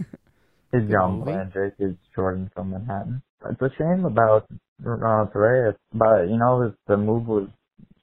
It's 0.73 0.91
John 0.91 1.19
movie. 1.19 1.31
Blanchard. 1.31 1.73
It's 1.79 1.97
Jordan 2.13 2.51
from 2.53 2.71
Manhattan. 2.71 3.21
It's 3.49 3.61
a 3.61 3.69
shame 3.77 4.03
about 4.03 4.45
uh, 4.51 4.89
Ronald 4.89 5.31
Torreyes, 5.31 5.75
but 5.93 6.23
you 6.23 6.37
know, 6.37 6.73
the 6.87 6.97
move 6.97 7.27
was 7.27 7.47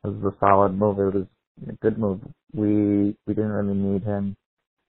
was 0.03 0.15
a 0.25 0.35
solid 0.41 0.71
move. 0.79 0.99
It 0.99 1.15
was 1.15 1.27
a 1.69 1.73
good 1.83 1.99
move. 1.99 2.21
We 2.55 3.15
we 3.27 3.35
didn't 3.35 3.51
really 3.51 3.75
need 3.75 4.05
him. 4.05 4.37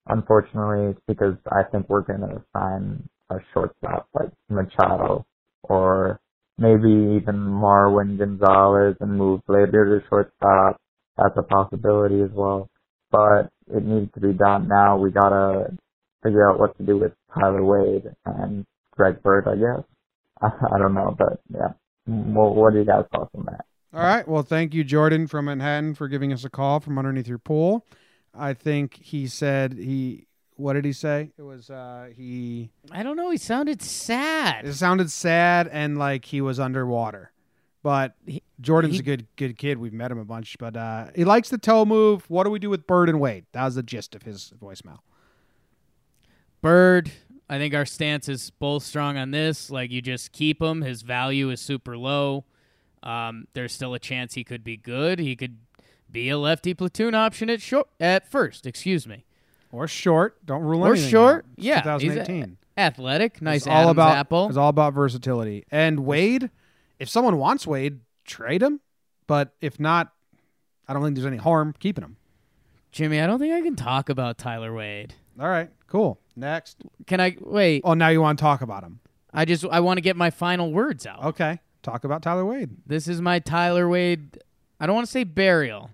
Unfortunately, 0.07 0.91
it's 0.91 1.01
because 1.09 1.35
I 1.51 1.63
think 1.63 1.89
we're 1.89 2.01
gonna 2.01 2.41
sign 2.55 3.09
a 3.29 3.37
shortstop 3.53 4.07
like 4.13 4.29
Machado 4.49 5.25
or 5.63 6.19
maybe 6.57 7.17
even 7.17 7.35
Marwin 7.35 8.17
Gonzalez 8.17 8.95
and 8.99 9.17
move 9.17 9.41
Gleyber 9.47 9.99
to 9.99 10.05
shortstop. 10.09 10.79
That's 11.17 11.37
a 11.37 11.43
possibility 11.43 12.21
as 12.21 12.31
well. 12.33 12.69
But 13.11 13.49
it 13.67 13.85
needs 13.85 14.11
to 14.13 14.19
be 14.19 14.33
done 14.33 14.67
now. 14.67 14.97
We 14.97 15.11
gotta 15.11 15.75
figure 16.23 16.49
out 16.49 16.59
what 16.59 16.77
to 16.77 16.83
do 16.83 16.97
with 16.97 17.13
Tyler 17.33 17.63
Wade 17.63 18.03
and 18.25 18.65
Greg 18.91 19.21
Bird, 19.21 19.47
I 19.47 19.55
guess. 19.55 19.85
I 20.41 20.77
don't 20.77 20.93
know, 20.93 21.15
but 21.17 21.39
yeah. 21.53 21.73
What, 22.05 22.55
what 22.55 22.73
do 22.73 22.79
you 22.79 22.85
guys 22.85 23.05
thoughts 23.11 23.31
on 23.35 23.45
that? 23.45 23.65
All 23.93 24.01
right. 24.01 24.27
Well, 24.27 24.43
thank 24.43 24.73
you, 24.73 24.83
Jordan 24.83 25.27
from 25.27 25.45
Manhattan, 25.45 25.93
for 25.93 26.07
giving 26.07 26.33
us 26.33 26.43
a 26.43 26.49
call 26.49 26.79
from 26.79 26.97
underneath 26.97 27.27
your 27.27 27.37
pool. 27.37 27.85
I 28.33 28.53
think 28.53 28.95
he 28.95 29.27
said 29.27 29.73
he. 29.73 30.27
What 30.55 30.73
did 30.73 30.85
he 30.85 30.93
say? 30.93 31.31
It 31.37 31.41
was 31.41 31.69
uh 31.69 32.09
he. 32.15 32.69
I 32.91 33.03
don't 33.03 33.17
know. 33.17 33.29
He 33.31 33.37
sounded 33.37 33.81
sad. 33.81 34.65
It 34.65 34.73
sounded 34.73 35.11
sad 35.11 35.67
and 35.71 35.97
like 35.97 36.25
he 36.25 36.41
was 36.41 36.59
underwater. 36.59 37.31
But 37.81 38.15
He- 38.25 38.43
Jordan's 38.61 38.93
he- 38.95 38.99
a 38.99 39.03
good 39.03 39.27
good 39.35 39.57
kid. 39.57 39.77
We've 39.77 39.91
met 39.93 40.11
him 40.11 40.19
a 40.19 40.25
bunch, 40.25 40.57
but 40.59 40.77
uh 40.77 41.07
he 41.15 41.25
likes 41.25 41.49
the 41.49 41.57
toe 41.57 41.85
move. 41.85 42.23
What 42.29 42.43
do 42.43 42.49
we 42.49 42.59
do 42.59 42.69
with 42.69 42.85
Bird 42.87 43.09
and 43.09 43.19
Wade? 43.19 43.45
That 43.53 43.65
was 43.65 43.75
the 43.75 43.83
gist 43.83 44.15
of 44.15 44.23
his 44.23 44.53
voicemail. 44.61 44.99
Bird, 46.61 47.11
I 47.49 47.57
think 47.57 47.73
our 47.73 47.85
stance 47.85 48.29
is 48.29 48.49
both 48.51 48.83
strong 48.83 49.17
on 49.17 49.31
this. 49.31 49.69
Like 49.69 49.91
you 49.91 50.01
just 50.01 50.31
keep 50.31 50.61
him. 50.61 50.81
His 50.81 51.01
value 51.01 51.49
is 51.49 51.59
super 51.59 51.97
low. 51.97 52.45
Um, 53.01 53.47
there's 53.53 53.73
still 53.73 53.93
a 53.93 53.99
chance 53.99 54.33
he 54.35 54.45
could 54.45 54.63
be 54.63 54.77
good. 54.77 55.19
He 55.19 55.35
could 55.35 55.57
be 56.09 56.29
a 56.29 56.37
lefty 56.37 56.73
platoon 56.73 57.15
option 57.15 57.49
at 57.49 57.61
short 57.61 57.87
at 57.99 58.29
first. 58.31 58.65
Excuse 58.65 59.05
me. 59.05 59.25
Or 59.73 59.87
short. 59.87 60.45
Don't 60.45 60.61
rule 60.61 60.85
Or 60.85 60.91
anything 60.91 61.09
short. 61.09 61.45
out. 61.45 61.51
It's 61.57 61.65
Yeah, 61.65 61.97
he's 61.99 62.11
a- 62.13 62.15
2018. 62.23 62.57
Athletic, 62.77 63.41
nice 63.41 63.57
it's 63.61 63.67
all 63.67 63.73
Adam's 63.73 63.91
about 63.91 64.17
apple. 64.17 64.47
it's 64.47 64.57
all 64.57 64.69
about 64.69 64.93
versatility. 64.93 65.65
And 65.71 66.05
Wade, 66.05 66.49
if 66.99 67.09
someone 67.09 67.37
wants 67.37 67.65
Wade, 67.67 67.99
trade 68.23 68.61
him. 68.63 68.79
But 69.27 69.53
if 69.61 69.79
not, 69.79 70.11
I 70.87 70.93
don't 70.93 71.03
think 71.03 71.15
there's 71.15 71.25
any 71.25 71.37
harm 71.37 71.73
keeping 71.79 72.03
him. 72.03 72.17
Jimmy, 72.91 73.19
I 73.19 73.25
don't 73.27 73.39
think 73.39 73.53
I 73.53 73.61
can 73.61 73.75
talk 73.75 74.09
about 74.09 74.37
Tyler 74.37 74.73
Wade. 74.73 75.15
All 75.39 75.47
right, 75.49 75.69
cool. 75.87 76.19
Next. 76.35 76.77
Can 77.07 77.19
I 77.19 77.35
wait? 77.41 77.81
Oh, 77.83 77.93
now 77.95 78.09
you 78.09 78.21
want 78.21 78.37
to 78.37 78.41
talk 78.43 78.61
about 78.61 78.83
him? 78.83 78.99
I 79.33 79.45
just 79.45 79.65
I 79.65 79.79
want 79.79 79.97
to 79.97 80.01
get 80.01 80.15
my 80.15 80.29
final 80.29 80.71
words 80.71 81.05
out. 81.07 81.23
Okay, 81.25 81.59
talk 81.81 82.03
about 82.03 82.21
Tyler 82.21 82.45
Wade. 82.45 82.69
This 82.85 83.07
is 83.07 83.21
my 83.21 83.39
Tyler 83.39 83.87
Wade. 83.89 84.37
I 84.79 84.85
don't 84.85 84.95
want 84.95 85.05
to 85.07 85.11
say 85.11 85.23
burial. 85.23 85.89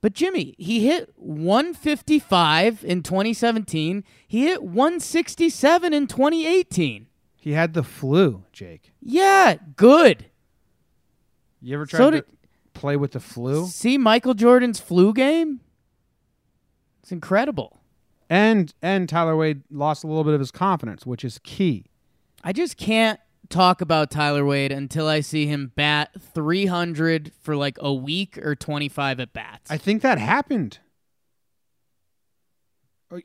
But 0.00 0.12
Jimmy, 0.12 0.54
he 0.58 0.86
hit 0.86 1.12
155 1.16 2.84
in 2.84 3.02
2017. 3.02 4.04
He 4.26 4.44
hit 4.44 4.62
167 4.62 5.92
in 5.92 6.06
2018. 6.06 7.06
He 7.36 7.52
had 7.52 7.74
the 7.74 7.82
flu, 7.82 8.44
Jake. 8.52 8.92
Yeah, 9.00 9.56
good. 9.76 10.26
You 11.60 11.74
ever 11.74 11.86
tried 11.86 11.98
So 11.98 12.10
to 12.12 12.24
play 12.74 12.96
with 12.96 13.12
the 13.12 13.20
flu? 13.20 13.66
See 13.66 13.98
Michael 13.98 14.34
Jordan's 14.34 14.78
flu 14.78 15.12
game? 15.12 15.60
It's 17.02 17.10
incredible. 17.10 17.80
And 18.30 18.74
and 18.82 19.08
Tyler 19.08 19.36
Wade 19.36 19.62
lost 19.70 20.04
a 20.04 20.06
little 20.06 20.24
bit 20.24 20.34
of 20.34 20.40
his 20.40 20.50
confidence, 20.50 21.06
which 21.06 21.24
is 21.24 21.38
key. 21.42 21.86
I 22.44 22.52
just 22.52 22.76
can't 22.76 23.18
talk 23.48 23.80
about 23.80 24.10
Tyler 24.10 24.44
Wade 24.44 24.72
until 24.72 25.06
I 25.06 25.20
see 25.20 25.46
him 25.46 25.72
bat 25.74 26.10
300 26.34 27.32
for 27.42 27.56
like 27.56 27.76
a 27.80 27.92
week 27.92 28.38
or 28.38 28.54
25 28.54 29.20
at 29.20 29.32
bats. 29.32 29.70
I 29.70 29.78
think 29.78 30.02
that 30.02 30.18
happened. 30.18 30.78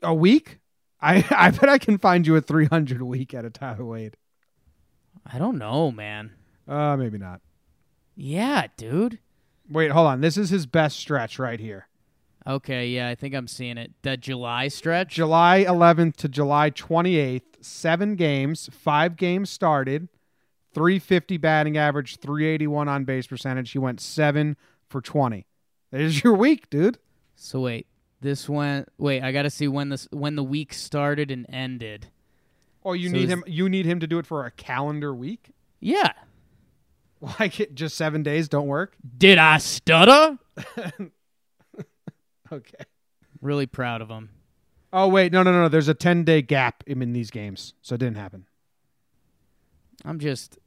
A- 0.02 0.14
week? 0.14 0.58
I 1.00 1.24
I 1.30 1.50
bet 1.50 1.68
I 1.68 1.78
can 1.78 1.98
find 1.98 2.26
you 2.26 2.36
a 2.36 2.40
300 2.40 3.00
a 3.00 3.04
week 3.04 3.34
at 3.34 3.44
a 3.44 3.50
Tyler 3.50 3.84
Wade. 3.84 4.16
I 5.26 5.38
don't 5.38 5.58
know, 5.58 5.90
man. 5.90 6.32
Uh, 6.66 6.96
maybe 6.96 7.18
not. 7.18 7.40
Yeah, 8.16 8.66
dude. 8.76 9.18
Wait, 9.68 9.90
hold 9.90 10.06
on. 10.06 10.20
This 10.20 10.36
is 10.36 10.50
his 10.50 10.66
best 10.66 10.98
stretch 10.98 11.38
right 11.38 11.58
here. 11.58 11.88
Okay, 12.46 12.88
yeah, 12.88 13.08
I 13.08 13.14
think 13.14 13.34
I'm 13.34 13.48
seeing 13.48 13.78
it. 13.78 13.92
That 14.02 14.20
July 14.20 14.68
stretch. 14.68 15.14
July 15.14 15.64
11th 15.66 16.16
to 16.16 16.28
July 16.28 16.70
28th, 16.70 17.40
seven 17.62 18.16
games, 18.16 18.68
five 18.70 19.16
games 19.16 19.48
started, 19.48 20.08
350 20.74 21.36
batting 21.38 21.76
average, 21.78 22.16
381 22.18 22.88
on 22.88 23.04
base 23.04 23.26
percentage. 23.26 23.70
He 23.70 23.78
went 23.78 24.00
seven 24.00 24.56
for 24.88 25.00
20. 25.00 25.46
There's 25.90 26.22
your 26.22 26.34
week, 26.34 26.68
dude. 26.70 26.98
So 27.36 27.60
wait, 27.60 27.86
this 28.20 28.48
went. 28.48 28.88
Wait, 28.98 29.22
I 29.22 29.32
got 29.32 29.42
to 29.42 29.50
see 29.50 29.68
when 29.68 29.88
this 29.88 30.08
when 30.10 30.36
the 30.36 30.44
week 30.44 30.74
started 30.74 31.30
and 31.30 31.46
ended. 31.48 32.08
Oh, 32.84 32.92
you 32.92 33.08
So 33.08 33.14
need 33.16 33.28
him. 33.28 33.44
You 33.46 33.68
need 33.68 33.86
him 33.86 34.00
to 34.00 34.06
do 34.06 34.18
it 34.18 34.26
for 34.26 34.44
a 34.44 34.50
calendar 34.50 35.14
week. 35.14 35.50
Yeah. 35.80 36.12
Like 37.40 37.58
it, 37.58 37.74
just 37.74 37.96
seven 37.96 38.22
days 38.22 38.50
don't 38.50 38.66
work. 38.66 38.96
Did 39.16 39.38
I 39.38 39.56
stutter? 39.56 40.38
Okay. 42.52 42.84
Really 43.40 43.66
proud 43.66 44.00
of 44.00 44.08
him. 44.08 44.30
Oh 44.92 45.08
wait, 45.08 45.32
no, 45.32 45.42
no, 45.42 45.52
no. 45.52 45.68
There's 45.68 45.88
a 45.88 45.94
10 45.94 46.24
day 46.24 46.40
gap 46.40 46.84
in, 46.86 47.02
in 47.02 47.12
these 47.12 47.30
games, 47.30 47.74
so 47.82 47.96
it 47.96 47.98
didn't 47.98 48.16
happen. 48.16 48.46
I'm 50.04 50.18
just. 50.18 50.58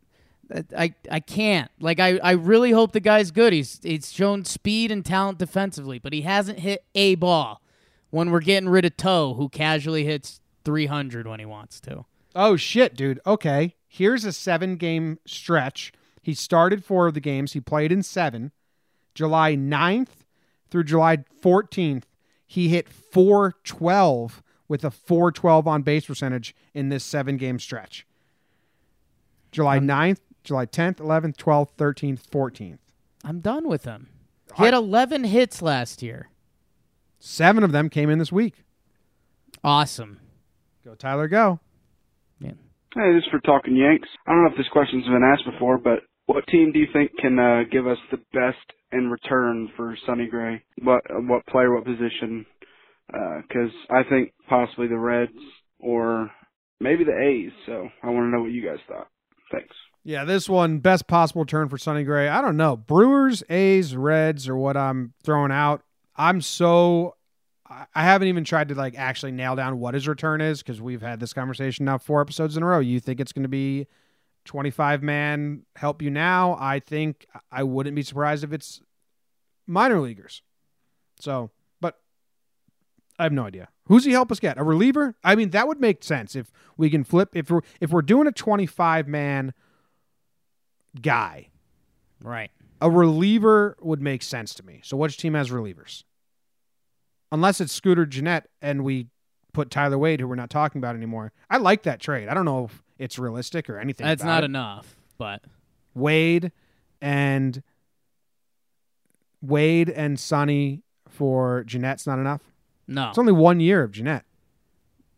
I 0.76 0.94
I 1.12 1.20
can't. 1.20 1.70
Like 1.80 2.00
I, 2.00 2.18
I 2.18 2.32
really 2.32 2.72
hope 2.72 2.92
the 2.92 3.00
guy's 3.00 3.32
good. 3.32 3.54
He's 3.54 3.80
he's 3.84 4.12
shown 4.12 4.46
speed 4.46 4.92
and 4.92 5.06
talent 5.06 5.38
defensively, 5.38 6.00
but 6.00 6.14
he 6.14 6.22
hasn't 6.22 6.60
hit 6.60 6.84
a 6.96 7.16
ball. 7.16 7.62
When 8.10 8.32
we're 8.32 8.40
getting 8.40 8.70
rid 8.70 8.86
of 8.86 8.96
Toe, 8.96 9.34
who 9.34 9.50
casually 9.50 10.06
hits 10.06 10.40
300 10.64 11.28
when 11.28 11.40
he 11.42 11.46
wants 11.46 11.82
to. 11.82 12.06
Oh 12.34 12.56
shit, 12.56 12.96
dude. 12.96 13.20
Okay. 13.26 13.76
Here's 13.88 14.24
a 14.24 14.32
seven 14.32 14.76
game 14.78 15.20
stretch. 15.26 15.92
He 16.22 16.34
started 16.34 16.86
four 16.86 17.08
of 17.08 17.14
the 17.14 17.20
games. 17.20 17.54
He 17.54 17.60
played 17.60 17.92
in 17.92 18.04
seven. 18.04 18.52
July 19.14 19.56
9th 19.56 20.26
through 20.70 20.84
July 20.84 21.18
14th, 21.42 22.04
he 22.46 22.70
hit 22.70 22.90
412 22.90 24.44
with 24.68 24.84
a 24.84 24.92
412 24.92 25.68
on 25.68 25.82
base 25.82 26.06
percentage 26.06 26.56
in 26.74 26.90
this 26.90 27.04
seven 27.04 27.38
game 27.38 27.60
stretch. 27.60 28.06
July 29.52 29.78
um, 29.78 29.88
9th, 29.88 30.20
July 30.48 30.66
10th, 30.66 30.98
11th, 30.98 31.36
12th, 31.36 31.70
13th, 31.78 32.22
14th. 32.30 32.80
I'm 33.24 33.42
done 33.42 33.68
with 33.68 33.84
him. 33.84 34.08
He 34.56 34.64
had 34.64 34.74
11 34.74 35.26
hits 35.26 35.62
last 35.62 36.02
year. 36.02 36.30
Seven 37.20 37.64
of 37.64 37.72
them 37.72 37.90
came 37.90 38.10
in 38.10 38.18
this 38.18 38.32
week. 38.32 38.64
Awesome. 39.64 40.20
Go, 40.86 40.96
Tyler, 40.96 41.28
go. 41.28 41.60
Yeah. 42.40 42.52
Hey, 42.96 43.14
this 43.14 43.24
is 43.24 43.30
for 43.30 43.40
Talking 43.42 43.76
Yanks. 43.76 44.08
I 44.26 44.32
don't 44.32 44.44
know 44.44 44.52
if 44.52 44.58
this 44.58 44.70
question's 44.72 45.04
been 45.06 45.24
asked 45.24 45.46
before, 45.52 45.78
but 45.78 46.00
what 46.28 46.48
team 46.48 46.72
do 46.72 46.80
you 46.80 46.88
think 46.94 47.12
can 47.20 47.38
uh, 47.38 47.64
give 47.70 47.86
us 47.86 47.98
the 48.12 48.18
best 48.34 48.58
in 48.92 49.10
return 49.10 49.70
for 49.76 49.98
Sonny 50.06 50.28
Gray? 50.28 50.64
What 50.82 51.02
uh, 51.10 51.20
what 51.20 51.46
player, 51.48 51.74
what 51.74 51.86
position? 51.86 52.46
Because 53.08 53.72
I 53.90 54.04
think 54.10 54.34
possibly 54.48 54.88
the 54.88 54.98
Reds 54.98 55.32
or 55.80 56.30
maybe 56.80 57.04
the 57.04 57.18
A's. 57.18 57.52
So 57.66 57.90
I 58.04 58.08
want 58.10 58.28
to 58.28 58.30
know 58.30 58.44
what 58.44 58.52
you 58.52 58.66
guys 58.66 58.80
thought. 58.88 59.08
Thanks. 59.52 59.76
Yeah, 60.08 60.24
this 60.24 60.48
one 60.48 60.80
best 60.80 61.06
possible 61.06 61.46
turn 61.46 61.68
for 61.68 61.78
Sonny 61.78 62.06
Gray. 62.06 62.30
I 62.30 62.42
don't 62.42 62.56
know. 62.56 62.78
Brewers, 62.78 63.44
A's, 63.50 63.94
Reds 63.94 64.48
are 64.48 64.56
what 64.56 64.78
I'm 64.78 65.14
throwing 65.22 65.52
out. 65.52 65.84
I'm 66.16 66.40
so 66.40 67.16
I 67.70 68.04
haven't 68.06 68.30
even 68.30 68.46
tried 68.46 68.70
to 68.70 68.76
like 68.76 68.98
actually 68.98 69.34
nail 69.34 69.58
down 69.58 69.82
what 69.82 69.96
his 69.96 70.08
return 70.08 70.40
is 70.40 70.60
because 70.64 70.80
we've 70.80 71.02
had 71.02 71.20
this 71.20 71.34
conversation 71.34 71.84
now 71.84 71.98
four 71.98 72.22
episodes 72.22 72.56
in 72.56 72.64
a 72.64 72.66
row. 72.66 72.80
You 72.80 73.02
think 73.02 73.20
it's 73.20 73.34
going 73.34 73.44
to 73.44 73.50
be 73.50 73.86
25 74.46 75.04
man 75.04 75.64
help 75.76 76.02
you 76.02 76.10
now? 76.10 76.56
I 76.58 76.80
think 76.80 77.28
I 77.52 77.64
wouldn't 77.64 77.94
be 77.94 78.02
surprised 78.02 78.46
if 78.46 78.54
it's 78.54 78.80
minor 79.68 80.00
leaguers. 80.00 80.42
So, 81.20 81.52
but 81.82 82.00
I 83.20 83.24
have 83.24 83.34
no 83.34 83.44
idea. 83.44 83.68
Who's 83.88 84.06
he 84.06 84.14
help 84.14 84.32
us 84.32 84.40
get? 84.40 84.58
A 84.58 84.64
reliever? 84.64 85.18
I 85.22 85.36
mean, 85.36 85.50
that 85.50 85.68
would 85.68 85.82
make 85.82 86.02
sense 86.02 86.34
if 86.34 86.50
we 86.78 86.90
can 86.90 87.04
flip 87.04 87.32
if 87.34 87.52
we're 87.52 87.62
if 87.82 87.90
we're 87.90 88.02
doing 88.02 88.28
a 88.28 88.32
25 88.32 89.06
man 89.10 89.54
guy. 91.02 91.50
Right. 92.22 92.52
A 92.82 92.90
reliever 92.90 93.76
would 93.82 94.02
make 94.02 94.22
sense 94.22 94.54
to 94.56 94.64
me. 94.64 94.82
So 94.84 94.98
which 94.98 95.18
team 95.18 95.34
has 95.34 95.50
relievers? 95.50 96.04
Unless 97.32 97.60
it's 97.62 97.74
Scooter 97.74 98.06
Gennett 98.06 98.50
and 98.62 98.84
we 98.84 99.08
put 99.54 99.72
Tyler 99.72 99.98
Wade, 99.98 100.20
who 100.20 100.28
we're 100.28 100.36
not 100.36 100.50
talking 100.50 100.80
about 100.80 100.96
anymore. 100.96 101.32
I 101.50 101.58
like 101.58 101.84
that 101.84 102.00
trade. 102.00 102.28
I 102.30 102.34
don't 102.34 102.46
know 102.46 102.66
if 102.66 102.84
it's 103.00 103.18
realistic 103.18 103.70
or 103.70 103.80
anything. 103.80 104.06
That's 104.06 104.24
not 104.24 104.44
it. 104.44 104.46
enough, 104.46 104.96
but 105.18 105.42
Wade 105.94 106.52
and 107.02 107.64
Wade 109.42 109.90
and 109.90 110.20
Sonny 110.20 110.84
for 111.10 111.64
Gennett's 111.64 112.06
not 112.06 112.20
enough. 112.20 112.42
no. 112.88 113.10
It's 113.10 113.18
only 113.18 113.34
one 113.34 113.60
year 113.60 113.84
of 113.84 113.92
Gennett. 113.92 114.24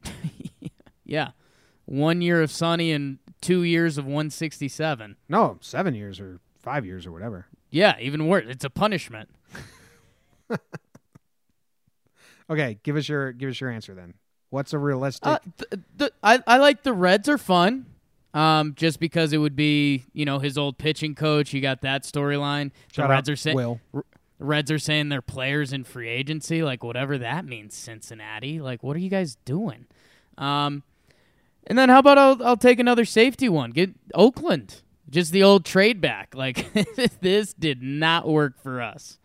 yeah. 1.03 1.31
One 1.85 2.21
year 2.21 2.41
of 2.41 2.51
Sonny 2.51 2.91
and 2.91 3.19
two 3.41 3.63
years 3.63 3.97
of 3.97 4.05
167. 4.05 5.15
No, 5.27 5.57
seven 5.61 5.95
years 5.95 6.19
or 6.19 6.39
five 6.59 6.85
years 6.85 7.05
or 7.05 7.11
whatever. 7.11 7.47
Yeah, 7.69 7.95
even 7.99 8.27
worse. 8.27 8.45
It's 8.47 8.65
a 8.65 8.69
punishment. 8.69 9.29
Okay, 12.49 12.79
give 12.83 12.95
us 12.95 13.07
your 13.07 13.31
give 13.31 13.49
us 13.49 13.61
your 13.61 13.69
answer 13.69 13.93
then. 13.93 14.15
What's 14.49 14.73
a 14.73 14.79
realistic? 14.79 15.27
Uh, 15.27 15.37
th- 15.57 15.83
th- 15.99 16.11
I, 16.23 16.41
I 16.47 16.57
like 16.57 16.81
the 16.83 16.93
Reds 16.93 17.29
are 17.29 17.37
fun. 17.37 17.85
Um, 18.33 18.73
just 18.75 18.99
because 18.99 19.33
it 19.33 19.37
would 19.37 19.55
be, 19.55 20.05
you 20.13 20.23
know, 20.25 20.37
his 20.39 20.57
old 20.57 20.77
pitching 20.77 21.15
coach. 21.15 21.51
You 21.53 21.61
got 21.61 21.81
that 21.81 22.03
storyline. 22.03 22.71
The 22.95 23.07
Reds 23.07 23.29
are 23.29 23.35
saying. 23.35 23.79
Reds 24.39 24.71
are 24.71 24.79
saying 24.79 25.09
they're 25.09 25.21
players 25.21 25.73
in 25.73 25.83
free 25.83 26.07
agency, 26.07 26.63
like 26.63 26.83
whatever 26.83 27.17
that 27.17 27.45
means. 27.45 27.75
Cincinnati, 27.75 28.59
like 28.61 28.81
what 28.83 28.95
are 28.95 28.99
you 28.99 29.09
guys 29.09 29.35
doing? 29.45 29.85
Um, 30.37 30.83
And 31.67 31.77
then 31.77 31.89
how 31.89 31.99
about 31.99 32.17
I'll 32.17 32.43
I'll 32.43 32.57
take 32.57 32.79
another 32.79 33.05
safety 33.05 33.49
one. 33.49 33.71
Get 33.71 33.91
Oakland. 34.13 34.81
Just 35.09 35.31
the 35.31 35.43
old 35.43 35.65
trade 35.65 36.01
back. 36.01 36.33
Like 36.35 36.71
this 37.21 37.53
did 37.53 37.81
not 37.81 38.27
work 38.27 38.61
for 38.61 38.81
us. 38.81 39.17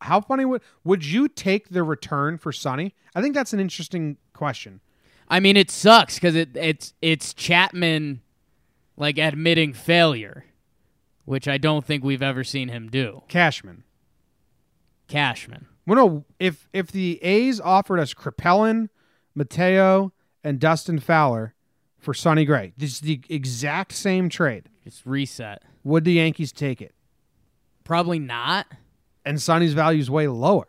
How 0.00 0.20
funny 0.20 0.44
would 0.44 0.62
would 0.84 1.04
you 1.04 1.28
take 1.28 1.68
the 1.68 1.82
return 1.82 2.38
for 2.38 2.52
Sonny? 2.52 2.94
I 3.14 3.22
think 3.22 3.34
that's 3.34 3.52
an 3.52 3.60
interesting 3.60 4.16
question. 4.32 4.80
I 5.28 5.40
mean, 5.40 5.56
it 5.56 5.70
sucks 5.70 6.16
because 6.16 6.34
it 6.34 6.56
it's 6.56 6.94
it's 7.00 7.34
Chapman 7.34 8.22
like 8.96 9.18
admitting 9.18 9.72
failure, 9.72 10.44
which 11.24 11.48
I 11.48 11.58
don't 11.58 11.84
think 11.84 12.04
we've 12.04 12.22
ever 12.22 12.44
seen 12.44 12.68
him 12.68 12.88
do. 12.88 13.22
Cashman. 13.28 13.84
Cashman. 15.08 15.66
Well, 15.86 15.96
no, 15.96 16.24
if 16.38 16.68
if 16.72 16.92
the 16.92 17.22
A's 17.22 17.60
offered 17.60 17.98
us 17.98 18.14
Kaprielian, 18.14 18.88
Mateo, 19.34 20.12
and 20.44 20.58
Dustin 20.58 20.98
Fowler 20.98 21.54
for 21.98 22.14
Sonny 22.14 22.44
Gray, 22.44 22.72
this 22.76 22.94
is 22.94 23.00
the 23.00 23.20
exact 23.28 23.92
same 23.92 24.28
trade. 24.28 24.68
It's 24.84 25.06
reset. 25.06 25.62
Would 25.84 26.04
the 26.04 26.14
Yankees 26.14 26.52
take 26.52 26.80
it? 26.82 26.94
Probably 27.84 28.18
not. 28.18 28.66
And 29.24 29.40
Sonny's 29.40 29.72
value 29.74 30.00
is 30.00 30.10
way 30.10 30.26
lower. 30.26 30.66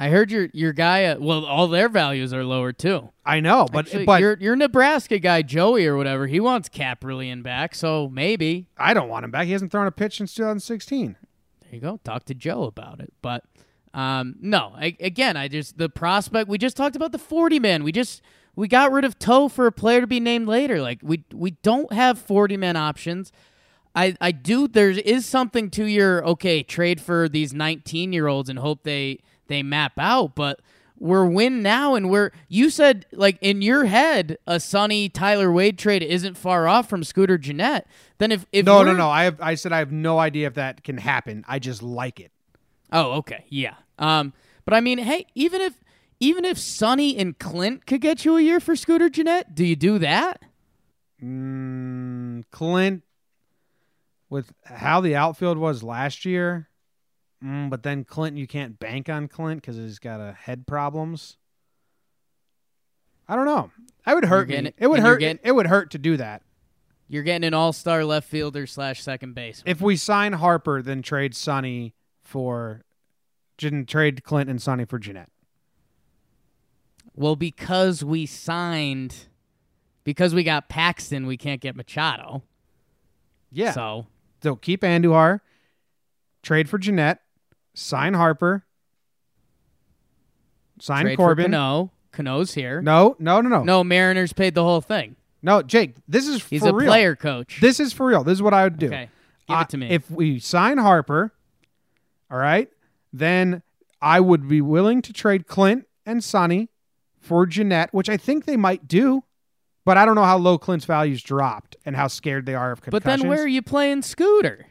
I 0.00 0.10
heard 0.10 0.30
your 0.30 0.48
your 0.52 0.72
guy. 0.72 1.04
Uh, 1.06 1.18
well, 1.18 1.44
all 1.44 1.66
their 1.66 1.88
values 1.88 2.32
are 2.32 2.44
lower 2.44 2.72
too. 2.72 3.10
I 3.26 3.40
know, 3.40 3.66
but 3.72 3.86
Actually, 3.86 4.04
but 4.04 4.20
your 4.20 4.36
your 4.38 4.54
Nebraska 4.54 5.18
guy 5.18 5.42
Joey 5.42 5.86
or 5.86 5.96
whatever, 5.96 6.28
he 6.28 6.38
wants 6.38 6.68
Kaprielian 6.68 7.42
back. 7.42 7.74
So 7.74 8.08
maybe 8.08 8.68
I 8.76 8.94
don't 8.94 9.08
want 9.08 9.24
him 9.24 9.32
back. 9.32 9.46
He 9.46 9.52
hasn't 9.52 9.72
thrown 9.72 9.88
a 9.88 9.90
pitch 9.90 10.18
since 10.18 10.34
2016. 10.34 11.16
there 11.62 11.74
you 11.74 11.80
go. 11.80 11.98
Talk 12.04 12.24
to 12.26 12.34
Joe 12.34 12.64
about 12.64 13.00
it. 13.00 13.12
But 13.22 13.44
um, 13.92 14.36
no, 14.40 14.72
I, 14.76 14.96
again, 15.00 15.36
I 15.36 15.48
just 15.48 15.78
the 15.78 15.88
prospect. 15.88 16.48
We 16.48 16.58
just 16.58 16.76
talked 16.76 16.94
about 16.94 17.10
the 17.10 17.18
forty 17.18 17.58
man. 17.58 17.82
We 17.82 17.90
just 17.90 18.22
we 18.58 18.66
got 18.66 18.90
rid 18.90 19.04
of 19.04 19.20
Toe 19.20 19.48
for 19.48 19.68
a 19.68 19.72
player 19.72 20.00
to 20.00 20.06
be 20.08 20.18
named 20.18 20.48
later. 20.48 20.82
Like 20.82 20.98
we 21.00 21.22
we 21.32 21.52
don't 21.62 21.92
have 21.92 22.18
forty 22.18 22.56
man 22.56 22.74
options. 22.74 23.30
I, 23.94 24.16
I 24.20 24.32
do 24.32 24.66
there 24.66 24.90
is 24.90 25.26
something 25.26 25.70
to 25.70 25.84
your 25.84 26.26
okay 26.26 26.62
trade 26.62 27.00
for 27.00 27.28
these 27.28 27.54
19 27.54 28.12
year 28.12 28.26
olds 28.26 28.48
and 28.48 28.58
hope 28.58 28.82
they 28.82 29.18
they 29.48 29.62
map 29.62 29.92
out 29.98 30.36
but 30.36 30.60
we're 30.98 31.24
win 31.24 31.62
now 31.62 31.94
and 31.94 32.10
we're 32.10 32.30
you 32.48 32.68
said 32.70 33.06
like 33.12 33.38
in 33.40 33.62
your 33.62 33.86
head 33.86 34.36
a 34.46 34.60
sunny 34.60 35.08
Tyler 35.08 35.50
Wade 35.50 35.78
trade 35.78 36.02
isn't 36.02 36.36
far 36.36 36.68
off 36.68 36.88
from 36.88 37.02
Scooter 37.02 37.38
Gennett 37.38 37.86
then 38.18 38.30
if 38.30 38.44
if 38.52 38.66
No, 38.66 38.82
no, 38.82 38.92
no. 38.92 39.08
I 39.08 39.24
have 39.24 39.40
I 39.40 39.54
said 39.54 39.72
I 39.72 39.78
have 39.78 39.90
no 39.90 40.18
idea 40.18 40.46
if 40.46 40.54
that 40.54 40.84
can 40.84 40.98
happen. 40.98 41.44
I 41.48 41.58
just 41.58 41.82
like 41.82 42.20
it. 42.20 42.30
Oh, 42.92 43.12
okay. 43.18 43.46
Yeah. 43.48 43.74
Um, 43.98 44.32
but 44.64 44.74
I 44.74 44.80
mean, 44.80 44.98
hey, 44.98 45.26
even 45.34 45.60
if 45.60 45.74
even 46.20 46.44
if 46.44 46.58
Sonny 46.58 47.16
and 47.16 47.38
Clint 47.38 47.86
could 47.86 48.00
get 48.00 48.24
you 48.24 48.36
a 48.36 48.40
year 48.42 48.60
for 48.60 48.74
Scooter 48.76 49.08
Gennett, 49.08 49.54
do 49.54 49.64
you 49.64 49.76
do 49.76 49.98
that? 49.98 50.42
Mm, 51.22 52.44
Clint, 52.50 53.02
with 54.30 54.52
how 54.64 55.00
the 55.00 55.16
outfield 55.16 55.58
was 55.58 55.82
last 55.82 56.24
year, 56.24 56.68
mm, 57.42 57.70
but 57.70 57.82
then 57.82 58.04
Clint, 58.04 58.36
you 58.36 58.46
can't 58.46 58.78
bank 58.78 59.08
on 59.08 59.28
Clint 59.28 59.60
because 59.62 59.76
he's 59.76 59.98
got 59.98 60.20
a 60.20 60.32
head 60.32 60.66
problems. 60.66 61.36
I 63.28 63.36
don't 63.36 63.46
know. 63.46 63.70
I 64.06 64.14
would 64.14 64.24
hurt 64.24 64.48
getting 64.48 64.64
me. 64.64 64.72
it- 64.78 64.86
would 64.86 65.00
hurt. 65.00 65.18
getting- 65.18 65.40
it 65.42 65.52
would 65.52 65.66
hurt 65.66 65.90
to 65.92 65.98
do 65.98 66.16
that. 66.16 66.42
You're 67.08 67.22
getting 67.22 67.46
an 67.46 67.54
all 67.54 67.72
star 67.72 68.04
left 68.04 68.28
fielder 68.28 68.66
slash 68.66 69.02
second 69.02 69.34
base. 69.34 69.62
If 69.66 69.80
we 69.80 69.96
sign 69.96 70.34
Harper, 70.34 70.82
then 70.82 71.00
trade 71.02 71.34
Sonny 71.34 71.94
for, 72.22 72.82
didn't 73.56 73.86
trade 73.86 74.24
Clint 74.24 74.50
and 74.50 74.60
Sonny 74.60 74.84
for 74.84 74.98
Gennett. 74.98 75.30
Well, 77.18 77.34
because 77.36 78.04
we 78.04 78.26
signed, 78.26 79.14
because 80.04 80.34
we 80.34 80.44
got 80.44 80.68
Paxton, 80.68 81.26
we 81.26 81.36
can't 81.36 81.60
get 81.60 81.74
Machado. 81.74 82.42
Yeah. 83.50 83.72
So, 83.72 84.06
So 84.42 84.54
keep 84.54 84.82
Andujar, 84.82 85.40
trade 86.42 86.68
for 86.68 86.78
Gennett, 86.78 87.18
sign 87.74 88.14
Harper, 88.14 88.64
sign 90.80 91.02
trade 91.04 91.16
Corbin. 91.16 91.46
for 91.46 91.50
Cano. 91.50 91.90
Cano's 92.12 92.54
here. 92.54 92.80
No, 92.80 93.16
no, 93.18 93.40
no, 93.40 93.48
no, 93.48 93.62
No, 93.64 93.84
Mariners 93.84 94.32
paid 94.32 94.54
the 94.54 94.62
whole 94.62 94.80
thing. 94.80 95.16
No, 95.42 95.62
Jake, 95.62 95.94
this 96.08 96.26
is 96.26 96.44
He's 96.44 96.62
for 96.62 96.68
a 96.70 96.72
real. 96.74 96.88
player 96.88 97.14
coach. 97.16 97.58
This 97.60 97.78
is 97.80 97.92
for 97.92 98.06
real. 98.06 98.24
This 98.24 98.34
is 98.34 98.42
what 98.42 98.54
I 98.54 98.64
would 98.64 98.78
do. 98.78 98.86
okay, 98.86 99.08
give 99.48 99.56
Uh, 99.56 99.60
it 99.60 99.68
to 99.70 99.76
me. 99.76 99.90
If 99.90 100.10
we 100.10 100.38
sign 100.38 100.78
Harper, 100.78 101.32
all 102.30 102.38
right, 102.38 102.68
then 103.12 103.62
I 104.00 104.20
would 104.20 104.48
be 104.48 104.60
willing 104.60 105.02
to 105.02 105.12
trade 105.12 105.46
Clint 105.46 105.86
and 106.06 106.22
Sonny 106.24 106.68
for 107.20 107.46
Gennett, 107.46 107.90
which 107.92 108.08
I 108.08 108.16
think 108.16 108.44
they 108.44 108.56
might 108.56 108.86
do. 108.88 109.24
But 109.84 109.96
I 109.96 110.04
don't 110.04 110.14
know 110.16 110.24
how 110.24 110.36
low 110.36 110.58
Clint's 110.58 110.84
values 110.84 111.22
dropped 111.22 111.74
and 111.84 111.96
how 111.96 112.08
scared 112.08 112.44
they 112.44 112.54
are 112.54 112.72
of 112.72 112.82
concussions. 112.82 113.04
but 113.04 113.08
then 113.22 113.28
where 113.28 113.42
are 113.42 113.48
you 113.48 113.62
playing 113.62 114.02
Scooter? 114.02 114.66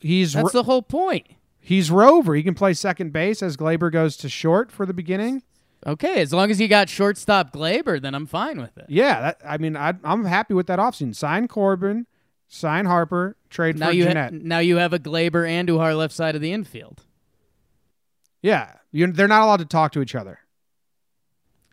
he's 0.00 0.32
That's 0.32 0.46
ro- 0.54 0.60
the 0.62 0.62
whole 0.64 0.82
point. 0.82 1.26
he's 1.60 1.90
Rover. 1.90 2.34
He 2.34 2.42
can 2.42 2.54
play 2.54 2.74
second 2.74 3.12
base 3.12 3.42
as 3.42 3.56
Gleyber 3.56 3.92
goes 3.92 4.16
to 4.18 4.28
short 4.28 4.72
for 4.72 4.84
the 4.86 4.94
beginning. 4.94 5.42
Okay, 5.86 6.20
as 6.20 6.32
long 6.32 6.50
as 6.50 6.60
you 6.60 6.68
got 6.68 6.88
shortstop 6.88 7.52
Gleyber, 7.52 8.00
then 8.00 8.14
I'm 8.14 8.26
fine 8.26 8.60
with 8.60 8.76
it. 8.78 8.86
Yeah, 8.88 9.20
that, 9.20 9.40
I 9.44 9.58
mean, 9.58 9.76
I, 9.76 9.94
I'm 10.04 10.24
happy 10.24 10.54
with 10.54 10.68
that 10.68 10.78
offseason. 10.78 11.14
Sign 11.14 11.48
Corbin, 11.48 12.06
sign 12.48 12.86
Harper, 12.86 13.36
trade 13.50 13.78
Now 13.78 13.88
for 13.88 13.92
you 13.92 14.06
ha- 14.06 14.12
Gennett. 14.12 14.44
now 14.44 14.58
you 14.60 14.76
have 14.76 14.92
a 14.92 14.98
Gleyber 15.00 15.48
and 15.48 15.68
Duhar 15.68 15.96
left 15.96 16.14
side 16.14 16.34
of 16.36 16.40
the 16.40 16.52
infield. 16.52 17.02
yeah, 18.42 18.74
you, 18.92 19.10
they're 19.10 19.26
not 19.28 19.42
allowed 19.42 19.58
to 19.58 19.64
talk 19.64 19.92
to 19.92 20.02
each 20.02 20.14
other. 20.14 20.38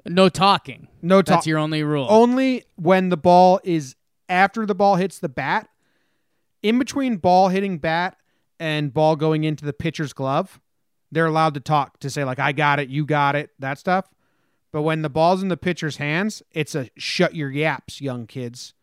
No 0.10 0.28
talking. 0.28 0.88
No 1.04 1.22
talk. 1.22 1.38
That's 1.38 1.48
your 1.48 1.60
only 1.60 1.84
rule. 1.84 2.08
only 2.10 2.66
when 2.76 3.10
the 3.10 3.18
ball 3.18 3.60
is 3.64 3.96
after 4.28 4.66
the 4.66 4.74
ball 4.74 4.96
hits 4.96 5.20
the 5.20 5.30
bat, 5.30 5.70
in 6.64 6.80
between 6.80 7.18
ball 7.18 7.50
hitting 7.50 7.78
bat 7.78 8.18
and 8.60 8.92
ball 8.92 9.16
going 9.16 9.44
into 9.44 9.66
the 9.66 9.72
pitcher's 9.74 10.12
glove, 10.12 10.60
they're 11.12 11.28
allowed 11.28 11.54
to 11.54 11.60
talk 11.60 12.00
to 12.00 12.10
say 12.10 12.24
like 12.24 12.40
I 12.40 12.52
got 12.54 12.80
it, 12.80 12.90
you 12.90 13.06
got 13.06 13.36
it, 13.36 13.52
that 13.60 13.78
stuff. 13.78 14.10
But 14.72 14.82
when 14.82 15.04
the 15.04 15.10
ball's 15.10 15.44
in 15.44 15.50
the 15.50 15.58
pitcher's 15.58 15.98
hands, 15.98 16.42
it's 16.52 16.74
a 16.74 16.90
shut 16.98 17.36
your 17.36 17.52
yaps, 17.52 18.02
young 18.02 18.26
kids. 18.26 18.74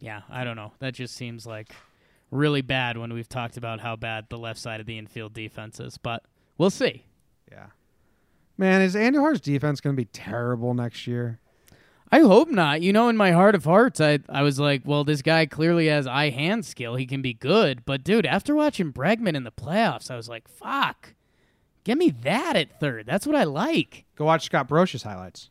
Yeah, 0.00 0.22
I 0.30 0.44
don't 0.44 0.56
know. 0.56 0.72
That 0.78 0.94
just 0.94 1.14
seems 1.14 1.46
like 1.46 1.72
really 2.30 2.62
bad 2.62 2.96
when 2.96 3.12
we've 3.12 3.28
talked 3.28 3.58
about 3.58 3.80
how 3.80 3.96
bad 3.96 4.26
the 4.30 4.38
left 4.38 4.60
side 4.60 4.80
of 4.80 4.86
the 4.86 4.96
infield 4.96 5.34
defense 5.34 5.78
is. 5.78 5.98
But 5.98 6.24
we'll 6.56 6.70
see. 6.70 7.04
Yeah. 7.50 7.66
Man, 8.58 8.82
is 8.82 8.96
Andujar's 8.96 9.40
defense 9.40 9.80
going 9.80 9.94
to 9.94 10.00
be 10.00 10.06
terrible 10.06 10.74
next 10.74 11.06
year? 11.06 11.38
I 12.10 12.20
hope 12.20 12.50
not. 12.50 12.82
You 12.82 12.92
know, 12.92 13.08
in 13.08 13.16
my 13.16 13.32
heart 13.32 13.54
of 13.54 13.64
hearts, 13.64 14.00
I 14.00 14.18
I 14.28 14.42
was 14.42 14.58
like, 14.58 14.82
well, 14.84 15.04
this 15.04 15.22
guy 15.22 15.46
clearly 15.46 15.86
has 15.86 16.06
eye 16.06 16.30
hand 16.30 16.64
skill. 16.64 16.96
He 16.96 17.06
can 17.06 17.22
be 17.22 17.34
good. 17.34 17.84
But 17.84 18.02
dude, 18.02 18.26
after 18.26 18.54
watching 18.54 18.92
Bregman 18.92 19.36
in 19.36 19.44
the 19.44 19.52
playoffs, 19.52 20.10
I 20.10 20.16
was 20.16 20.28
like, 20.28 20.48
fuck. 20.48 21.14
Give 21.84 21.96
me 21.96 22.10
that 22.22 22.56
at 22.56 22.80
third. 22.80 23.06
That's 23.06 23.26
what 23.26 23.36
I 23.36 23.44
like. 23.44 24.04
Go 24.16 24.24
watch 24.24 24.44
Scott 24.44 24.68
Brosius 24.68 25.04
highlights. 25.04 25.50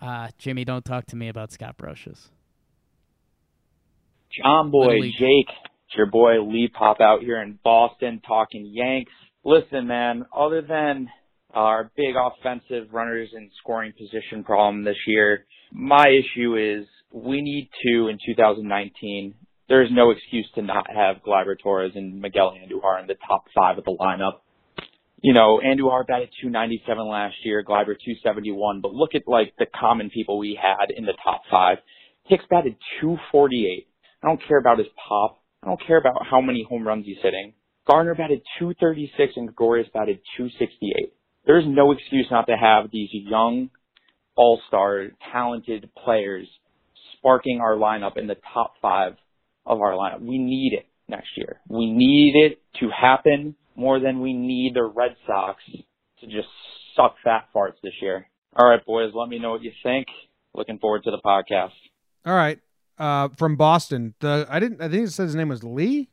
Uh, 0.00 0.28
Jimmy, 0.38 0.64
don't 0.64 0.84
talk 0.84 1.06
to 1.06 1.16
me 1.16 1.28
about 1.28 1.52
Scott 1.52 1.78
Brosius. 1.78 2.28
John 4.42 4.70
Boy, 4.70 4.86
Little 4.86 5.12
Jake, 5.12 5.54
it's 5.86 5.96
your 5.96 6.06
boy 6.06 6.42
Lee 6.42 6.68
Pop 6.68 7.00
out 7.00 7.20
here 7.22 7.40
in 7.40 7.58
Boston 7.62 8.20
talking 8.26 8.66
Yanks. 8.66 9.12
Listen, 9.44 9.86
man, 9.86 10.26
other 10.36 10.60
than 10.60 11.08
our 11.54 11.90
big 11.96 12.14
offensive 12.16 12.92
runners 12.92 13.30
in 13.34 13.50
scoring 13.62 13.92
position 13.92 14.44
problem 14.44 14.84
this 14.84 14.96
year, 15.06 15.46
my 15.72 16.06
issue 16.08 16.56
is 16.56 16.86
we 17.12 17.40
need 17.40 17.70
to, 17.84 18.08
in 18.08 18.18
2019, 18.26 19.34
there's 19.68 19.90
no 19.92 20.10
excuse 20.10 20.48
to 20.56 20.62
not 20.62 20.86
have 20.94 21.22
Gleyber 21.26 21.58
Torres 21.62 21.92
and 21.94 22.20
Miguel 22.20 22.52
Andujar 22.52 23.00
in 23.00 23.06
the 23.06 23.16
top 23.26 23.44
five 23.54 23.78
of 23.78 23.84
the 23.84 23.96
lineup. 23.98 24.40
You 25.22 25.32
know, 25.32 25.60
Andujar 25.64 26.06
batted 26.06 26.28
297 26.42 27.08
last 27.08 27.36
year, 27.44 27.64
Gleyber 27.64 27.96
271, 27.96 28.80
but 28.82 28.92
look 28.92 29.14
at 29.14 29.22
like 29.26 29.54
the 29.58 29.66
common 29.66 30.10
people 30.10 30.38
we 30.38 30.58
had 30.60 30.90
in 30.94 31.06
the 31.06 31.14
top 31.24 31.42
five. 31.50 31.78
Hicks 32.24 32.44
batted 32.50 32.76
248. 33.00 33.86
I 34.22 34.26
don't 34.26 34.40
care 34.46 34.58
about 34.58 34.78
his 34.78 34.88
pop. 35.08 35.42
I 35.62 35.68
don't 35.68 35.80
care 35.86 35.98
about 35.98 36.26
how 36.30 36.40
many 36.40 36.66
home 36.68 36.86
runs 36.86 37.06
he's 37.06 37.16
hitting. 37.22 37.54
Gardner 37.88 38.14
batted 38.14 38.42
236 38.58 39.32
and 39.36 39.46
Gregorius 39.46 39.88
batted 39.94 40.20
268. 40.36 41.12
There's 41.46 41.64
no 41.66 41.92
excuse 41.92 42.26
not 42.30 42.46
to 42.46 42.56
have 42.56 42.90
these 42.90 43.10
young, 43.12 43.70
all-star, 44.36 45.08
talented 45.32 45.90
players 46.04 46.46
sparking 47.18 47.60
our 47.60 47.76
lineup 47.76 48.16
in 48.16 48.26
the 48.26 48.36
top 48.52 48.74
five 48.80 49.14
of 49.66 49.80
our 49.80 49.92
lineup. 49.92 50.20
We 50.20 50.38
need 50.38 50.72
it 50.72 50.86
next 51.08 51.28
year. 51.36 51.60
We 51.68 51.90
need 51.90 52.34
it 52.34 52.62
to 52.80 52.88
happen 52.88 53.54
more 53.76 54.00
than 54.00 54.20
we 54.20 54.32
need 54.32 54.72
the 54.74 54.84
Red 54.84 55.16
Sox 55.26 55.62
to 56.20 56.26
just 56.26 56.48
suck 56.96 57.16
fat 57.24 57.48
farts 57.54 57.80
this 57.82 57.94
year. 58.00 58.28
All 58.56 58.68
right, 58.68 58.84
boys, 58.84 59.12
let 59.14 59.28
me 59.28 59.38
know 59.38 59.50
what 59.50 59.62
you 59.62 59.72
think. 59.82 60.06
Looking 60.54 60.78
forward 60.78 61.02
to 61.04 61.10
the 61.10 61.20
podcast. 61.24 61.72
All 62.24 62.34
right. 62.34 62.60
Uh, 62.96 63.28
from 63.36 63.56
Boston. 63.56 64.14
The 64.20 64.46
I 64.48 64.60
didn't 64.60 64.80
I 64.80 64.88
think 64.88 65.08
it 65.08 65.10
said 65.10 65.24
his 65.24 65.34
name 65.34 65.48
was 65.48 65.64
Lee, 65.64 66.10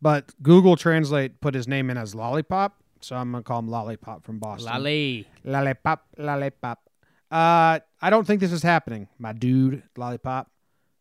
but 0.00 0.32
Google 0.42 0.76
Translate 0.76 1.40
put 1.42 1.54
his 1.54 1.68
name 1.68 1.90
in 1.90 1.98
as 1.98 2.14
Lollipop, 2.14 2.81
so 3.04 3.16
I'm 3.16 3.32
gonna 3.32 3.42
call 3.42 3.58
him 3.58 3.68
Lollipop 3.68 4.24
from 4.24 4.38
Boston. 4.38 4.72
Lally. 4.72 5.26
Lollipop, 5.44 6.06
Lollipop. 6.18 6.88
Uh, 7.30 7.80
I 8.00 8.10
don't 8.10 8.26
think 8.26 8.40
this 8.40 8.52
is 8.52 8.62
happening, 8.62 9.08
my 9.18 9.32
dude, 9.32 9.82
lollipop. 9.96 10.50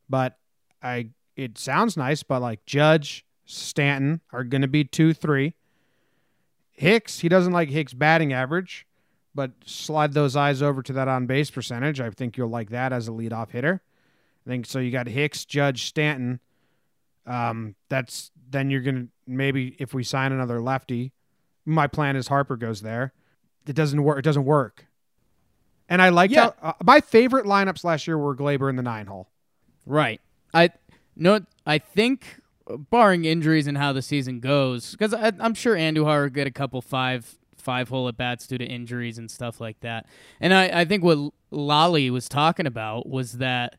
But 0.10 0.38
I, 0.82 1.10
it 1.36 1.58
sounds 1.58 1.98
nice. 1.98 2.24
But 2.24 2.42
like 2.42 2.66
Judge, 2.66 3.26
Stanton 3.46 4.22
are 4.32 4.46
going 4.46 4.62
to 4.62 4.68
be 4.68 4.86
two, 4.86 5.14
three. 5.14 5.56
Hicks, 6.72 7.20
he 7.20 7.30
doesn't 7.30 7.52
like 7.52 7.70
Hicks' 7.70 7.94
batting 7.94 8.32
average, 8.32 8.88
but 9.36 9.52
slide 9.66 10.14
those 10.14 10.36
eyes 10.38 10.62
over 10.62 10.82
to 10.82 10.94
that 10.94 11.08
on 11.10 11.26
base 11.26 11.52
percentage. 11.52 12.00
I 12.00 12.10
think 12.10 12.38
you'll 12.38 12.50
like 12.50 12.70
that 12.70 12.94
as 12.94 13.08
a 13.08 13.12
leadoff 13.12 13.52
hitter. 13.52 13.82
I 14.46 14.50
think 14.50 14.66
so. 14.66 14.80
You 14.80 14.90
got 14.90 15.08
Hicks, 15.08 15.44
Judge, 15.46 15.86
Stanton. 15.86 16.40
Um, 17.28 17.76
that's 17.90 18.32
then 18.50 18.70
you're 18.70 18.82
gonna 18.82 19.08
maybe 19.28 19.76
if 19.80 19.94
we 19.94 20.04
sign 20.04 20.32
another 20.32 20.62
lefty. 20.62 21.12
My 21.72 21.88
plan 21.88 22.16
is 22.16 22.28
Harper 22.28 22.58
goes 22.58 22.82
there. 22.82 23.14
It 23.68 23.76
doesn't 23.76 24.02
work. 24.04 24.20
It 24.20 24.24
doesn't 24.24 24.46
work. 24.46 24.86
And 25.90 26.02
I 26.02 26.10
liked 26.10 26.34
Yeah. 26.34 26.52
how 26.62 26.70
uh, 26.70 26.74
my 26.84 27.02
favorite 27.02 27.46
lineups 27.46 27.84
last 27.84 28.08
year 28.08 28.18
were 28.18 28.36
Gleyber 28.36 28.70
in 28.70 28.76
the 28.76 28.82
nine 28.84 29.08
hole. 29.08 29.30
Right. 29.86 30.22
I 30.54 30.70
no. 31.16 31.42
I 31.66 31.78
think, 31.78 32.40
barring 32.90 33.26
injuries 33.26 33.68
and 33.68 33.78
how 33.78 33.94
the 33.94 34.02
season 34.02 34.40
goes, 34.40 34.92
because 34.92 35.14
I'm 35.14 35.54
sure 35.54 35.76
Andujar 35.76 36.24
will 36.24 36.30
get 36.30 36.48
a 36.48 36.52
couple 36.52 36.82
five 36.82 37.36
five 37.56 37.90
hole 37.90 38.08
at 38.08 38.18
bats 38.18 38.48
due 38.48 38.58
to 38.58 38.66
injuries 38.66 39.18
and 39.20 39.30
stuff 39.30 39.62
like 39.62 39.80
that. 39.82 40.08
And 40.40 40.54
I, 40.54 40.82
I 40.82 40.86
think 40.86 41.04
what 41.04 41.32
Lolly 41.52 42.10
was 42.10 42.28
talking 42.28 42.66
about 42.66 43.08
was 43.08 43.34
that 43.34 43.76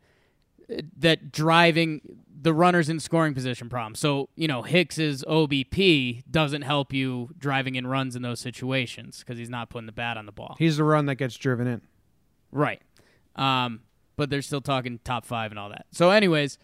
that 0.99 1.33
driving 1.33 2.01
the 2.41 2.53
runners 2.53 2.89
in 2.89 2.99
scoring 2.99 3.35
position 3.35 3.69
problem. 3.69 3.95
So 3.95 4.29
you 4.37 4.49
know 4.49 4.63
Hicks's 4.63 5.25
OBP 5.25 6.25
doesn't 6.31 6.63
help 6.63 6.93
you 6.93 7.31
driving 7.39 7.77
in 7.77 7.87
runs 7.87 8.17
in 8.17 8.23
those 8.23 8.41
situations 8.41 9.21
because 9.21 9.39
he's 9.39 9.51
not 9.51 9.71
putting 9.71 9.87
the 9.87 9.93
bat 9.93 10.17
on 10.17 10.27
the 10.27 10.33
ball. 10.33 10.57
He's 10.59 10.77
the 10.77 10.85
run 10.85 11.07
that 11.07 11.17
gets 11.17 11.37
driven 11.37 11.67
in. 11.67 11.83
Right. 12.51 12.83
Um, 13.37 13.81
but 14.17 14.31
they're 14.31 14.43
still 14.43 14.61
talking 14.61 15.01
top 15.05 15.25
five 15.25 15.51
and 15.51 15.59
all 15.59 15.71
that. 15.71 15.87
So, 15.91 16.11
anyways, 16.11 16.59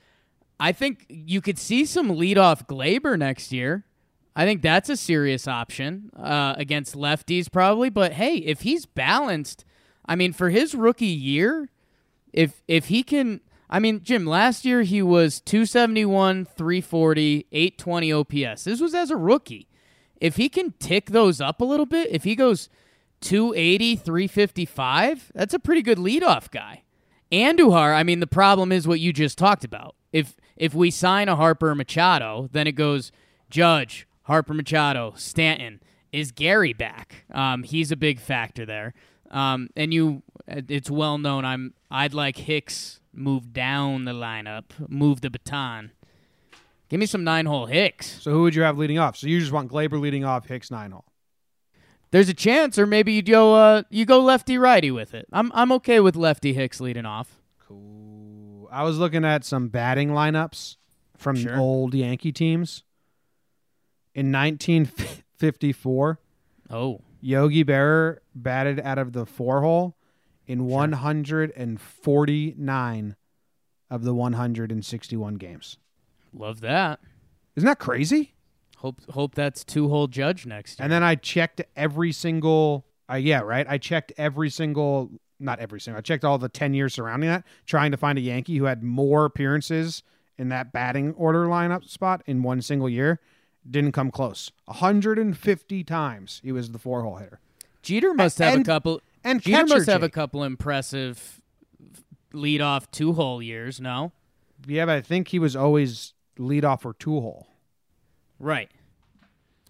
I 0.61 0.73
think 0.73 1.07
you 1.09 1.41
could 1.41 1.59
see 1.59 1.85
some 1.85 2.09
leadoff 2.09 2.67
Gleyber 2.67 3.19
next 3.19 3.53
year. 3.53 3.85
I 4.37 4.45
think 4.45 4.63
that's 4.63 4.89
a 4.89 4.97
serious 4.97 5.49
option 5.49 6.11
uh, 6.17 6.55
against 6.57 6.95
lefties, 6.95 7.51
probably. 7.51 7.91
But 7.91 8.13
hey, 8.13 8.37
if 8.37 8.61
he's 8.61 8.87
balanced, 8.87 9.65
I 10.07 10.15
mean, 10.15 10.33
for 10.33 10.51
his 10.51 10.75
rookie 10.75 11.07
year, 11.07 11.71
if 12.33 12.63
if 12.69 12.87
he 12.87 13.03
can, 13.03 13.41
I 13.71 13.79
mean, 13.79 14.03
Jim, 14.03 14.25
last 14.25 14.65
year 14.65 14.83
he 14.83 15.03
was 15.03 15.41
271, 15.41 16.47
340, 16.47 17.47
820 17.53 18.13
OPS. 18.13 18.65
This 18.65 18.81
was 18.81 18.95
as 18.95 19.11
a 19.11 19.17
rookie. 19.17 19.69
If 20.21 20.37
he 20.37 20.49
can 20.49 20.73
tick 20.79 21.11
those 21.11 21.41
up 21.41 21.61
a 21.61 21.65
little 21.65 21.87
bit, 21.87 22.09
if 22.11 22.25
he 22.25 22.35
goes 22.35 22.69
280, 23.21 23.97
355, 23.97 25.33
that's 25.35 25.55
a 25.55 25.59
pretty 25.59 25.83
good 25.83 25.99
leadoff 25.99 26.51
guy. 26.51 26.83
Andujar, 27.31 27.95
I 27.95 28.03
mean, 28.03 28.21
the 28.21 28.27
problem 28.27 28.73
is 28.73 28.89
what 28.89 29.01
you 29.01 29.13
just 29.13 29.37
talked 29.37 29.65
about. 29.65 29.95
If 30.13 30.37
if 30.57 30.75
we 30.75 30.91
sign 30.91 31.29
a 31.29 31.37
Harper 31.37 31.75
Machado, 31.75 32.49
then 32.53 32.67
it 32.67 32.73
goes 32.73 33.13
Judge, 33.51 34.09
Harper 34.23 34.55
Machado, 34.55 35.13
Stanton. 35.17 35.81
Is 36.11 36.33
Gary 36.33 36.73
back? 36.73 37.27
Um, 37.33 37.65
he's 37.65 37.93
a 37.93 37.97
big 37.97 38.19
factor 38.19 38.65
there. 38.65 38.95
Um, 39.31 39.69
and 39.77 39.93
you, 39.93 40.23
it's 40.47 40.91
well 40.91 41.19
known. 41.19 41.45
I'm 41.45 41.75
I'd 41.91 42.15
like 42.15 42.37
Hicks 42.39 43.01
move 43.13 43.53
down 43.53 44.05
the 44.05 44.13
lineup, 44.13 44.65
move 44.89 45.21
the 45.21 45.31
baton. 45.31 45.93
Give 46.89 46.99
me 47.01 47.07
some 47.07 47.23
nine 47.25 47.45
hole 47.47 47.67
Hicks. 47.67 48.23
So 48.23 48.31
who 48.31 48.43
would 48.43 48.55
you 48.55 48.63
have 48.63 48.79
leading 48.79 48.99
off? 48.99 49.17
So 49.17 49.27
you 49.27 49.39
just 49.41 49.53
want 49.53 49.71
Gleyber 49.71 50.01
leading 50.01 50.25
off, 50.25 50.47
Hicks 50.47 50.71
nine 50.71 50.93
hole. 50.93 51.05
There's 52.11 52.31
a 52.31 52.35
chance, 52.35 52.79
or 52.79 52.87
maybe 52.87 53.13
you 53.13 53.21
go 53.21 53.55
uh, 53.55 53.83
you 53.91 54.07
go 54.07 54.21
lefty 54.23 54.57
righty 54.57 54.91
with 54.91 55.13
it. 55.13 55.27
I'm 55.33 55.53
I'm 55.55 55.71
okay 55.73 56.01
with 56.01 56.17
lefty 56.17 56.55
Hicks 56.55 56.81
leading 56.81 57.05
off. 57.05 57.37
Cool. 57.67 58.67
I 58.73 58.83
was 58.85 58.97
looking 58.99 59.25
at 59.27 59.45
some 59.45 59.69
batting 59.69 60.09
lineups 60.11 60.77
from 61.19 61.37
Sure. 61.37 61.59
old 61.59 61.93
Yankee 61.95 62.33
teams. 62.33 62.85
In 64.15 64.33
1954, 64.33 66.19
Oh, 66.71 67.01
Yogi 67.21 67.65
Berra 67.65 68.19
batted 68.35 68.81
out 68.81 68.99
of 68.99 69.13
the 69.13 69.25
four 69.27 69.61
hole 69.63 69.97
in 70.47 70.67
149 70.67 73.17
of 73.91 74.05
the 74.05 74.15
161 74.15 75.35
games. 75.35 75.79
love 76.33 76.61
that. 76.61 77.01
Isn't 77.57 77.67
that 77.67 77.79
crazy? 77.79 78.35
Hope 78.77 79.01
hope 79.11 79.35
that's 79.35 79.65
two 79.65 79.89
hole 79.89 80.07
Judge 80.07 80.47
next 80.47 80.79
year. 80.79 80.85
And 80.85 80.93
then 80.93 81.03
I 81.03 81.17
checked 81.17 81.61
every 81.75 82.13
single. 82.13 82.87
Uh, 83.11 83.17
yeah, 83.17 83.41
right. 83.41 83.67
I 83.69 83.79
checked 83.79 84.13
every 84.17 84.51
single. 84.51 85.11
Not 85.41 85.59
every 85.59 85.81
single. 85.81 85.99
I 85.99 86.03
checked 86.03 86.25
all 86.25 86.39
the 86.39 86.49
ten 86.49 86.75
years 86.75 86.95
surrounding 86.95 87.29
that, 87.29 87.45
trying 87.67 87.91
to 87.91 87.97
find 87.97 88.17
a 88.19 88.21
Yankee 88.21 88.59
who 88.59 88.65
had 88.65 88.85
more 88.85 89.25
appearances 89.25 90.05
in 90.37 90.51
that 90.51 90.73
batting 90.73 91.13
order 91.15 91.47
lineup 91.47 91.89
spot 91.89 92.23
in 92.27 92.45
one 92.45 92.63
single 92.63 92.89
year. 92.89 93.19
Didn't 93.71 93.93
come 93.93 94.11
close. 94.11 94.51
150 94.67 95.85
times 95.85 96.41
he 96.43 96.53
was 96.53 96.71
the 96.71 96.79
four 96.79 97.03
hole 97.03 97.17
hitter. 97.17 97.41
Jeter 97.83 98.15
must 98.15 98.39
have 98.39 98.55
and- 98.55 98.63
a 98.63 98.65
couple. 98.65 99.01
and 99.25 99.41
Jeter 99.43 99.67
must 99.67 99.87
have 99.89 100.03
a 100.03 100.09
couple 100.09 100.43
impressive 100.45 101.41
lead 102.33 102.61
off 102.61 102.91
two 102.91 103.13
hole 103.15 103.43
years. 103.43 103.81
No, 103.81 104.13
Yeah, 104.67 104.87
but 104.87 104.97
I 104.97 105.01
think 105.01 105.29
he 105.29 105.39
was 105.39 105.55
always 105.57 106.15
lead 106.39 106.65
off 106.65 106.85
or 106.87 106.95
two 106.95 107.21
hole. 107.21 107.49
right. 108.39 108.71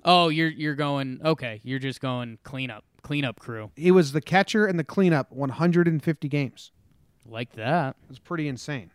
Oh, 0.05 0.29
you're 0.29 0.49
you're 0.49 0.77
going 0.77 1.21
okay. 1.25 1.61
You're 1.65 1.81
just 1.81 2.01
going 2.01 2.39
cleanup 2.45 2.85
cleanup 3.03 3.39
crew 3.41 3.71
He 3.77 3.91
was 3.91 4.13
the 4.13 4.21
catcher 4.21 4.65
and 4.65 4.79
the 4.79 4.85
cleanup 4.85 5.33
150 5.33 6.29
games. 6.29 6.71
like 7.27 7.53
that. 7.55 7.97
It's 8.09 8.19
pretty 8.21 8.47
insane. 8.49 8.91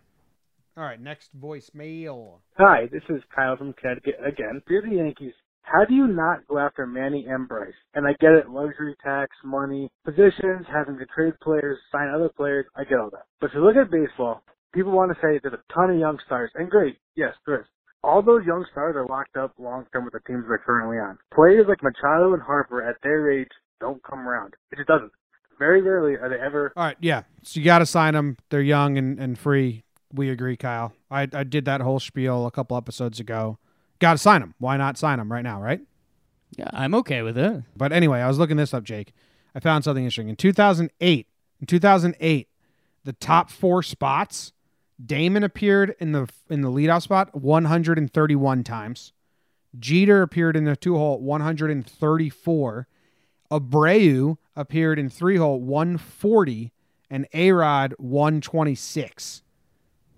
All 0.75 0.83
right, 0.83 0.99
next 0.99 1.29
voicemail. 1.39 2.39
Hi, 2.57 2.87
this 2.91 3.03
is 3.09 3.21
Kyle 3.35 3.55
from 3.55 3.73
Connecticut 3.73 4.15
again. 4.25 4.61
You're 4.67 4.81
the 4.81 4.95
Yankees, 4.95 5.33
how 5.61 5.85
do 5.85 5.93
you 5.93 6.07
not 6.07 6.47
go 6.47 6.57
after 6.59 6.85
Manny 6.85 7.25
and 7.27 7.47
Bryce? 7.47 7.73
And 7.93 8.07
I 8.07 8.11
get 8.19 8.31
it, 8.31 8.49
luxury 8.49 8.95
tax, 9.03 9.35
money, 9.43 9.89
positions, 10.03 10.65
having 10.71 10.97
to 10.97 11.05
trade 11.05 11.33
players, 11.41 11.77
sign 11.91 12.09
other 12.13 12.29
players, 12.29 12.65
I 12.75 12.83
get 12.83 12.99
all 12.99 13.09
that. 13.11 13.25
But 13.39 13.51
if 13.51 13.53
you 13.53 13.63
look 13.63 13.75
at 13.75 13.91
baseball, 13.91 14.43
people 14.73 14.91
want 14.91 15.11
to 15.11 15.19
say 15.21 15.39
there's 15.41 15.53
a 15.53 15.73
ton 15.73 15.91
of 15.91 15.99
young 15.99 16.17
stars, 16.25 16.51
and 16.55 16.69
great, 16.69 16.97
yes, 17.15 17.33
there 17.45 17.61
is. 17.61 17.67
All 18.03 18.21
those 18.21 18.45
young 18.45 18.65
stars 18.71 18.95
are 18.97 19.07
locked 19.07 19.37
up 19.37 19.53
long 19.57 19.85
term 19.93 20.03
with 20.03 20.13
the 20.13 20.19
teams 20.27 20.43
they're 20.47 20.57
currently 20.57 20.97
on. 20.97 21.17
Players 21.33 21.65
like 21.69 21.81
Machado 21.81 22.33
and 22.33 22.41
Harper 22.41 22.83
at 22.83 22.97
their 23.01 23.31
age 23.31 23.51
don't 23.79 24.03
come 24.03 24.27
around. 24.27 24.55
It 24.71 24.75
just 24.75 24.89
doesn't. 24.89 25.11
Very 25.57 25.81
rarely 25.81 26.15
are 26.15 26.29
they 26.29 26.43
ever 26.43 26.73
All 26.75 26.83
right, 26.83 26.97
yeah. 26.99 27.23
So 27.43 27.59
you 27.59 27.65
got 27.65 27.79
to 27.79 27.85
sign 27.85 28.15
them. 28.15 28.37
They're 28.49 28.61
young 28.61 28.97
and, 28.97 29.19
and 29.19 29.37
free. 29.37 29.83
We 30.13 30.29
agree, 30.29 30.55
Kyle. 30.55 30.93
I, 31.09 31.27
I 31.33 31.43
did 31.43 31.65
that 31.65 31.81
whole 31.81 31.99
spiel 31.99 32.45
a 32.45 32.51
couple 32.51 32.77
episodes 32.77 33.19
ago. 33.19 33.57
Got 33.99 34.13
to 34.13 34.17
sign 34.19 34.41
them. 34.41 34.53
Why 34.59 34.77
not 34.77 34.97
sign 34.97 35.17
them 35.17 35.31
right 35.31 35.41
now, 35.41 35.61
right? 35.61 35.81
Yeah, 36.57 36.69
I'm 36.71 36.93
okay 36.95 37.21
with 37.23 37.37
it. 37.37 37.63
But 37.75 37.91
anyway, 37.91 38.21
I 38.21 38.27
was 38.27 38.37
looking 38.37 38.57
this 38.57 38.73
up, 38.73 38.83
Jake. 38.83 39.13
I 39.55 39.59
found 39.59 39.83
something 39.83 40.03
interesting. 40.03 40.29
In 40.29 40.35
2008, 40.35 41.27
in 41.59 41.67
2008, 41.67 42.47
the 43.03 43.13
top 43.13 43.49
four 43.49 43.81
spots, 43.83 44.53
Damon 45.03 45.43
appeared 45.43 45.95
in 45.99 46.11
the 46.11 46.27
in 46.49 46.61
the 46.61 46.69
leadoff 46.69 47.03
spot 47.03 47.35
131 47.35 48.63
times. 48.63 49.13
Jeter 49.77 50.21
appeared 50.21 50.55
in 50.55 50.65
the 50.65 50.75
two 50.75 50.97
hole 50.97 51.19
134. 51.19 52.87
Abreu 53.51 54.37
appeared 54.55 54.99
in 54.99 55.09
three 55.09 55.37
hole 55.37 55.59
140, 55.59 56.71
and 57.09 57.27
Arod 57.33 57.93
126. 57.97 59.42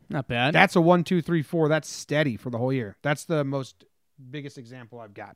Not 0.09 0.27
bad. 0.27 0.53
That's 0.53 0.75
a 0.75 0.81
one, 0.81 1.03
two, 1.03 1.21
three, 1.21 1.41
four. 1.41 1.67
That's 1.69 1.89
steady 1.89 2.37
for 2.37 2.49
the 2.49 2.57
whole 2.57 2.71
year. 2.73 2.95
That's 3.01 3.25
the 3.25 3.43
most 3.43 3.85
biggest 4.31 4.57
example 4.57 4.99
I've 4.99 5.13
got. 5.13 5.35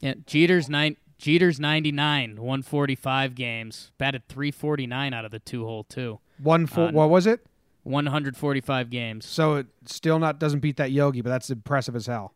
yeah, 0.00 0.14
Jeter's 0.26 0.68
nine. 0.68 0.96
Jeter's 1.18 1.60
99, 1.60 2.36
145 2.36 3.34
games, 3.34 3.92
batted 3.98 4.26
349 4.28 5.12
out 5.12 5.26
of 5.26 5.30
the 5.30 5.38
two 5.38 5.66
hole 5.66 5.84
too. 5.84 6.18
One 6.42 6.66
four. 6.66 6.90
What 6.92 7.10
was 7.10 7.26
it? 7.26 7.44
145 7.82 8.90
games. 8.90 9.26
So 9.26 9.56
it 9.56 9.66
still 9.84 10.18
not 10.18 10.38
doesn't 10.38 10.60
beat 10.60 10.76
that 10.78 10.90
Yogi, 10.90 11.20
but 11.20 11.30
that's 11.30 11.50
impressive 11.50 11.94
as 11.96 12.06
hell. 12.06 12.34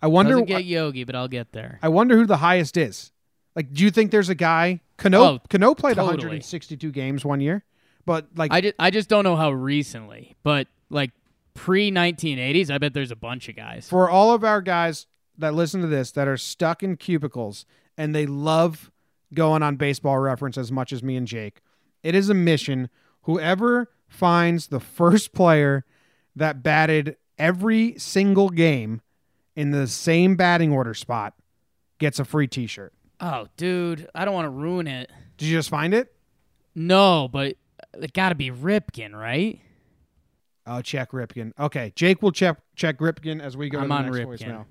I 0.00 0.06
wonder. 0.06 0.32
Doesn't 0.32 0.46
get 0.46 0.64
Yogi, 0.64 1.04
but 1.04 1.14
I'll 1.14 1.28
get 1.28 1.52
there. 1.52 1.78
I 1.82 1.88
wonder 1.88 2.16
who 2.16 2.26
the 2.26 2.38
highest 2.38 2.76
is. 2.76 3.12
Like, 3.54 3.72
do 3.72 3.84
you 3.84 3.90
think 3.90 4.10
there's 4.10 4.30
a 4.30 4.34
guy? 4.34 4.80
Cano 4.96 5.22
Oh, 5.22 5.38
Cano 5.50 5.74
played 5.74 5.96
totally. 5.96 6.16
162 6.16 6.90
games 6.90 7.24
one 7.24 7.40
year, 7.40 7.64
but 8.06 8.28
like 8.34 8.50
I 8.50 8.60
just, 8.62 8.74
I 8.78 8.90
just 8.90 9.08
don't 9.10 9.24
know 9.24 9.36
how 9.36 9.50
recently, 9.52 10.36
but 10.42 10.68
like 10.88 11.10
pre 11.54 11.90
1980s, 11.90 12.70
I 12.70 12.78
bet 12.78 12.94
there's 12.94 13.10
a 13.10 13.16
bunch 13.16 13.48
of 13.48 13.56
guys. 13.56 13.88
for 13.88 14.08
all 14.08 14.32
of 14.32 14.44
our 14.44 14.60
guys 14.60 15.06
that 15.38 15.54
listen 15.54 15.80
to 15.80 15.86
this 15.86 16.12
that 16.12 16.28
are 16.28 16.36
stuck 16.36 16.82
in 16.82 16.96
cubicles 16.96 17.64
and 17.96 18.14
they 18.14 18.26
love 18.26 18.90
going 19.34 19.62
on 19.62 19.76
baseball 19.76 20.18
reference 20.18 20.58
as 20.58 20.70
much 20.70 20.92
as 20.92 21.02
me 21.02 21.16
and 21.16 21.26
Jake, 21.26 21.60
it 22.02 22.14
is 22.14 22.28
a 22.28 22.34
mission. 22.34 22.88
Whoever 23.22 23.90
finds 24.08 24.66
the 24.68 24.80
first 24.80 25.32
player 25.32 25.84
that 26.36 26.62
batted 26.62 27.16
every 27.38 27.98
single 27.98 28.50
game 28.50 29.00
in 29.56 29.70
the 29.70 29.86
same 29.86 30.36
batting 30.36 30.72
order 30.72 30.94
spot 30.94 31.34
gets 31.98 32.18
a 32.18 32.24
free 32.24 32.46
t-shirt. 32.46 32.92
Oh, 33.20 33.46
dude, 33.56 34.08
I 34.14 34.24
don't 34.24 34.34
want 34.34 34.46
to 34.46 34.50
ruin 34.50 34.86
it. 34.86 35.10
Did 35.36 35.46
you 35.48 35.56
just 35.56 35.70
find 35.70 35.94
it? 35.94 36.14
No, 36.74 37.28
but 37.28 37.56
it 37.94 38.12
got 38.12 38.30
to 38.30 38.34
be 38.34 38.50
Ripken, 38.50 39.12
right? 39.14 39.60
Oh, 40.66 40.80
check 40.80 41.10
Ripken. 41.10 41.52
Okay, 41.58 41.92
Jake 41.96 42.22
will 42.22 42.32
check 42.32 42.56
check 42.76 42.98
Ripken 42.98 43.40
as 43.40 43.56
we 43.56 43.68
go 43.68 43.78
I'm 43.78 43.84
to 43.84 43.88
the 43.88 43.94
on 43.94 44.04
next 44.06 44.16
Ripken. 44.18 44.26
voicemail. 44.26 44.64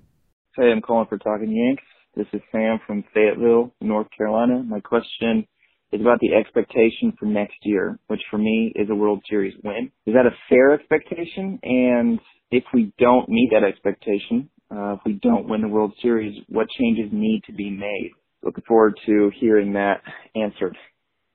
Hey, 0.56 0.72
I'm 0.72 0.82
calling 0.82 1.08
for 1.08 1.18
Talking 1.18 1.52
Yanks. 1.52 1.84
This 2.16 2.28
is 2.34 2.42
Sam 2.52 2.80
from 2.86 3.04
Fayetteville, 3.14 3.74
North 3.82 4.08
Carolina. 4.18 4.64
My 4.64 4.80
question 4.82 5.48
is 5.92 6.02
about 6.02 6.20
the 6.20 6.34
expectation 6.34 7.14
for 7.20 7.26
next 7.26 7.56
year, 7.64 8.00
which 8.08 8.22
for 8.30 8.38
me 8.38 8.72
is 8.76 8.90
a 8.90 8.96
World 8.96 9.24
Series 9.30 9.54
win. 9.64 9.92
Is 10.06 10.14
that 10.14 10.26
a 10.26 10.36
fair 10.50 10.74
expectation? 10.74 11.60
And 11.64 12.20
if 12.52 12.64
we 12.74 12.94
don't 12.98 13.30
meet 13.30 13.50
that 13.54 13.64
expectation, 13.64 14.50
uh, 14.70 14.94
if 14.94 15.00
we 15.06 15.14
don't 15.22 15.48
win 15.48 15.62
the 15.62 15.68
World 15.68 15.94
Series, 16.02 16.38
what 16.50 16.68
changes 16.78 17.10
need 17.12 17.44
to 17.48 17.54
be 17.54 17.70
made? 17.70 18.12
Looking 18.44 18.64
forward 18.68 19.00
to 19.06 19.32
hearing 19.40 19.74
that 19.74 20.02
answered. 20.36 20.78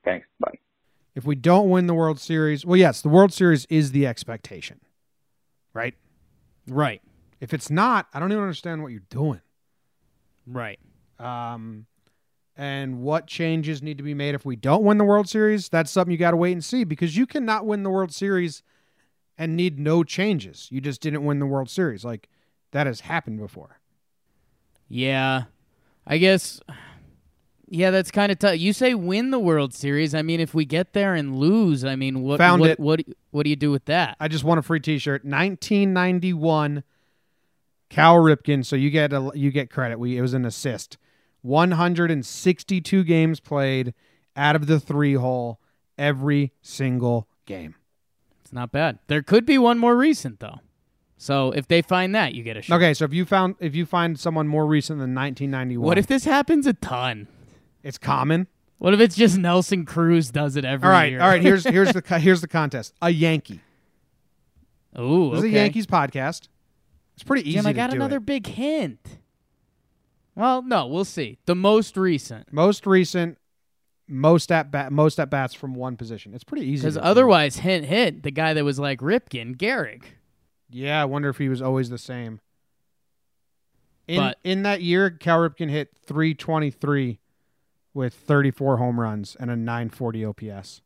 Thanks. 0.03 0.27
Bye. 0.39 0.57
If 1.17 1.25
we 1.25 1.33
don't 1.33 1.71
win 1.71 1.87
the 1.87 1.95
World 1.95 2.19
Series, 2.19 2.63
well, 2.63 2.77
yes, 2.77 3.01
the 3.01 3.09
World 3.09 3.33
Series 3.33 3.65
is 3.71 3.91
the 3.91 4.05
expectation, 4.05 4.79
right? 5.73 5.95
Right. 6.67 7.01
If 7.41 7.55
it's 7.55 7.71
not, 7.71 8.05
I 8.13 8.19
don't 8.19 8.31
even 8.31 8.43
understand 8.43 8.83
what 8.83 8.91
you're 8.91 9.01
doing. 9.09 9.41
Right. 10.45 10.77
Um, 11.17 11.87
and 12.55 13.01
what 13.01 13.25
changes 13.25 13.81
need 13.81 13.97
to 13.97 14.03
be 14.03 14.13
made 14.13 14.35
if 14.35 14.45
we 14.45 14.55
don't 14.55 14.83
win 14.83 14.99
the 14.99 15.05
World 15.05 15.27
Series? 15.27 15.69
That's 15.69 15.89
something 15.89 16.11
you 16.11 16.19
got 16.19 16.31
to 16.31 16.37
wait 16.37 16.51
and 16.51 16.63
see 16.63 16.83
because 16.83 17.17
you 17.17 17.25
cannot 17.25 17.65
win 17.65 17.81
the 17.81 17.89
World 17.89 18.13
Series 18.13 18.61
and 19.39 19.55
need 19.55 19.79
no 19.79 20.03
changes. 20.03 20.67
You 20.69 20.81
just 20.81 21.01
didn't 21.01 21.25
win 21.25 21.39
the 21.39 21.47
World 21.47 21.71
Series. 21.71 22.05
Like 22.05 22.29
that 22.73 22.85
has 22.85 22.99
happened 22.99 23.39
before. 23.39 23.79
Yeah. 24.87 25.45
I 26.05 26.19
guess 26.19 26.61
Yeah, 27.69 27.91
that's 27.91 28.11
kind 28.11 28.31
of 28.31 28.39
tough. 28.39 28.57
You 28.57 28.71
say 28.71 28.93
win 28.93 29.31
the 29.31 29.39
World 29.39 29.73
Series. 29.73 30.15
I 30.15 30.21
mean, 30.21 30.39
if 30.39 30.53
we 30.53 30.63
get 30.63 30.93
there 30.93 31.15
and 31.15 31.37
lose, 31.37 31.83
I 31.83 31.95
mean, 31.97 32.21
what 32.21 32.37
Found 32.37 32.61
what, 32.61 32.69
it. 32.71 32.79
what 32.79 33.01
what 33.31 33.43
do 33.43 33.49
you 33.49 33.55
do 33.57 33.71
with 33.71 33.85
that? 33.85 34.15
I 34.19 34.27
just 34.29 34.43
want 34.43 34.59
a 34.59 34.61
free 34.61 34.79
T-shirt. 34.79 35.25
1991, 35.25 36.83
Cal 37.89 38.15
Ripken. 38.15 38.65
So 38.65 38.75
you 38.75 38.89
get 38.89 39.11
a, 39.11 39.31
you 39.35 39.51
get 39.51 39.69
credit. 39.69 39.99
We 39.99 40.17
it 40.17 40.21
was 40.21 40.33
an 40.33 40.45
assist. 40.45 40.97
162 41.41 43.03
games 43.03 43.39
played 43.39 43.93
out 44.35 44.55
of 44.55 44.67
the 44.67 44.79
three 44.79 45.13
hole 45.15 45.59
every 45.97 46.53
single 46.61 47.27
game. 47.45 47.75
It's 48.41 48.53
not 48.53 48.71
bad. 48.71 48.99
There 49.07 49.21
could 49.21 49.45
be 49.45 49.57
one 49.57 49.77
more 49.77 49.95
recent 49.95 50.39
though. 50.39 50.59
So 51.17 51.51
if 51.51 51.67
they 51.67 51.81
find 51.81 52.13
that, 52.15 52.33
you 52.35 52.43
get 52.43 52.57
a 52.57 52.61
shot. 52.61 52.75
Okay, 52.77 52.93
so 52.93 53.03
if 53.03 53.13
you 53.13 53.25
found 53.25 53.55
if 53.59 53.75
you 53.75 53.85
find 53.85 54.19
someone 54.19 54.47
more 54.47 54.65
recent 54.65 54.99
than 54.99 55.13
1991, 55.15 55.85
What 55.85 55.97
if 55.97 56.07
this 56.07 56.25
happens 56.25 56.67
a 56.67 56.73
ton? 56.73 57.27
It's 57.83 57.97
common? 57.97 58.47
What 58.79 58.93
if 58.93 58.99
it's 58.99 59.15
just 59.15 59.37
Nelson 59.37 59.85
Cruz 59.85 60.29
does 60.31 60.55
it 60.55 60.63
every 60.65 60.85
All 60.87 60.91
right, 60.91 61.11
year? 61.11 61.21
all 61.21 61.27
right. 61.27 61.41
Here's 61.41 61.63
here's 61.63 61.93
the 61.93 62.01
co- 62.03 62.17
here's 62.19 62.41
the 62.41 62.47
contest. 62.47 62.93
A 63.01 63.09
Yankee. 63.09 63.61
Ooh, 64.99 65.29
This 65.31 65.39
is 65.39 65.43
a 65.45 65.49
Yankees 65.49 65.85
podcast. 65.87 66.47
It's 67.15 67.23
pretty 67.23 67.47
easy 67.49 67.57
Jim, 67.59 67.67
I 67.67 67.73
got 67.73 67.93
another 67.93 68.17
it. 68.17 68.25
big 68.25 68.45
hint. 68.47 69.19
Well, 70.35 70.61
no, 70.61 70.85
we'll 70.87 71.05
see. 71.05 71.39
The 71.47 71.55
most 71.55 71.97
recent, 71.97 72.53
Most 72.53 72.85
recent, 72.85 73.39
most 74.07 74.51
at 74.51 74.69
bat, 74.71 74.91
most 74.91 75.19
at 75.19 75.29
bats 75.31 75.53
from 75.55 75.73
one 75.73 75.97
position. 75.97 76.33
It's 76.35 76.43
pretty 76.43 76.65
easy. 76.67 76.83
because 76.83 76.93
to 76.95 76.99
do. 77.01 77.05
otherwise, 77.05 77.57
hint, 77.57 77.85
hint, 77.85 78.21
the 78.23 78.29
guy 78.31 78.53
that 78.53 78.63
was 78.63 78.77
like 78.79 78.99
Ripken, 78.99 79.55
Gehrig. 79.57 80.03
Yeah, 80.69 81.01
I 81.01 81.05
wonder 81.05 81.29
if 81.29 81.37
he 81.39 81.49
was 81.49 81.61
always 81.61 81.89
the 81.89 81.97
same. 81.97 82.39
In 84.07 84.17
But- 84.17 84.37
in 84.43 84.61
that 84.63 84.81
year, 84.81 85.09
Cal 85.09 85.39
Ripken 85.39 85.69
hit 85.69 85.89
323 86.05 87.19
with 87.97 88.13
34 88.13 88.77
home 88.77 88.99
runs 88.99 89.35
and 89.39 89.51
a 89.51 89.55
940 89.55 90.23
OPS. 90.23 90.81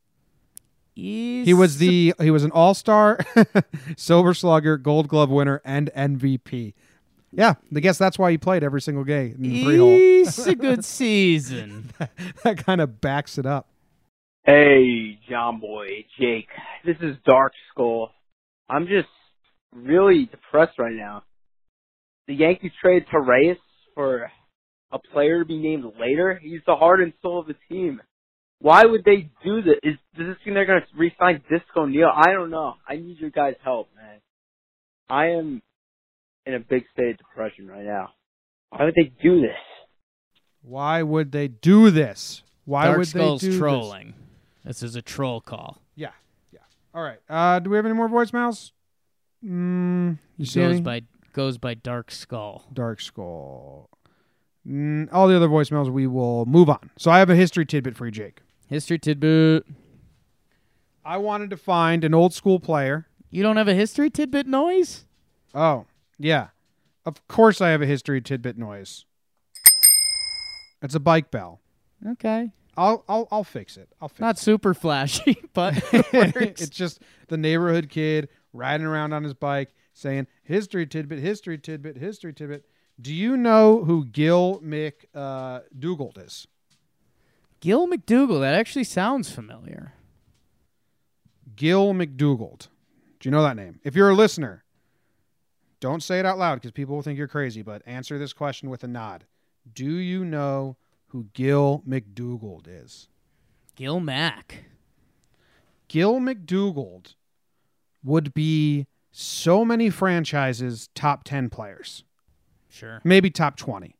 He 0.95 1.53
was 1.53 1.77
the 1.77 2.13
he 2.19 2.31
was 2.31 2.43
an 2.43 2.51
All-Star, 2.51 3.19
Silver 3.97 4.33
Slugger, 4.33 4.77
Gold 4.77 5.07
Glove 5.07 5.29
winner 5.29 5.61
and 5.63 5.89
MVP. 5.95 6.73
Yeah, 7.31 7.55
I 7.73 7.79
guess 7.79 7.97
that's 7.97 8.19
why 8.19 8.31
he 8.31 8.37
played 8.37 8.63
every 8.63 8.81
single 8.81 9.03
game 9.05 9.35
in 9.35 9.41
the 9.41 9.63
three. 9.63 10.21
It's 10.21 10.47
a 10.47 10.55
good 10.67 10.83
season. 10.83 11.91
that 12.43 12.65
kind 12.65 12.81
of 12.81 12.99
backs 12.99 13.37
it 13.37 13.45
up. 13.45 13.69
Hey, 14.43 15.17
John 15.29 15.59
Boy, 15.59 16.05
Jake. 16.19 16.49
This 16.83 16.97
is 17.01 17.15
Dark 17.25 17.53
Skull. 17.71 18.11
I'm 18.69 18.87
just 18.87 19.07
really 19.73 20.25
depressed 20.25 20.77
right 20.77 20.95
now. 20.95 21.23
The 22.27 22.33
Yankees 22.33 22.71
traded 22.81 23.07
Torres 23.09 23.57
for 23.95 24.29
a 24.91 24.99
player 24.99 25.39
to 25.39 25.45
be 25.45 25.57
named 25.57 25.85
later. 25.99 26.39
He's 26.41 26.61
the 26.65 26.75
heart 26.75 27.01
and 27.01 27.13
soul 27.21 27.39
of 27.39 27.47
the 27.47 27.55
team. 27.69 28.01
Why 28.59 28.83
would 28.85 29.03
they 29.03 29.29
do 29.43 29.61
this? 29.61 29.75
Is, 29.83 29.95
does 30.17 30.27
this 30.27 30.37
mean 30.45 30.53
they're 30.53 30.65
going 30.65 30.81
to 30.81 30.97
re-sign 30.97 31.41
Disco 31.49 31.85
Neal? 31.85 32.11
I 32.15 32.31
don't 32.31 32.51
know. 32.51 32.75
I 32.87 32.95
need 32.97 33.17
your 33.19 33.31
guys' 33.31 33.55
help, 33.63 33.89
man. 33.95 34.19
I 35.09 35.27
am 35.37 35.61
in 36.45 36.53
a 36.53 36.59
big 36.59 36.83
state 36.93 37.11
of 37.11 37.17
depression 37.17 37.67
right 37.67 37.85
now. 37.85 38.09
Why 38.69 38.85
would 38.85 38.95
they 38.95 39.11
do 39.21 39.41
this? 39.41 39.57
Why 40.61 41.01
would 41.01 41.31
they 41.31 41.47
do 41.47 41.89
this? 41.89 42.43
Why 42.65 42.85
Dark 42.85 42.99
would 42.99 43.07
Skull's 43.07 43.41
they 43.41 43.47
do 43.47 43.51
this? 43.53 43.59
trolling. 43.59 44.13
This? 44.63 44.83
is 44.83 44.95
a 44.95 45.01
troll 45.01 45.41
call. 45.41 45.81
Yeah, 45.95 46.11
yeah. 46.51 46.59
All 46.93 47.01
right. 47.01 47.17
Uh, 47.27 47.59
do 47.59 47.71
we 47.71 47.75
have 47.77 47.85
any 47.85 47.95
more 47.95 48.07
voicemails? 48.07 48.71
Mm, 49.43 50.19
you 50.37 50.45
see 50.45 50.59
goes 50.59 50.73
any? 50.73 50.81
by 50.81 51.01
goes 51.33 51.57
by 51.57 51.73
Dark 51.73 52.11
Skull. 52.11 52.67
Dark 52.71 53.01
Skull. 53.01 53.89
All 54.67 55.27
the 55.27 55.35
other 55.35 55.47
voicemails 55.47 55.91
we 55.91 56.07
will 56.07 56.45
move 56.45 56.69
on. 56.69 56.91
So 56.97 57.09
I 57.09 57.19
have 57.19 57.29
a 57.29 57.35
history 57.35 57.65
tidbit 57.65 57.95
for 57.95 58.05
you, 58.05 58.11
Jake. 58.11 58.41
History 58.67 58.99
tidbit. 58.99 59.65
I 61.03 61.17
wanted 61.17 61.49
to 61.49 61.57
find 61.57 62.03
an 62.03 62.13
old 62.13 62.33
school 62.33 62.59
player. 62.59 63.07
You 63.31 63.41
don't 63.43 63.57
have 63.57 63.67
a 63.67 63.73
history 63.73 64.09
tidbit 64.09 64.45
noise? 64.45 65.05
Oh, 65.55 65.85
yeah. 66.19 66.49
Of 67.05 67.27
course 67.27 67.59
I 67.59 67.69
have 67.69 67.81
a 67.81 67.87
history 67.87 68.21
tidbit 68.21 68.57
noise. 68.57 69.05
It's 70.81 70.95
a 70.95 70.99
bike 70.99 71.31
bell. 71.31 71.59
Okay. 72.05 72.51
I'll 72.77 73.03
I'll 73.07 73.27
I'll 73.31 73.43
fix 73.43 73.77
it. 73.77 73.89
I'll 74.01 74.07
fix 74.07 74.19
Not 74.19 74.39
super 74.39 74.73
flashy, 74.73 75.43
but 75.53 75.77
it 75.93 76.05
it. 76.13 76.35
it's 76.61 76.69
just 76.69 77.01
the 77.27 77.37
neighborhood 77.37 77.89
kid 77.89 78.29
riding 78.53 78.85
around 78.85 79.13
on 79.13 79.23
his 79.23 79.33
bike 79.33 79.73
saying 79.93 80.27
history 80.43 80.85
tidbit, 80.87 81.19
history 81.19 81.57
tidbit, 81.57 81.97
history 81.97 82.33
tidbit. 82.33 82.65
Do 82.99 83.13
you 83.13 83.37
know 83.37 83.83
who 83.83 84.05
Gil 84.05 84.59
McDougald 84.59 86.17
uh, 86.17 86.21
is? 86.21 86.47
Gil 87.59 87.87
McDougald. 87.87 88.41
That 88.41 88.53
actually 88.53 88.83
sounds 88.83 89.31
familiar. 89.31 89.93
Gil 91.55 91.93
McDougald. 91.93 92.67
Do 93.19 93.29
you 93.29 93.31
know 93.31 93.43
that 93.43 93.55
name? 93.55 93.79
If 93.83 93.95
you're 93.95 94.09
a 94.09 94.15
listener, 94.15 94.63
don't 95.79 96.01
say 96.01 96.19
it 96.19 96.25
out 96.25 96.37
loud 96.37 96.55
because 96.55 96.71
people 96.71 96.95
will 96.95 97.03
think 97.03 97.17
you're 97.17 97.27
crazy, 97.27 97.61
but 97.61 97.81
answer 97.85 98.17
this 98.17 98.33
question 98.33 98.69
with 98.69 98.83
a 98.83 98.87
nod. 98.87 99.25
Do 99.71 99.85
you 99.85 100.25
know 100.25 100.77
who 101.07 101.27
Gil 101.33 101.83
McDougald 101.87 102.67
is? 102.67 103.09
Gil 103.75 103.99
Mack. 103.99 104.65
Gil 105.87 106.19
McDougald 106.19 107.15
would 108.03 108.33
be 108.33 108.87
so 109.11 109.65
many 109.65 109.89
franchises' 109.89 110.89
top 110.95 111.23
10 111.23 111.49
players, 111.49 112.03
Sure. 112.71 113.01
maybe 113.03 113.29
top 113.29 113.57
20. 113.57 113.95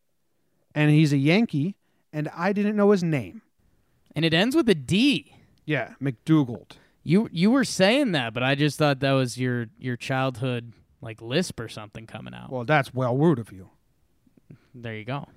And 0.74 0.90
he's 0.90 1.12
a 1.14 1.18
Yankee, 1.18 1.76
and 2.12 2.30
I 2.36 2.54
didn't 2.54 2.76
know 2.76 2.92
his 2.92 3.04
name. 3.04 3.42
And 4.16 4.26
it 4.26 4.34
ends 4.34 4.56
with 4.56 4.68
a 4.70 4.76
D. 4.76 5.36
Yeah, 5.66 5.94
McDougald. 6.02 6.72
You 7.04 7.30
you 7.32 7.52
were 7.52 7.64
saying 7.66 8.12
that, 8.14 8.34
but 8.34 8.42
I 8.44 8.56
just 8.56 8.78
thought 8.78 9.00
that 9.02 9.12
was 9.12 9.38
your 9.38 9.68
your 9.78 9.96
childhood 9.98 10.74
like 11.02 11.22
lisp 11.22 11.60
or 11.60 11.68
something 11.68 12.08
coming 12.08 12.34
out. 12.34 12.52
Well, 12.52 12.64
that's 12.64 12.94
well 12.94 13.16
rude 13.18 13.40
of 13.40 13.52
you. 13.52 13.70
there 14.74 14.96
you 14.96 15.04
go. 15.06 15.28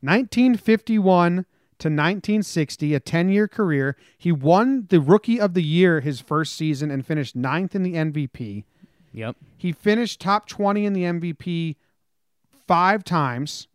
1951 0.00 1.46
to 1.78 1.88
1960, 1.88 2.94
a 2.94 3.00
10 3.00 3.28
year 3.28 3.48
career. 3.48 3.96
He 4.16 4.32
won 4.32 4.86
the 4.90 5.00
Rookie 5.00 5.40
of 5.40 5.54
the 5.54 5.62
Year 5.62 6.00
his 6.00 6.20
first 6.20 6.54
season 6.56 6.90
and 6.90 7.06
finished 7.06 7.34
ninth 7.36 7.74
in 7.74 7.82
the 7.82 7.94
MVP. 7.94 8.64
Yep. 9.12 9.36
He 9.56 9.72
finished 9.72 10.20
top 10.20 10.46
20 10.48 10.84
in 10.84 10.92
the 10.92 11.02
MVP 11.02 11.76
five 12.68 13.02
times. 13.02 13.66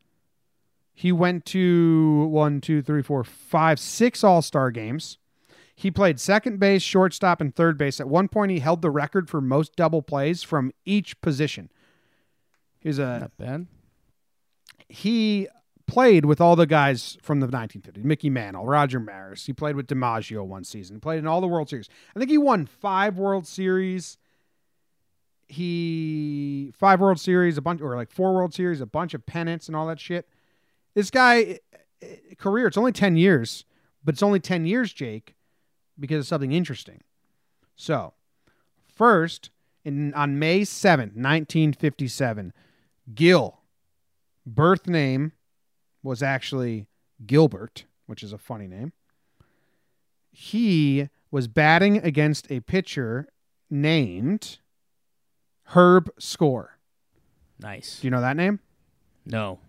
He 0.93 1.11
went 1.11 1.45
to 1.47 2.27
one, 2.29 2.61
two, 2.61 2.81
three, 2.81 3.01
four, 3.01 3.23
five, 3.23 3.79
six 3.79 4.23
All 4.23 4.41
Star 4.41 4.71
games. 4.71 5.17
He 5.75 5.89
played 5.89 6.19
second 6.19 6.59
base, 6.59 6.83
shortstop, 6.83 7.41
and 7.41 7.53
third 7.53 7.77
base. 7.79 7.99
At 7.99 8.07
one 8.07 8.27
point, 8.27 8.51
he 8.51 8.59
held 8.59 8.81
the 8.83 8.91
record 8.91 9.27
for 9.27 9.41
most 9.41 9.75
double 9.75 10.03
plays 10.03 10.43
from 10.43 10.71
each 10.85 11.19
position. 11.19 11.69
He's 12.79 12.99
a 12.99 13.19
Not 13.21 13.37
bad. 13.37 13.67
he 14.87 15.47
played 15.87 16.25
with 16.25 16.39
all 16.39 16.55
the 16.55 16.67
guys 16.67 17.17
from 17.21 17.39
the 17.39 17.47
1950s 17.47 18.03
Mickey 18.03 18.29
Mantle, 18.29 18.65
Roger 18.65 18.99
Maris. 18.99 19.45
He 19.47 19.53
played 19.53 19.75
with 19.75 19.87
DiMaggio 19.87 20.45
one 20.45 20.63
season, 20.63 20.97
He 20.97 20.99
played 20.99 21.19
in 21.19 21.27
all 21.27 21.41
the 21.41 21.47
World 21.47 21.69
Series. 21.69 21.89
I 22.15 22.19
think 22.19 22.29
he 22.29 22.37
won 22.37 22.65
five 22.67 23.17
World 23.17 23.47
Series. 23.47 24.17
He 25.53 26.71
five 26.77 26.99
World 26.99 27.19
Series, 27.19 27.57
a 27.57 27.61
bunch 27.61 27.81
or 27.81 27.95
like 27.95 28.11
four 28.11 28.33
World 28.33 28.53
Series, 28.53 28.81
a 28.81 28.85
bunch 28.85 29.13
of 29.13 29.25
pennants 29.25 29.67
and 29.67 29.75
all 29.75 29.87
that 29.87 29.99
shit. 29.99 30.27
This 30.95 31.11
guy 31.11 31.59
eh, 32.01 32.15
career, 32.37 32.67
it's 32.67 32.77
only 32.77 32.91
10 32.91 33.15
years, 33.15 33.65
but 34.03 34.15
it's 34.15 34.23
only 34.23 34.39
10 34.39 34.65
years, 34.65 34.91
Jake, 34.93 35.35
because 35.99 36.19
of 36.19 36.27
something 36.27 36.51
interesting. 36.51 37.01
So, 37.75 38.13
first, 38.87 39.51
in 39.85 40.13
on 40.13 40.39
May 40.39 40.61
7th, 40.61 41.15
1957, 41.15 42.53
Gil, 43.13 43.59
birth 44.45 44.87
name 44.87 45.33
was 46.01 46.23
actually 46.23 46.87
Gilbert, 47.25 47.85
which 48.07 48.23
is 48.23 48.33
a 48.33 48.37
funny 48.37 48.67
name. 48.67 48.91
He 50.31 51.09
was 51.29 51.47
batting 51.47 51.97
against 51.97 52.51
a 52.51 52.59
pitcher 52.61 53.27
named 53.69 54.59
Herb 55.73 56.11
Score. 56.19 56.77
Nice. 57.59 57.99
Do 57.99 58.07
you 58.07 58.11
know 58.11 58.21
that 58.21 58.37
name? 58.37 58.59
No. 59.25 59.59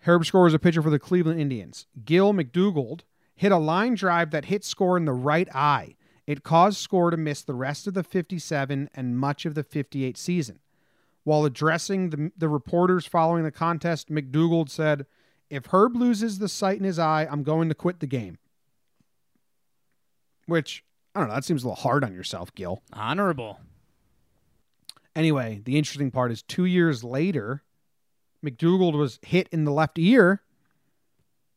Herb 0.00 0.24
Score 0.24 0.44
was 0.44 0.54
a 0.54 0.58
pitcher 0.60 0.82
for 0.82 0.90
the 0.90 1.00
Cleveland 1.00 1.40
Indians. 1.40 1.86
Gil 2.04 2.32
McDougald 2.32 3.00
hit 3.34 3.50
a 3.50 3.56
line 3.56 3.94
drive 3.94 4.30
that 4.30 4.44
hit 4.44 4.64
Score 4.64 4.96
in 4.96 5.04
the 5.04 5.12
right 5.12 5.48
eye. 5.52 5.96
It 6.28 6.44
caused 6.44 6.78
Score 6.78 7.10
to 7.10 7.16
miss 7.16 7.42
the 7.42 7.54
rest 7.54 7.88
of 7.88 7.94
the 7.94 8.04
57 8.04 8.88
and 8.94 9.18
much 9.18 9.46
of 9.46 9.56
the 9.56 9.64
58 9.64 10.16
season. 10.16 10.60
While 11.24 11.44
addressing 11.44 12.10
the, 12.10 12.30
the 12.36 12.48
reporters 12.48 13.04
following 13.04 13.42
the 13.42 13.50
contest, 13.50 14.10
McDougald 14.10 14.70
said, 14.70 15.06
If 15.50 15.66
Herb 15.66 15.96
loses 15.96 16.38
the 16.38 16.48
sight 16.48 16.78
in 16.78 16.84
his 16.84 17.00
eye, 17.00 17.26
I'm 17.28 17.42
going 17.42 17.68
to 17.68 17.74
quit 17.74 17.98
the 17.98 18.06
game. 18.06 18.38
Which, 20.46 20.84
I 21.16 21.20
don't 21.20 21.28
know, 21.30 21.34
that 21.34 21.44
seems 21.44 21.64
a 21.64 21.68
little 21.68 21.82
hard 21.82 22.04
on 22.04 22.14
yourself, 22.14 22.54
Gil. 22.54 22.82
Honorable. 22.92 23.58
Anyway, 25.16 25.62
the 25.64 25.78
interesting 25.78 26.10
part 26.10 26.30
is 26.30 26.42
two 26.42 26.66
years 26.66 27.02
later, 27.02 27.62
McDougald 28.44 28.92
was 28.92 29.18
hit 29.22 29.48
in 29.50 29.64
the 29.64 29.72
left 29.72 29.98
ear 29.98 30.42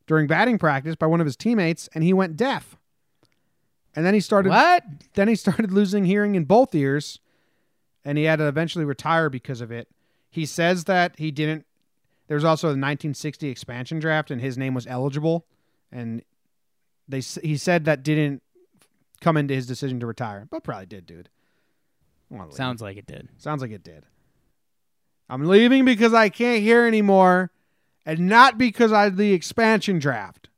during 0.07 0.27
batting 0.27 0.57
practice 0.57 0.95
by 0.95 1.05
one 1.05 1.19
of 1.19 1.25
his 1.25 1.35
teammates, 1.35 1.89
and 1.93 2.01
he 2.01 2.13
went 2.13 2.37
deaf. 2.37 2.77
And 3.95 4.05
then 4.05 4.13
he 4.13 4.21
started 4.21 4.49
What? 4.49 4.83
Then 5.13 5.27
he 5.27 5.35
started 5.35 5.73
losing 5.73 6.05
hearing 6.05 6.35
in 6.35 6.45
both 6.45 6.73
ears, 6.73 7.19
and 8.05 8.17
he 8.17 8.23
had 8.23 8.37
to 8.37 8.47
eventually 8.47 8.85
retire 8.85 9.29
because 9.29 9.59
of 9.59 9.71
it. 9.71 9.89
He 10.29 10.45
says 10.45 10.85
that 10.85 11.19
he 11.19 11.29
didn't. 11.29 11.65
There 12.27 12.35
was 12.35 12.45
also 12.45 12.67
the 12.67 12.71
1960 12.71 13.49
expansion 13.49 13.99
draft, 13.99 14.31
and 14.31 14.39
his 14.39 14.57
name 14.57 14.73
was 14.73 14.87
eligible, 14.87 15.45
and 15.91 16.23
they 17.09 17.19
he 17.19 17.57
said 17.57 17.83
that 17.85 18.03
didn't 18.03 18.41
come 19.19 19.35
into 19.35 19.53
his 19.53 19.67
decision 19.67 19.99
to 19.99 20.05
retire, 20.05 20.47
but 20.49 20.63
probably 20.63 20.85
did, 20.85 21.05
dude. 21.05 21.27
I 22.31 22.35
wanna 22.35 22.49
leave. 22.49 22.55
Sounds 22.55 22.81
like 22.81 22.97
it 22.97 23.07
did. 23.07 23.29
Sounds 23.37 23.61
like 23.61 23.71
it 23.71 23.83
did. 23.83 24.05
I'm 25.29 25.45
leaving 25.45 25.85
because 25.85 26.13
I 26.13 26.29
can't 26.29 26.61
hear 26.61 26.85
anymore, 26.85 27.51
and 28.05 28.27
not 28.27 28.57
because 28.57 28.91
I 28.91 29.09
the 29.09 29.33
expansion 29.33 29.99
draft. 29.99 30.49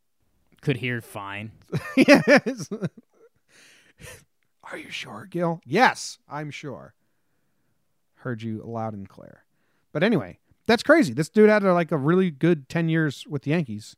Could 0.61 0.77
hear 0.77 1.01
fine. 1.01 1.51
yes. 1.97 2.69
Are 4.71 4.77
you 4.77 4.89
sure, 4.89 5.27
Gil? 5.29 5.59
Yes, 5.65 6.19
I'm 6.29 6.51
sure. 6.51 6.93
Heard 8.15 8.41
you 8.41 8.61
loud 8.63 8.93
and 8.93 9.09
clear. 9.09 9.43
But 9.91 10.03
anyway, 10.03 10.39
that's 10.67 10.83
crazy. 10.83 11.13
This 11.13 11.29
dude 11.29 11.49
had 11.49 11.65
uh, 11.65 11.73
like 11.73 11.91
a 11.91 11.97
really 11.97 12.31
good 12.31 12.69
10 12.69 12.87
years 12.87 13.25
with 13.27 13.41
the 13.41 13.51
Yankees. 13.51 13.95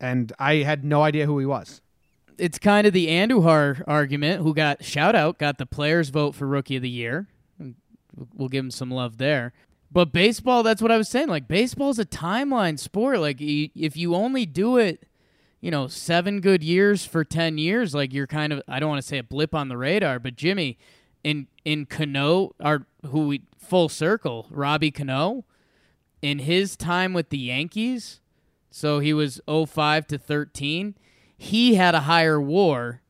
And 0.00 0.32
I 0.38 0.56
had 0.56 0.84
no 0.84 1.02
idea 1.02 1.26
who 1.26 1.38
he 1.38 1.46
was. 1.46 1.80
It's 2.38 2.58
kind 2.58 2.86
of 2.86 2.92
the 2.92 3.08
Andujar 3.08 3.82
argument, 3.86 4.42
who 4.42 4.54
got 4.54 4.84
shout 4.84 5.14
out, 5.14 5.38
got 5.38 5.58
the 5.58 5.66
players' 5.66 6.10
vote 6.10 6.34
for 6.34 6.46
Rookie 6.46 6.76
of 6.76 6.82
the 6.82 6.90
Year. 6.90 7.28
We'll 8.34 8.48
give 8.48 8.64
him 8.64 8.70
some 8.70 8.90
love 8.90 9.18
there. 9.18 9.52
But 9.90 10.12
baseball, 10.12 10.62
that's 10.62 10.82
what 10.82 10.90
I 10.90 10.98
was 10.98 11.08
saying. 11.08 11.28
Like 11.28 11.48
baseball's 11.48 11.98
a 11.98 12.04
timeline 12.04 12.78
sport. 12.78 13.20
Like 13.20 13.38
if 13.40 13.96
you 13.96 14.14
only 14.14 14.46
do 14.46 14.76
it, 14.76 15.06
you 15.60 15.70
know, 15.70 15.86
seven 15.86 16.40
good 16.40 16.62
years 16.62 17.04
for 17.04 17.24
ten 17.24 17.58
years, 17.58 17.94
like 17.94 18.12
you're 18.12 18.26
kind 18.26 18.52
of 18.52 18.62
I 18.68 18.78
don't 18.80 18.88
want 18.88 19.00
to 19.00 19.08
say 19.08 19.18
a 19.18 19.22
blip 19.22 19.54
on 19.54 19.68
the 19.68 19.76
radar, 19.76 20.18
but 20.18 20.36
Jimmy, 20.36 20.78
in 21.24 21.46
in 21.64 21.86
Cano, 21.86 22.54
our 22.60 22.86
who 23.06 23.26
we 23.26 23.42
full 23.58 23.88
circle, 23.88 24.46
Robbie 24.50 24.90
Cano, 24.90 25.44
in 26.22 26.40
his 26.40 26.76
time 26.76 27.12
with 27.12 27.30
the 27.30 27.38
Yankees, 27.38 28.20
so 28.70 28.98
he 28.98 29.12
was 29.12 29.40
05 29.48 30.06
to 30.08 30.18
13, 30.18 30.94
he 31.36 31.74
had 31.74 31.94
a 31.94 32.00
higher 32.00 32.40
war 32.40 33.02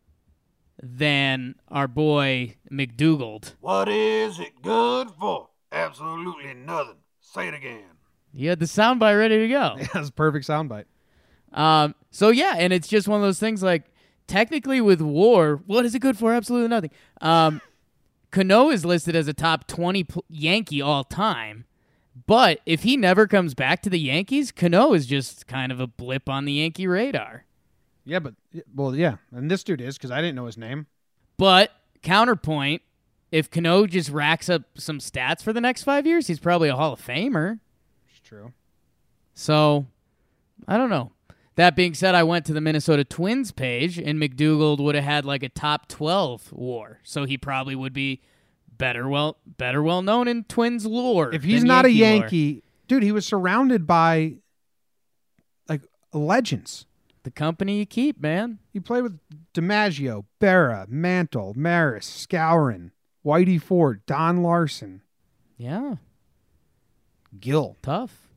than 0.83 1.55
our 1.69 1.89
boy 1.89 2.57
McDougald. 2.71 3.55
What 3.61 3.89
is 3.89 4.39
it 4.39 4.63
good 4.63 5.11
for? 5.19 5.49
Absolutely 5.73 6.55
nothing. 6.55 6.97
Say 7.21 7.49
it 7.49 7.55
again. 7.55 7.85
You 8.33 8.51
had 8.51 8.59
the 8.59 8.67
soundbite 8.67 9.19
ready 9.19 9.39
to 9.39 9.49
go. 9.49 9.77
That's 9.95 10.11
a 10.11 10.13
perfect 10.13 10.47
soundbite. 10.47 10.85
Um, 11.53 11.95
so 12.11 12.29
yeah, 12.29 12.55
and 12.57 12.73
it's 12.73 12.89
just 12.89 13.09
one 13.09 13.21
of 13.21 13.27
those 13.27 13.39
things 13.39 13.63
like 13.63 13.85
technically 14.27 14.81
with 14.81 15.01
war, 15.01 15.63
what 15.67 15.85
is 15.85 15.95
it 15.95 16.01
good 16.01 16.19
for? 16.19 16.33
Absolutely 16.35 16.69
nothing. 16.69 16.91
Um, 17.21 17.61
Cano 18.31 18.71
is 18.71 18.85
listed 18.85 19.17
as 19.17 19.29
a 19.29 19.33
top 19.33 19.67
20 19.67 20.05
pl- 20.05 20.25
Yankee 20.29 20.83
all 20.83 21.05
time. 21.05 21.65
But 22.27 22.61
if 22.67 22.83
he 22.83 22.97
never 22.97 23.27
comes 23.27 23.55
back 23.55 23.83
to 23.83 23.91
the 23.91 23.99
Yankees, 24.01 24.51
Cano 24.51 24.93
is 24.95 25.07
just 25.07 25.47
kind 25.47 25.71
of 25.71 25.81
a 25.81 25.87
blip 25.87 26.29
on 26.29 26.45
the 26.45 26.55
Yankee 26.55 26.87
radar. 26.87 27.45
Yeah, 28.07 28.21
but, 28.21 28.35
well, 28.75 28.95
yeah. 28.95 29.17
And 29.33 29.51
this 29.51 29.65
dude 29.65 29.81
is 29.81 29.99
because 29.99 30.11
I 30.11 30.21
didn't 30.21 30.37
know 30.37 30.47
his 30.47 30.57
name. 30.57 30.87
But 31.37 31.73
counterpoint, 32.03 32.83
if 33.33 33.51
Cano 33.51 33.87
just 33.87 34.11
racks 34.11 34.49
up 34.49 34.63
some 34.79 35.01
stats 35.01 35.43
for 35.43 35.53
the 35.53 35.61
next 35.61 35.83
five 35.83 36.07
years, 36.07 36.29
he's 36.29 36.39
probably 36.39 36.69
a 36.69 36.77
Hall 36.77 36.93
of 36.93 37.05
Famer. 37.05 37.59
It's 38.09 38.21
true. 38.21 38.53
So, 39.35 39.87
I 40.69 40.79
don't 40.79 40.89
know. 40.89 41.11
That 41.57 41.75
being 41.75 41.95
said, 41.95 42.15
I 42.15 42.23
went 42.23 42.45
to 42.47 42.53
the 42.53 42.61
Minnesota 42.61 43.03
Twins 43.03 43.51
page, 43.51 43.99
and 43.99 44.21
McDougald 44.21 44.79
would 44.79 44.95
have 44.95 45.05
had 45.05 45.25
like 45.25 45.43
a 45.43 45.49
top 45.49 45.89
twelve 45.89 46.53
WAR, 46.53 47.01
so 47.03 47.25
he 47.25 47.39
probably 47.39 47.75
would 47.75 47.95
be 47.95 48.21
better 48.77 49.09
well 49.09 49.39
better 49.47 49.83
well 49.83 50.03
known 50.03 50.29
in 50.29 50.45
Twins 50.45 50.85
lore. 50.85 51.33
If 51.33 51.45
he's 51.45 51.65
not 51.65 51.87
a 51.87 51.91
Yankee 51.91 52.13
lore. 52.13 52.21
Yankee, 52.21 52.63
dude, 52.89 53.03
he 53.03 53.11
was 53.11 53.25
surrounded 53.25 53.87
by 53.87 54.35
like 55.67 55.81
legends. 56.13 56.85
The 57.27 57.33
company 57.33 57.81
you 57.81 57.87
keep, 57.87 58.21
man. 58.23 58.61
He 58.73 58.79
played 58.79 59.03
with 59.03 59.19
DiMaggio, 59.53 60.27
Berra, 60.41 60.87
Mantle, 60.89 61.55
Maris, 61.57 62.07
Skowron, 62.25 62.93
Whitey 63.25 63.61
Ford, 63.61 64.07
Don 64.07 64.45
Larsen, 64.45 65.03
Yeah, 65.57 65.97
Gil. 67.41 67.75
tough. 67.83 68.29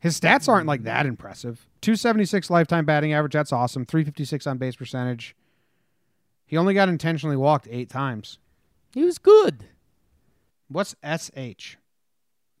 His 0.00 0.18
stats 0.18 0.48
aren't 0.48 0.66
like 0.66 0.84
that 0.84 1.04
impressive. 1.04 1.68
276 1.82 2.48
lifetime 2.48 2.86
batting 2.86 3.12
average, 3.12 3.34
that's 3.34 3.52
awesome. 3.52 3.84
356 3.84 4.46
on 4.46 4.56
base 4.56 4.76
percentage. 4.76 5.36
He 6.46 6.56
only 6.56 6.72
got 6.72 6.88
intentionally 6.88 7.36
walked 7.36 7.68
eight 7.70 7.90
times. 7.90 8.38
He 8.94 9.04
was 9.04 9.18
good. 9.18 9.66
What's 10.68 10.94
SH? 11.04 11.76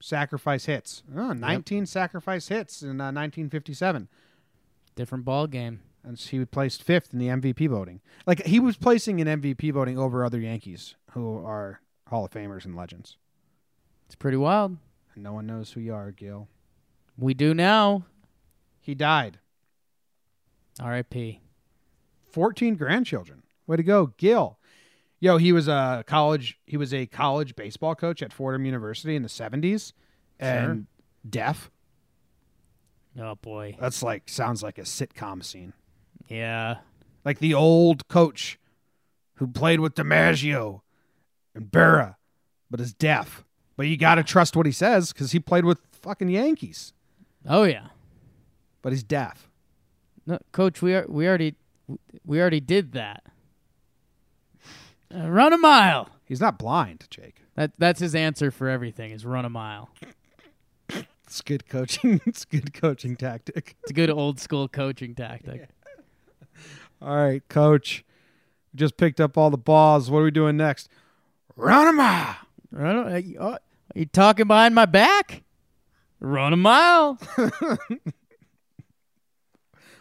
Sacrifice 0.02 0.66
hits. 0.66 1.02
Oh, 1.16 1.32
19 1.32 1.86
sacrifice 1.86 2.48
hits 2.48 2.82
in 2.82 3.00
uh, 3.00 3.08
1957. 3.08 4.08
Different 4.98 5.24
ball 5.24 5.46
game. 5.46 5.80
And 6.02 6.18
he 6.18 6.44
placed 6.44 6.82
fifth 6.82 7.12
in 7.12 7.20
the 7.20 7.28
MVP 7.28 7.68
voting. 7.68 8.00
Like 8.26 8.44
he 8.44 8.58
was 8.58 8.76
placing 8.76 9.20
in 9.20 9.28
MVP 9.28 9.72
voting 9.72 9.96
over 9.96 10.24
other 10.24 10.40
Yankees 10.40 10.96
who 11.12 11.36
are 11.46 11.80
Hall 12.08 12.24
of 12.24 12.32
Famers 12.32 12.64
and 12.64 12.74
legends. 12.74 13.16
It's 14.06 14.16
pretty 14.16 14.38
wild. 14.38 14.76
And 15.14 15.22
no 15.22 15.32
one 15.32 15.46
knows 15.46 15.70
who 15.70 15.80
you 15.80 15.94
are, 15.94 16.10
Gil. 16.10 16.48
We 17.16 17.32
do 17.32 17.54
now. 17.54 18.06
He 18.80 18.96
died. 18.96 19.38
R.I.P. 20.80 21.42
14 22.32 22.74
grandchildren. 22.74 23.44
Way 23.68 23.76
to 23.76 23.84
go, 23.84 24.14
Gil. 24.16 24.58
Yo, 25.20 25.36
he 25.36 25.52
was 25.52 25.68
a 25.68 26.02
college 26.08 26.58
he 26.66 26.76
was 26.76 26.92
a 26.92 27.06
college 27.06 27.54
baseball 27.54 27.94
coach 27.94 28.20
at 28.20 28.32
Fordham 28.32 28.64
University 28.64 29.14
in 29.14 29.22
the 29.22 29.28
70s 29.28 29.92
and 30.40 30.86
deaf. 31.28 31.70
Oh 33.18 33.34
boy. 33.36 33.76
That's 33.80 34.02
like 34.02 34.28
sounds 34.28 34.62
like 34.62 34.78
a 34.78 34.82
sitcom 34.82 35.44
scene. 35.44 35.72
Yeah. 36.28 36.76
Like 37.24 37.38
the 37.38 37.54
old 37.54 38.06
coach 38.08 38.58
who 39.34 39.46
played 39.46 39.80
with 39.80 39.94
DiMaggio 39.94 40.80
and 41.54 41.66
Berra, 41.70 42.16
but 42.70 42.80
is 42.80 42.92
deaf. 42.92 43.44
But 43.76 43.86
you 43.86 43.96
got 43.96 44.16
to 44.16 44.22
trust 44.24 44.56
what 44.56 44.66
he 44.66 44.72
says 44.72 45.12
because 45.12 45.32
he 45.32 45.40
played 45.40 45.64
with 45.64 45.80
fucking 45.92 46.28
Yankees, 46.28 46.92
Oh 47.48 47.64
yeah. 47.64 47.88
but 48.82 48.92
he's 48.92 49.02
deaf. 49.02 49.48
No, 50.26 50.38
coach, 50.52 50.82
we 50.82 50.94
are, 50.94 51.06
we 51.08 51.26
already 51.28 51.54
we 52.24 52.40
already 52.40 52.60
did 52.60 52.92
that. 52.92 53.24
Uh, 55.14 55.30
run 55.30 55.52
a 55.52 55.58
mile. 55.58 56.08
He's 56.24 56.40
not 56.40 56.58
blind, 56.58 57.06
Jake. 57.10 57.42
That 57.54 57.72
that's 57.78 58.00
his 58.00 58.14
answer 58.14 58.50
for 58.50 58.68
everything 58.68 59.10
is 59.12 59.24
run 59.24 59.44
a 59.44 59.50
mile. 59.50 59.88
It's 61.28 61.42
good 61.42 61.68
coaching. 61.68 62.20
it's 62.26 62.44
good 62.44 62.72
coaching 62.72 63.14
tactic. 63.14 63.76
It's 63.82 63.90
a 63.90 63.94
good 63.94 64.10
old 64.10 64.40
school 64.40 64.66
coaching 64.66 65.14
tactic. 65.14 65.68
All 67.02 67.14
right, 67.14 67.46
coach. 67.48 68.04
We 68.72 68.78
just 68.78 68.96
picked 68.96 69.20
up 69.20 69.38
all 69.38 69.50
the 69.50 69.56
balls. 69.56 70.10
What 70.10 70.18
are 70.20 70.24
we 70.24 70.30
doing 70.30 70.56
next? 70.56 70.88
Run 71.54 71.86
a 71.86 71.92
mile. 71.92 72.36
Run 72.72 72.96
a, 72.96 73.00
are 73.00 73.10
uh, 73.10 73.16
you- 73.18 73.40
are 73.40 73.58
you 73.94 74.06
talking 74.06 74.46
behind 74.46 74.74
my 74.74 74.84
back? 74.84 75.42
Run 76.18 76.52
a 76.52 76.56
mile. 76.56 77.18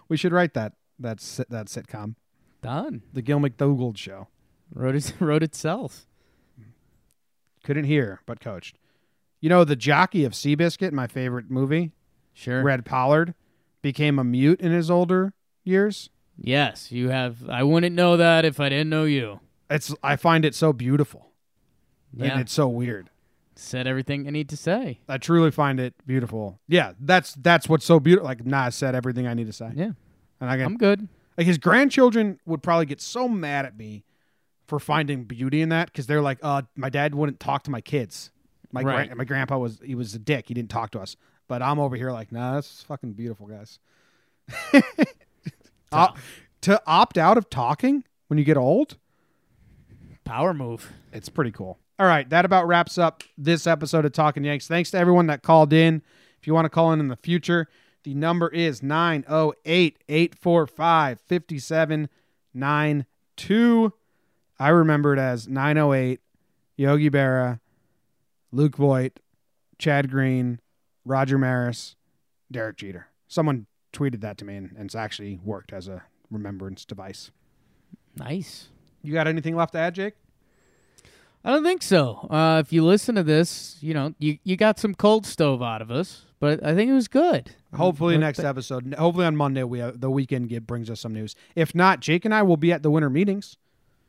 We 0.09 0.17
should 0.17 0.31
write 0.31 0.53
that 0.53 0.73
that 0.99 1.19
that 1.49 1.67
sitcom. 1.67 2.15
Done. 2.61 3.03
The 3.13 3.21
Gil 3.21 3.39
McDougald 3.39 3.97
show. 3.97 4.27
Wrote 4.73 4.95
it, 4.95 5.13
wrote 5.19 5.43
itself. 5.43 6.05
Couldn't 7.63 7.85
hear, 7.85 8.21
but 8.25 8.39
coached. 8.39 8.77
You 9.39 9.49
know, 9.49 9.63
the 9.63 9.75
jockey 9.75 10.25
of 10.25 10.33
Seabiscuit, 10.33 10.91
my 10.91 11.07
favorite 11.07 11.49
movie, 11.49 11.91
Sure. 12.33 12.61
Red 12.63 12.85
Pollard, 12.85 13.33
became 13.81 14.19
a 14.19 14.23
mute 14.23 14.61
in 14.61 14.71
his 14.71 14.91
older 14.91 15.33
years. 15.63 16.09
Yes, 16.37 16.91
you 16.91 17.09
have. 17.09 17.49
I 17.49 17.63
wouldn't 17.63 17.95
know 17.95 18.17
that 18.17 18.45
if 18.45 18.59
I 18.59 18.69
didn't 18.69 18.89
know 18.89 19.05
you. 19.05 19.39
It's 19.69 19.93
I 20.03 20.15
find 20.15 20.45
it 20.45 20.53
so 20.53 20.71
beautiful. 20.71 21.31
Yeah. 22.13 22.31
And 22.33 22.41
it's 22.41 22.53
so 22.53 22.67
weird. 22.67 23.09
Said 23.55 23.87
everything 23.87 24.27
I 24.27 24.29
need 24.29 24.49
to 24.49 24.57
say. 24.57 24.99
I 25.09 25.17
truly 25.17 25.49
find 25.49 25.79
it 25.79 25.95
beautiful. 26.05 26.59
Yeah, 26.67 26.93
that's 26.99 27.33
that's 27.33 27.67
what's 27.67 27.85
so 27.85 27.99
beautiful. 27.99 28.27
Like 28.27 28.45
Nas 28.45 28.75
said 28.75 28.93
everything 28.93 29.25
I 29.25 29.33
need 29.33 29.47
to 29.47 29.53
say. 29.53 29.71
Yeah. 29.75 29.91
And 30.39 30.49
I 30.49 30.57
can, 30.57 30.65
I'm 30.65 30.77
good. 30.77 31.07
Like 31.37 31.47
his 31.47 31.57
grandchildren 31.57 32.39
would 32.45 32.61
probably 32.61 32.85
get 32.85 33.01
so 33.01 33.27
mad 33.27 33.65
at 33.65 33.75
me 33.75 34.03
for 34.67 34.79
finding 34.79 35.23
beauty 35.23 35.61
in 35.61 35.69
that 35.69 35.87
because 35.87 36.05
they're 36.05 36.21
like, 36.21 36.37
uh, 36.43 36.63
my 36.75 36.89
dad 36.89 37.15
wouldn't 37.15 37.39
talk 37.39 37.63
to 37.63 37.71
my 37.71 37.81
kids. 37.81 38.31
My 38.71 38.81
Right. 38.81 39.07
gran- 39.07 39.17
my 39.17 39.23
grandpa 39.23 39.57
was 39.57 39.79
he 39.83 39.95
was 39.95 40.13
a 40.13 40.19
dick. 40.19 40.47
He 40.47 40.53
didn't 40.53 40.69
talk 40.69 40.91
to 40.91 40.99
us. 40.99 41.15
But 41.47 41.61
I'm 41.61 41.79
over 41.79 41.95
here 41.95 42.11
like, 42.11 42.31
nah, 42.31 42.55
that's 42.55 42.83
fucking 42.83 43.13
beautiful, 43.13 43.47
guys. 43.47 43.79
Op- 45.91 46.17
to 46.61 46.81
opt 46.85 47.17
out 47.17 47.37
of 47.37 47.49
talking 47.49 48.03
when 48.27 48.37
you 48.37 48.43
get 48.43 48.57
old, 48.57 48.97
Power 50.25 50.53
move. 50.53 50.91
it's 51.13 51.29
pretty 51.29 51.51
cool. 51.51 51.79
All 51.99 52.05
right, 52.05 52.29
that 52.29 52.43
about 52.45 52.67
wraps 52.67 52.97
up 52.97 53.23
this 53.37 53.65
episode 53.65 54.03
of 54.05 54.11
Talking 54.11 54.43
Yanks. 54.43 54.67
Thanks 54.67 54.91
to 54.91 54.97
everyone 54.97 55.27
that 55.27 55.41
called 55.43 55.71
in. 55.73 56.01
If 56.39 56.45
you 56.47 56.53
want 56.53 56.65
to 56.65 56.69
call 56.69 56.91
in 56.91 56.99
in 56.99 57.07
the 57.07 57.15
future, 57.15 57.67
the 58.03 58.13
number 58.13 58.49
is 58.49 58.83
908 58.83 59.97
845 60.09 61.19
5792. 61.21 63.93
I 64.59 64.69
remember 64.69 65.13
it 65.13 65.19
as 65.19 65.47
908 65.47 66.19
Yogi 66.75 67.09
Berra, 67.09 67.59
Luke 68.51 68.75
Voit, 68.77 69.19
Chad 69.77 70.09
Green, 70.09 70.59
Roger 71.05 71.37
Maris, 71.37 71.95
Derek 72.51 72.77
Jeter. 72.77 73.07
Someone 73.27 73.67
tweeted 73.93 74.21
that 74.21 74.37
to 74.39 74.45
me, 74.45 74.55
and, 74.55 74.71
and 74.71 74.85
it's 74.85 74.95
actually 74.95 75.39
worked 75.43 75.73
as 75.73 75.87
a 75.87 76.03
remembrance 76.29 76.85
device. 76.85 77.31
Nice. 78.15 78.69
You 79.03 79.13
got 79.13 79.27
anything 79.27 79.55
left 79.55 79.73
to 79.73 79.79
add, 79.79 79.95
Jake? 79.95 80.13
I 81.43 81.51
don't 81.51 81.63
think 81.63 81.81
so. 81.81 82.27
Uh, 82.29 82.61
if 82.65 82.73
you 82.73 82.83
listen 82.83 83.15
to 83.15 83.23
this, 83.23 83.77
you 83.79 83.93
know, 83.93 84.13
you, 84.19 84.37
you 84.43 84.57
got 84.57 84.79
some 84.79 84.93
cold 84.93 85.25
stove 85.25 85.61
out 85.61 85.81
of 85.81 85.91
us, 85.91 86.25
but 86.39 86.63
I 86.65 86.75
think 86.75 86.89
it 86.89 86.93
was 86.93 87.07
good. 87.07 87.51
Hopefully 87.73 88.15
But- 88.15 88.21
next 88.21 88.39
episode. 88.39 88.93
Hopefully 88.95 89.25
on 89.25 89.35
Monday 89.35 89.63
we 89.63 89.79
have, 89.79 90.01
the 90.01 90.09
weekend 90.09 90.49
get, 90.49 90.67
brings 90.67 90.89
us 90.89 90.99
some 90.99 91.13
news. 91.13 91.35
If 91.55 91.73
not, 91.75 91.99
Jake 91.99 92.25
and 92.25 92.33
I 92.33 92.41
will 92.41 92.57
be 92.57 92.71
at 92.71 92.83
the 92.83 92.91
winter 92.91 93.09
meetings. 93.09 93.55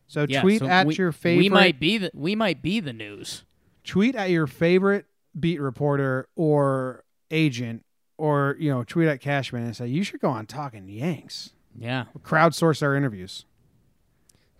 So 0.09 0.27
Yeah, 0.29 0.41
tweet 0.41 0.61
so 0.61 0.69
at 0.69 0.87
we, 0.87 0.95
your 0.95 1.13
favorite. 1.13 1.43
We 1.45 1.49
might 1.51 1.79
be 1.79 1.99
the 1.99 2.11
we 2.15 2.35
might 2.35 2.63
be 2.63 2.81
the 2.81 2.95
news. 2.95 3.45
Tweet 3.89 4.15
at 4.15 4.31
your 4.31 4.47
favorite 4.47 5.07
beat 5.39 5.61
reporter 5.61 6.29
or 6.37 7.05
agent, 7.31 7.85
or 8.19 8.57
you 8.61 8.71
know, 8.71 8.85
tweet 8.85 9.09
at 9.09 9.21
Cashman 9.21 9.65
and 9.65 9.75
say 9.75 9.87
you 9.89 10.05
should 10.05 10.21
go 10.21 10.29
on 10.31 10.47
Talking 10.47 10.89
Yanks. 10.89 11.51
Yeah. 11.77 12.05
Crowdsource 12.23 12.83
our 12.83 12.95
interviews. 12.95 13.45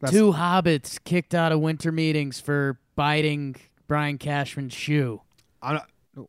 That's- 0.01 0.17
Two 0.19 0.33
hobbits 0.33 0.99
kicked 1.05 1.35
out 1.35 1.53
of 1.53 1.61
winter 1.61 1.93
meetings 1.93 2.41
for 2.41 2.79
biting 2.97 3.57
Brian 3.87 4.19
Cashman's 4.19 4.73
shoe. 4.75 5.21
I'm 5.63 5.75
not, 5.75 6.29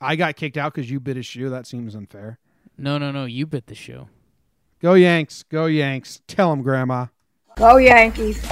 I 0.00 0.16
got 0.16 0.36
kicked 0.36 0.56
out 0.56 0.74
because 0.74 0.90
you 0.90 0.98
bit 0.98 1.16
his 1.16 1.26
shoe. 1.26 1.48
That 1.50 1.66
seems 1.66 1.94
unfair. 1.94 2.38
No, 2.78 2.96
no, 2.98 3.12
no. 3.12 3.24
You 3.26 3.46
bit 3.46 3.66
the 3.66 3.74
shoe. 3.74 4.08
Go 4.80 4.94
Yanks. 4.94 5.42
Go 5.44 5.66
Yanks. 5.66 6.22
Tell 6.26 6.52
him, 6.52 6.62
Grandma. 6.62 7.06
Go 7.56 7.76
Yankees. 7.76 8.42